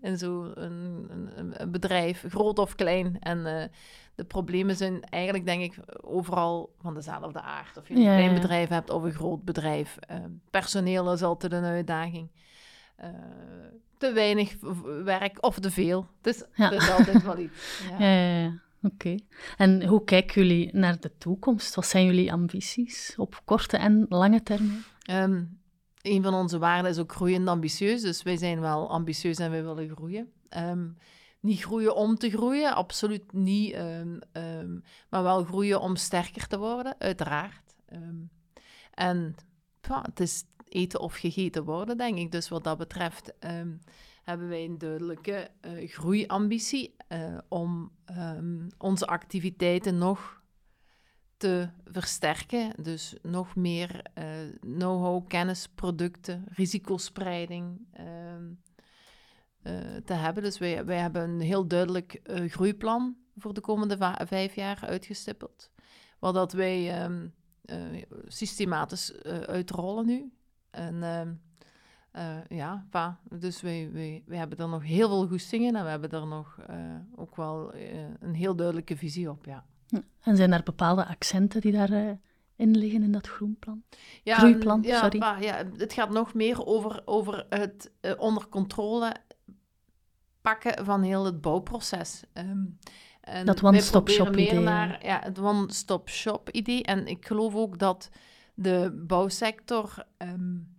in 0.00 0.18
zo'n 0.18 0.52
een, 0.54 1.30
een, 1.56 1.70
bedrijf, 1.70 2.24
groot 2.28 2.58
of 2.58 2.74
klein. 2.74 3.16
En 3.20 3.38
uh, 3.38 3.62
de 4.14 4.24
problemen 4.24 4.76
zijn 4.76 5.02
eigenlijk, 5.02 5.46
denk 5.46 5.62
ik, 5.62 5.74
overal 6.00 6.74
van 6.80 6.94
dezelfde 6.94 7.40
aard. 7.40 7.76
Of 7.76 7.88
je 7.88 7.94
een 7.94 8.00
ja, 8.00 8.14
klein 8.14 8.34
ja. 8.34 8.40
bedrijf 8.40 8.68
hebt 8.68 8.90
of 8.90 9.02
een 9.02 9.14
groot 9.14 9.44
bedrijf. 9.44 9.98
Uh, 10.10 10.16
personeel 10.50 11.12
is 11.12 11.22
altijd 11.22 11.52
een 11.52 11.64
uitdaging. 11.64 12.30
Te 13.98 14.12
weinig 14.12 14.54
werk 15.04 15.38
of 15.40 15.58
te 15.58 15.70
veel. 15.70 16.06
Dus 16.20 16.44
ja. 16.54 16.70
dat 16.70 16.82
is 16.82 16.90
altijd 16.90 17.22
wel 17.22 17.38
iets. 17.38 17.80
ja, 17.98 18.08
ja. 18.08 18.40
ja. 18.40 18.60
Oké. 18.82 19.16
En 19.56 19.86
hoe 19.86 20.04
kijken 20.04 20.42
jullie 20.42 20.70
naar 20.72 21.00
de 21.00 21.12
toekomst? 21.18 21.74
Wat 21.74 21.86
zijn 21.86 22.04
jullie 22.04 22.32
ambities 22.32 23.14
op 23.16 23.40
korte 23.44 23.76
en 23.76 24.06
lange 24.08 24.42
termijn? 24.42 24.84
Um, 25.10 25.60
een 26.02 26.22
van 26.22 26.34
onze 26.34 26.58
waarden 26.58 26.90
is 26.90 26.98
ook 26.98 27.12
groeiend 27.12 27.48
ambitieus. 27.48 28.00
Dus 28.00 28.22
wij 28.22 28.36
zijn 28.36 28.60
wel 28.60 28.90
ambitieus 28.90 29.38
en 29.38 29.50
wij 29.50 29.64
willen 29.64 29.88
groeien. 29.88 30.32
Ehm, 30.48 30.88
niet 31.40 31.60
groeien 31.62 31.94
om 31.94 32.16
te 32.16 32.30
groeien, 32.30 32.74
absoluut 32.74 33.32
niet. 33.32 33.72
Ehm, 33.72 34.78
maar 35.08 35.22
wel 35.22 35.44
groeien 35.44 35.80
om 35.80 35.96
sterker 35.96 36.46
te 36.46 36.58
worden, 36.58 36.94
uiteraard. 36.98 37.64
en 38.94 39.34
ja, 39.80 40.02
het 40.02 40.20
is 40.20 40.44
eten 40.76 41.00
of 41.00 41.14
gegeten 41.14 41.64
worden, 41.64 41.96
denk 41.96 42.18
ik. 42.18 42.32
Dus 42.32 42.48
wat 42.48 42.64
dat 42.64 42.78
betreft 42.78 43.32
hebben 44.22 44.48
wij 44.48 44.64
een 44.64 44.78
duidelijke 44.78 45.50
uh, 45.66 45.88
groeiambitie 45.90 46.96
uh, 47.08 47.38
om 47.48 47.92
onze 48.78 49.06
activiteiten 49.06 49.98
nog 49.98 50.42
te 51.36 51.68
versterken. 51.84 52.82
Dus 52.82 53.14
nog 53.22 53.56
meer 53.56 54.02
uh, 54.18 54.24
know-how, 54.60 55.26
kennis, 55.28 55.68
producten, 55.74 56.44
risicospreiding 56.48 57.80
uh, 59.62 59.96
te 60.04 60.12
hebben. 60.12 60.42
Dus 60.42 60.58
wij, 60.58 60.84
wij 60.84 60.98
hebben 60.98 61.22
een 61.22 61.40
heel 61.40 61.66
duidelijk 61.66 62.14
eh, 62.14 62.50
groeiplan 62.50 63.16
voor 63.36 63.54
de 63.54 63.60
komende 63.60 64.14
vijf 64.26 64.54
jaar 64.54 64.78
uitgestippeld. 64.80 65.70
Wat 66.18 66.34
dat 66.34 66.52
wij 66.52 67.08
systematisch 68.26 69.22
uitrollen 69.24 70.06
nu. 70.06 70.32
En 70.76 71.02
ehm, 71.02 71.32
ja, 72.48 72.86
pa, 72.90 73.18
dus 73.30 73.60
wij 73.60 74.22
hebben 74.28 74.58
er 74.58 74.68
nog 74.68 74.82
heel 74.82 75.08
veel 75.08 75.28
goestingen 75.28 75.76
en 75.76 75.84
we 75.84 75.90
hebben 75.90 76.10
er 76.10 76.26
nog 76.26 76.58
ook 77.14 77.36
wel 77.36 77.74
een 78.20 78.34
heel 78.34 78.56
duidelijke 78.56 78.96
visie 78.96 79.30
op, 79.30 79.44
ja. 79.44 79.64
En 80.20 80.36
zijn 80.36 80.52
er 80.52 80.62
bepaalde 80.62 81.06
accenten 81.06 81.60
die 81.60 81.72
daarin 81.72 82.20
uh, 82.56 82.74
liggen 82.74 83.02
in 83.02 83.12
dat 83.12 83.26
groenplan? 83.26 83.82
Ja, 84.22 84.36
Groeiplan, 84.36 84.82
ja, 84.82 85.00
sorry. 85.00 85.44
ja, 85.44 85.62
het 85.76 85.92
gaat 85.92 86.10
nog 86.10 86.34
meer 86.34 86.66
over, 86.66 87.02
over 87.04 87.46
het 87.48 87.92
uh, 88.00 88.12
onder 88.16 88.48
controle 88.48 89.14
pakken 90.40 90.84
van 90.84 91.02
heel 91.02 91.24
het 91.24 91.40
bouwproces. 91.40 92.22
Um, 92.34 92.78
en 93.20 93.46
dat 93.46 93.62
one-stop-shop-idee. 93.62 94.60
Ja, 94.60 95.20
het 95.22 95.38
one-stop-shop-idee. 95.38 96.82
En 96.82 97.06
ik 97.06 97.26
geloof 97.26 97.54
ook 97.54 97.78
dat 97.78 98.10
de 98.56 99.02
bouwsector 99.06 100.06
um, 100.18 100.76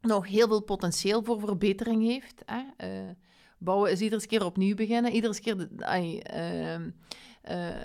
nog 0.00 0.26
heel 0.26 0.48
veel 0.48 0.62
potentieel 0.62 1.22
voor 1.22 1.40
verbetering 1.40 2.02
heeft. 2.02 2.42
Hè? 2.46 2.62
Uh, 2.88 3.10
bouwen 3.58 3.90
is 3.90 4.00
iedere 4.00 4.26
keer 4.26 4.44
opnieuw 4.44 4.74
beginnen. 4.74 5.12
Iedere 5.12 5.40
keer... 5.40 5.56
De, 5.56 5.68
uh, 5.80 6.74
uh, 6.74 7.76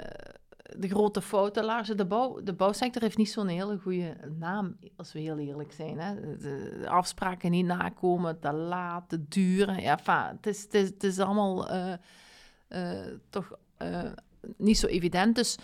de 0.77 0.87
grote 0.87 1.21
fouten 1.21 1.97
De, 1.97 2.05
bouw, 2.05 2.43
de 2.43 2.53
bouwsector 2.53 3.01
heeft 3.01 3.17
niet 3.17 3.29
zo'n 3.29 3.47
hele 3.47 3.77
goede 3.77 4.15
naam, 4.39 4.77
als 4.95 5.13
we 5.13 5.19
heel 5.19 5.37
eerlijk 5.37 5.71
zijn. 5.71 5.99
Hè. 5.99 6.37
De, 6.37 6.83
afspraken 6.87 7.51
niet 7.51 7.65
nakomen, 7.65 8.39
te 8.39 8.51
laat, 8.51 9.09
te 9.09 9.27
duren. 9.27 9.81
Ja, 9.81 9.99
het, 10.05 10.47
is, 10.47 10.61
het, 10.63 10.73
is, 10.73 10.87
het 10.87 11.03
is 11.03 11.19
allemaal 11.19 11.71
uh, 11.73 11.93
toch 13.29 13.57
niet 14.57 14.77
zo 14.77 14.87
evident. 14.87 15.35
Dus 15.35 15.57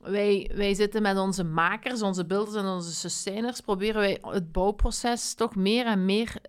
wij, 0.00 0.50
wij 0.54 0.74
zitten 0.74 1.02
met 1.02 1.18
onze 1.18 1.44
makers, 1.44 2.02
onze 2.02 2.26
beelders 2.26 2.56
en 2.56 2.66
onze 2.66 2.94
sustainers, 2.94 3.60
proberen 3.60 4.00
wij 4.00 4.18
het 4.20 4.52
bouwproces 4.52 5.34
toch 5.34 5.54
meer 5.54 5.86
en 5.86 6.04
meer 6.04 6.40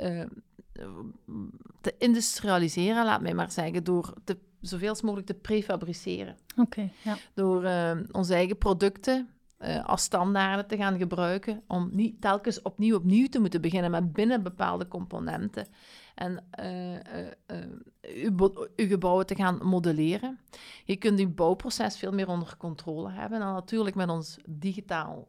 te 1.81 1.95
industrialiseren, 1.97 3.05
laat 3.05 3.21
mij 3.21 3.33
maar 3.33 3.51
zeggen, 3.51 3.83
door 3.83 4.13
te 4.23 4.37
zoveel 4.61 4.95
mogelijk 5.01 5.27
te 5.27 5.33
prefabriceren. 5.33 6.37
Oké, 6.55 6.91
ja. 7.03 7.17
Door 7.33 7.63
uh, 7.63 7.91
onze 8.11 8.33
eigen 8.33 8.57
producten 8.57 9.29
uh, 9.59 9.85
als 9.85 10.03
standaarden 10.03 10.67
te 10.67 10.77
gaan 10.77 10.97
gebruiken, 10.97 11.63
om 11.67 11.89
niet 11.91 12.21
telkens 12.21 12.61
opnieuw 12.61 12.95
opnieuw 12.95 13.27
te 13.27 13.39
moeten 13.39 13.61
beginnen 13.61 13.91
met 13.91 14.13
binnen 14.13 14.43
bepaalde 14.43 14.87
componenten. 14.87 15.67
En 16.15 16.43
uh, 16.59 17.57
uw, 18.01 18.53
uw, 18.75 18.87
gebouwen 18.87 19.25
te 19.25 19.35
gaan 19.35 19.59
modelleren. 19.63 20.39
Je 20.85 20.95
kunt 20.95 21.19
uw 21.19 21.33
bouwproces 21.33 21.97
veel 21.97 22.11
meer 22.11 22.27
onder 22.27 22.57
controle 22.57 23.11
hebben. 23.11 23.41
En 23.41 23.53
natuurlijk 23.53 23.95
met 23.95 24.09
ons 24.09 24.37
digitaal 24.49 25.27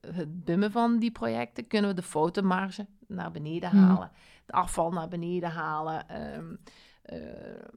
het 0.00 0.44
bimmen 0.44 0.70
van 0.70 0.98
die 0.98 1.10
projecten 1.10 1.66
kunnen 1.66 1.90
we 1.90 1.96
de 1.96 2.02
foutenmarge 2.02 2.86
naar 3.06 3.30
beneden 3.30 3.70
hmm. 3.70 3.82
halen, 3.82 4.10
de 4.46 4.52
afval 4.52 4.90
naar 4.90 5.08
beneden 5.08 5.50
halen. 5.50 6.22
Um, 6.36 6.58
eh, 7.02 7.18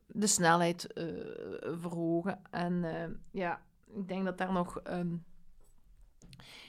de 0.07 0.27
snelheid 0.27 0.87
verhogen. 1.79 2.39
En 2.49 2.85
ja, 3.31 3.61
ik 3.93 4.07
denk 4.07 4.25
dat 4.25 4.37
daar 4.37 4.53
nog 4.53 4.79
ehm, 4.79 5.15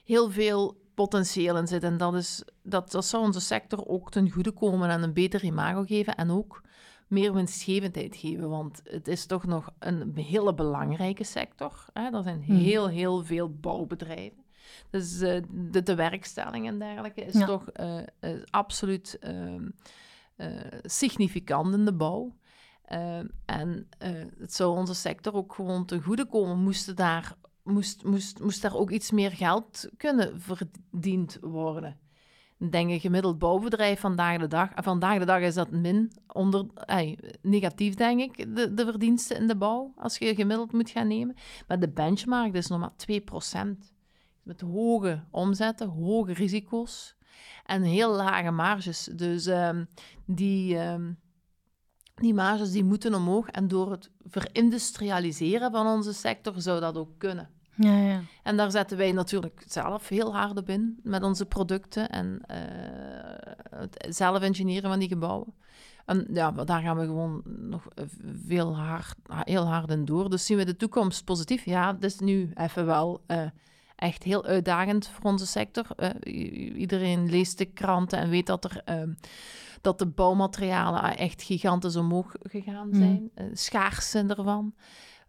heel 0.05 0.31
veel 0.31 0.82
potentieel 0.95 1.57
in 1.57 1.67
zit. 1.67 1.83
En 1.83 1.97
dat, 1.97 2.15
is, 2.15 2.45
dat, 2.63 2.91
dat 2.91 3.05
zou 3.05 3.25
onze 3.25 3.41
sector 3.41 3.87
ook 3.87 4.11
ten 4.11 4.31
goede 4.31 4.51
komen 4.51 4.91
en 4.91 5.03
een 5.03 5.13
beter 5.13 5.45
imago 5.45 5.83
geven. 5.83 6.15
En 6.15 6.31
ook 6.31 6.63
meer 7.09 7.35
winstgevendheid 7.35 8.17
geven. 8.17 8.49
Want 8.49 8.81
het 8.85 9.09
is 9.09 9.27
toch 9.27 9.47
nog 9.47 9.71
een 9.79 10.13
hele 10.15 10.55
belangrijke 10.55 11.25
sector. 11.25 11.85
Hè? 11.93 12.11
Er 12.11 12.23
zijn 12.23 12.43
hmm. 12.45 12.57
heel, 12.57 12.89
heel 12.89 13.25
veel 13.25 13.51
bouwbedrijven. 13.51 14.45
Dus 14.91 15.19
de, 15.19 15.83
de 15.83 15.95
werkstelling 15.95 16.67
en 16.67 16.79
dergelijke 16.79 17.25
is 17.25 17.45
toch 17.45 17.65
absoluut 18.51 19.19
uh, 20.37 20.57
significant 20.83 21.75
in 21.75 21.85
de 21.85 21.93
bouw. 21.93 22.35
Ehm, 22.85 23.27
en 23.45 23.89
het 24.39 24.55
zou 24.55 24.77
onze 24.77 24.95
sector 24.95 25.35
ook 25.35 25.55
gewoon 25.55 25.85
ten 25.85 26.03
goede 26.03 26.27
komen, 26.27 26.59
moest 26.59 26.97
daar, 26.97 27.35
moest, 27.63 28.05
moest, 28.05 28.41
moest 28.41 28.63
daar 28.63 28.75
ook 28.75 28.91
iets 28.91 29.11
meer 29.11 29.31
geld 29.31 29.89
kunnen 29.97 30.41
verdiend 30.41 31.39
worden. 31.41 31.97
Denk 32.71 32.91
een 32.91 33.01
gemiddeld 33.01 33.39
bouwbedrijf 33.39 34.01
vandaag 34.01 34.39
de 34.39 34.47
dag, 34.47 34.71
vandaag 34.75 35.19
de 35.19 35.25
dag 35.25 35.41
is 35.41 35.55
dat 35.55 35.71
min, 35.71 36.13
onder, 36.27 36.67
negatief 37.43 37.95
denk 37.95 38.21
ik, 38.21 38.57
de, 38.57 38.75
de 38.75 38.85
verdiensten 38.85 39.37
in 39.37 39.47
de 39.47 39.57
bouw, 39.57 39.93
als 39.97 40.19
je 40.19 40.35
gemiddeld 40.35 40.73
moet 40.73 40.91
gaan 40.91 41.09
nemen. 41.09 41.35
Maar 41.69 41.81
de 41.81 41.89
benchmark 41.89 42.55
is 42.55 42.67
nog 42.67 42.79
maar 42.79 42.93
2%. 43.75 43.91
Met 44.43 44.61
hoge 44.61 45.25
omzetten, 45.31 45.89
hoge 45.89 46.33
risico's 46.33 47.17
en 47.65 47.83
heel 47.83 48.13
lage 48.13 48.51
marges. 48.51 49.05
Dus 49.05 49.47
um, 49.47 49.89
die, 50.27 50.79
um, 50.79 51.19
die 52.15 52.35
marges 52.35 52.71
die 52.71 52.85
moeten 52.85 53.15
omhoog 53.15 53.49
en 53.49 53.69
door 53.69 53.91
het 53.91 54.11
verindustrialiseren 54.25 55.71
van 55.71 55.87
onze 55.87 56.13
sector 56.13 56.55
zou 56.57 56.81
dat 56.81 56.97
ook 56.97 57.19
kunnen. 57.19 57.49
Ja, 57.77 57.99
ja. 57.99 58.21
En 58.43 58.57
daar 58.57 58.71
zetten 58.71 58.97
wij 58.97 59.13
natuurlijk 59.13 59.65
zelf 59.67 60.09
heel 60.09 60.35
hard 60.35 60.59
op 60.59 60.69
in 60.69 60.99
met 61.03 61.23
onze 61.23 61.47
producten 61.47 62.09
en 62.09 62.41
uh, 62.51 62.57
het 63.77 64.07
zelf 64.09 64.43
engineeren 64.43 64.91
van 64.91 64.99
die 64.99 65.09
gebouwen. 65.09 65.55
En 66.05 66.27
ja, 66.33 66.51
daar 66.51 66.83
gaan 66.83 66.97
we 66.97 67.05
gewoon 67.05 67.43
nog 67.45 67.89
veel 68.47 68.77
hard, 68.77 69.15
heel 69.29 69.67
hard 69.67 69.91
in 69.91 70.05
door. 70.05 70.31
Dus 70.31 70.47
zien 70.47 70.57
we 70.57 70.65
de 70.65 70.77
toekomst 70.77 71.25
positief? 71.25 71.65
Ja, 71.65 71.95
het 71.95 72.05
is 72.05 72.19
nu 72.19 72.51
even 72.55 72.87
wel 72.87 73.23
uh, 73.27 73.43
echt 74.03 74.23
heel 74.23 74.45
uitdagend 74.45 75.09
voor 75.09 75.31
onze 75.31 75.47
sector. 75.47 75.87
Uh, 75.97 76.09
iedereen 76.79 77.31
leest 77.31 77.59
de 77.59 77.65
kranten 77.65 78.19
en 78.19 78.31
weet 78.31 78.47
dat 78.47 78.65
er 78.65 78.83
ehm, 78.85 79.13
dat 79.81 79.99
de 79.99 80.07
bouwmaterialen 80.07 81.17
echt 81.17 81.43
gigantisch 81.43 81.97
omhoog 81.97 82.35
gegaan 82.43 82.89
mm. 82.89 82.95
zijn. 82.95 83.31
Mm. 83.35 84.31
ervan. 84.31 84.75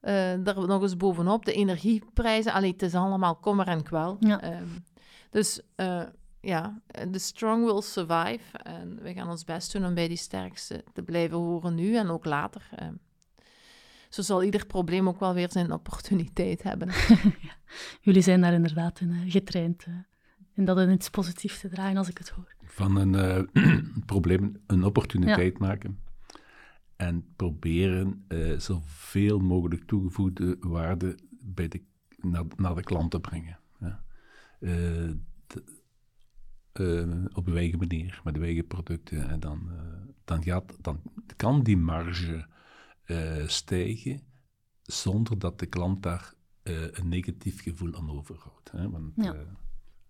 Uh, 0.02 0.44
daar 0.44 0.68
nog 0.68 0.82
eens 0.82 0.98
bovenop, 0.98 1.46
de 1.46 1.54
energieprijzen. 1.54 2.54
Allee, 2.54 2.72
het 2.72 2.82
is 2.82 2.96
allemaal 2.96 3.36
kommer 3.36 3.68
en 3.68 3.84
kwel. 3.84 4.18
Ja. 4.20 4.60
Um, 4.60 4.84
dus 5.30 5.62
ja, 6.42 6.82
the 7.12 7.20
strong 7.20 7.66
will 7.66 7.82
survive. 7.82 8.58
En 8.64 9.00
we 9.02 9.14
gaan 9.14 9.30
ons 9.30 9.44
best 9.44 9.72
doen 9.72 9.86
om 9.86 9.94
bij 9.94 10.08
die 10.08 10.18
sterkste 10.18 10.84
te 10.94 11.04
blijven 11.04 11.38
horen 11.38 11.76
nu 11.76 11.96
en 11.96 12.10
ook 12.10 12.26
later. 12.26 12.70
Zo 14.14 14.22
zal 14.22 14.44
ieder 14.44 14.66
probleem 14.66 15.08
ook 15.08 15.20
wel 15.20 15.34
weer 15.34 15.52
zijn 15.52 15.72
opportuniteit 15.72 16.64
hebben. 16.64 16.90
Jullie 18.02 18.22
zijn 18.22 18.42
daar 18.42 18.54
inderdaad 18.54 19.00
in 19.00 19.32
getraind. 19.32 19.86
en 20.54 20.66
dat 20.66 20.80
in 20.80 20.92
iets 20.92 21.10
positiefs 21.10 21.60
te 21.60 21.70
draaien, 21.70 21.98
als 21.98 22.10
ik 22.10 22.18
het 22.18 22.30
hoor 22.30 22.54
van 22.74 22.96
een 22.96 23.14
uh, 23.56 23.80
probleem 24.06 24.62
een 24.68 24.84
opportuniteit 24.84 25.60
maken. 25.60 26.00
En 26.96 27.26
proberen 27.36 28.26
uh, 28.28 28.60
zoveel 28.60 29.40
mogelijk 29.40 29.84
toegevoegde 29.84 30.58
waarde 30.60 31.18
bij 31.42 31.68
de, 31.68 31.82
naar, 32.18 32.44
naar 32.56 32.76
de 32.76 32.84
klant 32.84 33.12
te 33.12 33.20
brengen. 33.20 33.60
Ja. 33.80 34.04
Uh, 34.60 35.12
op 37.34 37.48
een 37.48 37.58
eigen 37.58 37.80
manier, 37.80 38.22
met 38.24 38.34
de 38.34 38.40
eigen 38.40 38.68
producten. 38.68 39.30
En 39.30 39.40
dan, 39.40 39.70
dan, 40.26 40.44
gaat, 40.44 40.78
dan 40.82 41.02
kan 41.36 41.64
die 41.64 41.78
marge 41.78 42.46
stijgen 43.46 44.22
zonder 44.82 45.40
dat 45.40 45.60
de 45.60 45.66
klant 45.66 46.04
daar 46.04 46.34
een 46.64 47.08
negatief 47.08 47.62
gevoel 47.62 47.96
aan 47.96 48.12
overhoudt. 48.12 48.72
Hè? 48.72 48.90
Want, 48.90 49.12
ja. 49.16 49.36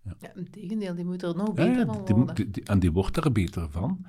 Ja. 0.04 0.16
ja, 0.18 0.32
tegendeel, 0.50 0.94
die 0.94 1.04
moet 1.04 1.22
er 1.22 1.36
nog 1.36 1.54
beter 1.54 1.86
van 1.86 1.96
worden. 1.96 2.34
Die, 2.34 2.50
die, 2.50 2.64
en 2.64 2.78
die 2.78 2.92
wordt 2.92 3.16
er 3.16 3.32
beter 3.32 3.70
van 3.70 4.06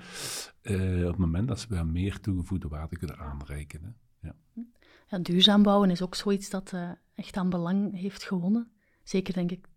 uh, 0.61 1.01
op 1.01 1.07
het 1.07 1.17
moment 1.17 1.47
dat 1.47 1.59
ze 1.59 1.83
meer 1.83 2.19
toegevoegde 2.19 2.67
waarde 2.67 2.97
kunnen 2.97 3.17
aanreiken. 3.17 3.81
Hè. 3.83 3.89
Ja. 4.27 4.35
ja. 5.07 5.17
duurzaam 5.19 5.63
bouwen 5.63 5.89
is 5.89 6.01
ook 6.01 6.15
zoiets 6.15 6.49
dat 6.49 6.71
uh, 6.73 6.89
echt 7.15 7.37
aan 7.37 7.49
belang 7.49 7.99
heeft 7.99 8.23
gewonnen. 8.23 8.71
Zeker 9.03 9.33
denk 9.33 9.51
ik 9.51 9.67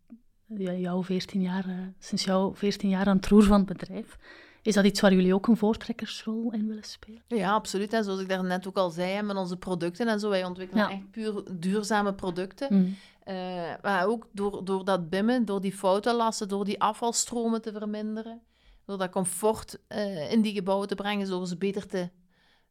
jouw 0.57 1.03
14 1.03 1.41
jaar, 1.41 1.69
eh, 1.69 1.79
sinds 1.99 2.25
jouw 2.25 2.55
14 2.55 2.89
jaar 2.89 3.07
aan 3.07 3.17
het 3.17 3.27
roer 3.27 3.43
van 3.43 3.59
het 3.59 3.67
bedrijf. 3.67 4.19
Is 4.63 4.75
dat 4.75 4.85
iets 4.85 5.01
waar 5.01 5.13
jullie 5.13 5.35
ook 5.35 5.47
een 5.47 5.57
voortrekkersrol 5.57 6.53
in 6.53 6.69
willen 6.69 6.85
spelen? 6.85 7.23
Ja, 7.27 7.53
absoluut. 7.53 7.93
En 7.93 8.05
zoals 8.05 8.21
ik 8.21 8.29
daarnet 8.29 8.67
ook 8.67 8.77
al 8.77 8.91
zei, 8.91 9.23
met 9.23 9.37
onze 9.37 9.57
producten 9.57 10.09
en 10.09 10.21
zo, 10.21 10.29
wij 10.29 10.45
ontwikkelen 10.45 10.89
echt 10.89 11.11
puur 11.11 11.43
duurzame 11.53 12.15
producten. 12.15 12.69
Mm. 12.71 12.97
Uh, 13.25 13.35
maar 13.83 14.07
ook 14.07 14.29
door, 14.33 14.65
door 14.65 14.85
dat 14.85 15.09
bimmen, 15.09 15.45
door 15.45 15.61
die 15.61 15.73
foutolasten, 15.73 16.49
door 16.49 16.65
die 16.65 16.81
afvalstromen 16.81 17.63
te 17.63 17.73
verminderen, 17.73 18.41
door 18.85 18.99
dat 18.99 19.11
comfort 19.11 19.79
uh, 19.89 20.33
in 20.33 20.43
die 20.43 20.55
gebouwen 20.55 20.89
te 20.89 20.95
brengen, 20.95 21.29
door 21.29 21.47
ze 21.47 21.57
beter 21.57 21.87
te 21.87 22.11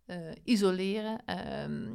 uh, 0.06 0.16
isoleren, 0.44 1.26
ehm, 1.26 1.88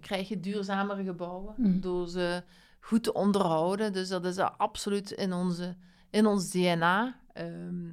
krijg 0.00 0.28
je 0.28 0.40
duurzamere 0.40 1.04
gebouwen. 1.04 1.54
Mm. 1.56 1.80
Door 1.80 2.08
ze 2.08 2.42
goed 2.80 3.02
te 3.02 3.12
onderhouden. 3.12 3.92
Dus 3.92 4.08
dat 4.08 4.24
is 4.24 4.38
absoluut 4.38 5.10
in, 5.10 5.32
onze, 5.32 5.76
in 6.10 6.26
ons 6.26 6.50
DNA. 6.50 7.20
Um, 7.34 7.86
uh, 7.86 7.92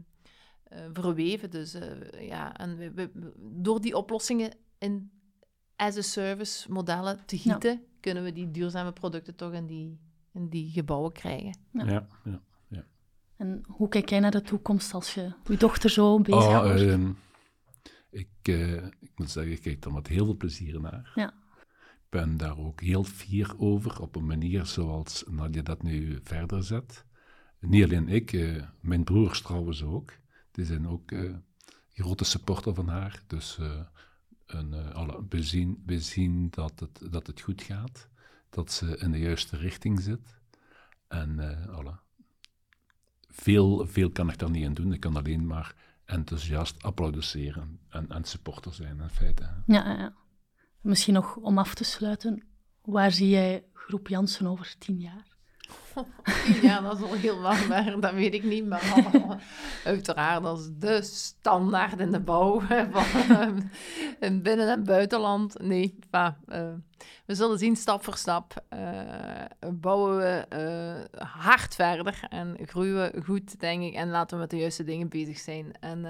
verweven. 0.93 1.49
Dus 1.49 1.76
uh, 1.76 2.28
ja, 2.28 2.57
en 2.57 2.78
we, 2.78 2.91
we, 2.93 3.32
door 3.39 3.82
die 3.82 3.97
oplossingen 3.97 4.55
in 4.78 5.11
as-a-service 5.76 6.72
modellen 6.72 7.26
te 7.26 7.38
gieten, 7.38 7.72
ja. 7.72 7.80
kunnen 7.99 8.24
we 8.24 8.32
die 8.32 8.51
duurzame 8.51 8.93
producten 8.93 9.36
toch 9.36 9.53
in 9.53 9.65
die, 9.65 9.99
in 10.34 10.49
die 10.49 10.70
gebouwen 10.70 11.11
krijgen. 11.11 11.57
Ja. 11.72 11.86
Ja, 11.86 12.07
ja, 12.24 12.41
ja. 12.68 12.86
En 13.38 13.63
hoe 13.68 13.88
kijk 13.88 14.09
jij 14.09 14.20
naar 14.20 14.32
de 14.32 14.41
toekomst 14.41 14.93
als 14.93 15.13
je 15.13 15.32
je 15.45 15.57
dochter 15.57 15.89
zo 15.89 16.20
bezig 16.20 16.41
oh, 16.41 16.51
houdt? 16.51 16.82
Uh, 16.82 17.09
ik, 18.09 18.30
uh, 18.49 18.86
ik 18.86 19.11
moet 19.15 19.30
zeggen, 19.32 19.51
ik 19.51 19.61
kijk 19.61 19.86
er 19.86 19.93
met 19.93 20.07
heel 20.07 20.26
veel 20.26 20.38
plezier 20.38 20.82
naar. 20.82 21.11
Ja. 21.15 21.34
Ik 21.78 22.09
ben 22.09 22.38
daar 22.38 22.57
ook 22.57 22.82
heel 22.82 23.03
fier 23.03 23.53
over, 23.57 24.01
op 24.01 24.15
een 24.15 24.26
manier 24.26 24.65
zoals 24.65 25.24
Nadia 25.30 25.61
dat 25.61 25.84
nu 25.84 26.20
verder 26.24 26.63
zet. 26.63 27.05
Niet 27.59 27.84
alleen 27.84 28.07
ik, 28.09 28.32
uh, 28.32 28.63
mijn 28.82 29.03
broers 29.03 29.41
trouwens 29.41 29.84
ook. 29.84 30.13
Die 30.58 30.66
zijn 30.66 30.88
ook 30.88 31.12
uh, 31.12 31.36
grote 31.93 32.24
supporter 32.24 32.74
van 32.74 32.88
haar. 32.88 33.24
Dus 33.28 33.58
uh, 33.60 33.80
een, 34.45 34.74
uh, 34.74 34.91
alle, 34.91 35.26
we, 35.30 35.43
zien, 35.43 35.84
we 35.86 35.99
zien 35.99 36.49
dat 36.49 36.80
het, 36.80 37.12
dat 37.12 37.28
het 37.28 37.41
goed 37.41 37.62
gaat. 37.62 38.08
Dat 38.49 38.72
ze 38.72 38.97
in 38.97 39.12
de 39.12 39.20
juiste 39.20 39.58
richting 39.58 40.01
zit. 40.01 40.39
En 41.08 41.39
alle, 41.70 41.99
veel, 43.28 43.88
veel 43.88 44.12
kan 44.12 44.30
ik 44.30 44.38
daar 44.38 44.49
niet 44.49 44.66
aan 44.66 44.74
doen. 44.74 44.93
Ik 44.93 44.99
kan 44.99 45.16
alleen 45.16 45.47
maar 45.47 45.76
enthousiast 46.05 46.84
applaudisseren 46.84 47.80
en, 47.89 48.10
en 48.10 48.24
supporter 48.24 48.74
zijn 48.74 48.99
in 49.01 49.10
feite. 49.10 49.43
Ja, 49.66 49.97
ja, 49.97 50.14
misschien 50.82 51.14
nog 51.14 51.36
om 51.36 51.58
af 51.58 51.76
te 51.76 51.84
sluiten. 51.84 52.43
Waar 52.82 53.12
zie 53.12 53.30
jij 53.30 53.66
Groep 53.74 54.08
Jansen 54.08 54.47
over 54.47 54.76
tien 54.78 54.99
jaar? 54.99 55.26
ja, 56.61 56.82
dat 56.82 56.97
is 56.97 57.03
al 57.03 57.13
heel 57.13 57.38
lang, 57.38 57.68
maar 57.68 57.99
dat 57.99 58.13
weet 58.13 58.34
ik 58.34 58.43
niet. 58.43 58.65
Maar 58.65 59.39
uiteraard, 59.84 60.43
dat 60.43 60.59
is 60.59 60.70
de 60.80 61.01
standaard 61.01 61.99
in 61.99 62.11
de 62.11 62.20
bouw 62.20 62.61
van 62.91 63.70
in 64.20 64.41
binnen- 64.41 64.70
en 64.70 64.84
buitenland. 64.84 65.61
Nee, 65.61 65.99
uh, 66.11 66.30
we 67.26 67.36
zullen 67.36 67.57
zien 67.57 67.76
stap 67.76 68.03
voor 68.03 68.15
stap. 68.15 68.63
Uh, 68.74 69.72
bouwen 69.74 70.18
we 70.18 70.45
uh, 71.13 71.22
hard 71.28 71.76
verder 71.76 72.20
en 72.30 72.57
groeien 72.65 72.95
we 72.95 73.22
goed, 73.24 73.59
denk 73.59 73.84
ik. 73.84 73.93
En 73.93 74.09
laten 74.09 74.36
we 74.36 74.41
met 74.41 74.51
de 74.51 74.57
juiste 74.57 74.84
dingen 74.84 75.09
bezig 75.09 75.38
zijn. 75.38 75.72
En, 75.80 76.01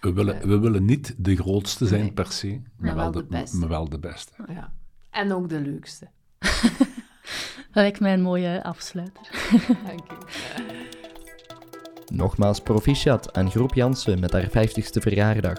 we, 0.00 0.12
willen, 0.12 0.48
we 0.48 0.58
willen 0.58 0.84
niet 0.84 1.14
de 1.18 1.36
grootste 1.36 1.86
zijn 1.86 2.12
per 2.14 2.32
se, 2.32 2.60
maar, 2.76 2.94
wel, 2.94 3.10
de, 3.10 3.24
beste. 3.24 3.56
maar 3.56 3.68
wel 3.68 3.88
de 3.88 3.98
beste. 3.98 4.32
Ja. 4.48 4.72
En 5.10 5.32
ook 5.32 5.48
de 5.48 5.60
leukste. 5.60 6.08
Dat 7.76 7.84
lijkt 7.84 8.00
mij 8.00 8.12
een 8.12 8.22
mooie 8.22 8.62
afsluiter. 8.62 9.22
Dank 9.86 10.00
je. 10.08 10.16
Nogmaals 12.14 12.60
proficiat 12.60 13.36
aan 13.36 13.50
Groep 13.50 13.74
Jansen 13.74 14.20
met 14.20 14.32
haar 14.32 14.48
50ste 14.48 15.00
verjaardag. 15.00 15.58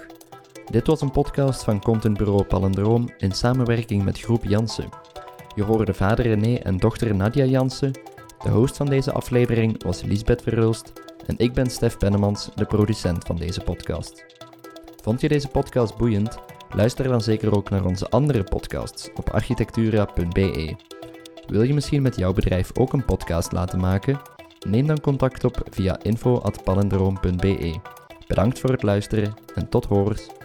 Dit 0.70 0.86
was 0.86 1.00
een 1.00 1.10
podcast 1.10 1.64
van 1.64 1.82
contentbureau 1.82 2.44
Palendroom 2.44 3.08
in 3.18 3.32
samenwerking 3.32 4.04
met 4.04 4.20
Groep 4.20 4.44
Jansen. 4.44 4.88
Je 5.54 5.62
hoorde 5.62 5.94
vader 5.94 6.26
René 6.26 6.54
en 6.54 6.76
dochter 6.76 7.14
Nadia 7.14 7.44
Jansen. 7.44 7.92
De 8.42 8.50
host 8.50 8.76
van 8.76 8.86
deze 8.86 9.12
aflevering 9.12 9.82
was 9.82 10.02
Lisbeth 10.02 10.42
Verhulst 10.42 10.92
en 11.26 11.34
ik 11.38 11.52
ben 11.52 11.70
Stef 11.70 11.98
Bennemans, 11.98 12.50
de 12.54 12.64
producent 12.64 13.24
van 13.24 13.36
deze 13.36 13.60
podcast. 13.60 14.24
Vond 15.02 15.20
je 15.20 15.28
deze 15.28 15.48
podcast 15.48 15.96
boeiend? 15.96 16.38
Luister 16.70 17.08
dan 17.08 17.20
zeker 17.20 17.56
ook 17.56 17.70
naar 17.70 17.84
onze 17.84 18.08
andere 18.08 18.44
podcasts 18.44 19.10
op 19.14 19.30
architectura.be. 19.30 20.97
Wil 21.48 21.62
je 21.62 21.74
misschien 21.74 22.02
met 22.02 22.16
jouw 22.16 22.32
bedrijf 22.32 22.70
ook 22.78 22.92
een 22.92 23.04
podcast 23.04 23.52
laten 23.52 23.78
maken? 23.78 24.20
Neem 24.66 24.86
dan 24.86 25.00
contact 25.00 25.44
op 25.44 25.62
via 25.70 25.98
info.palendroom.be. 26.02 27.80
Bedankt 28.26 28.58
voor 28.58 28.70
het 28.70 28.82
luisteren 28.82 29.34
en 29.54 29.68
tot 29.68 29.84
horens. 29.84 30.37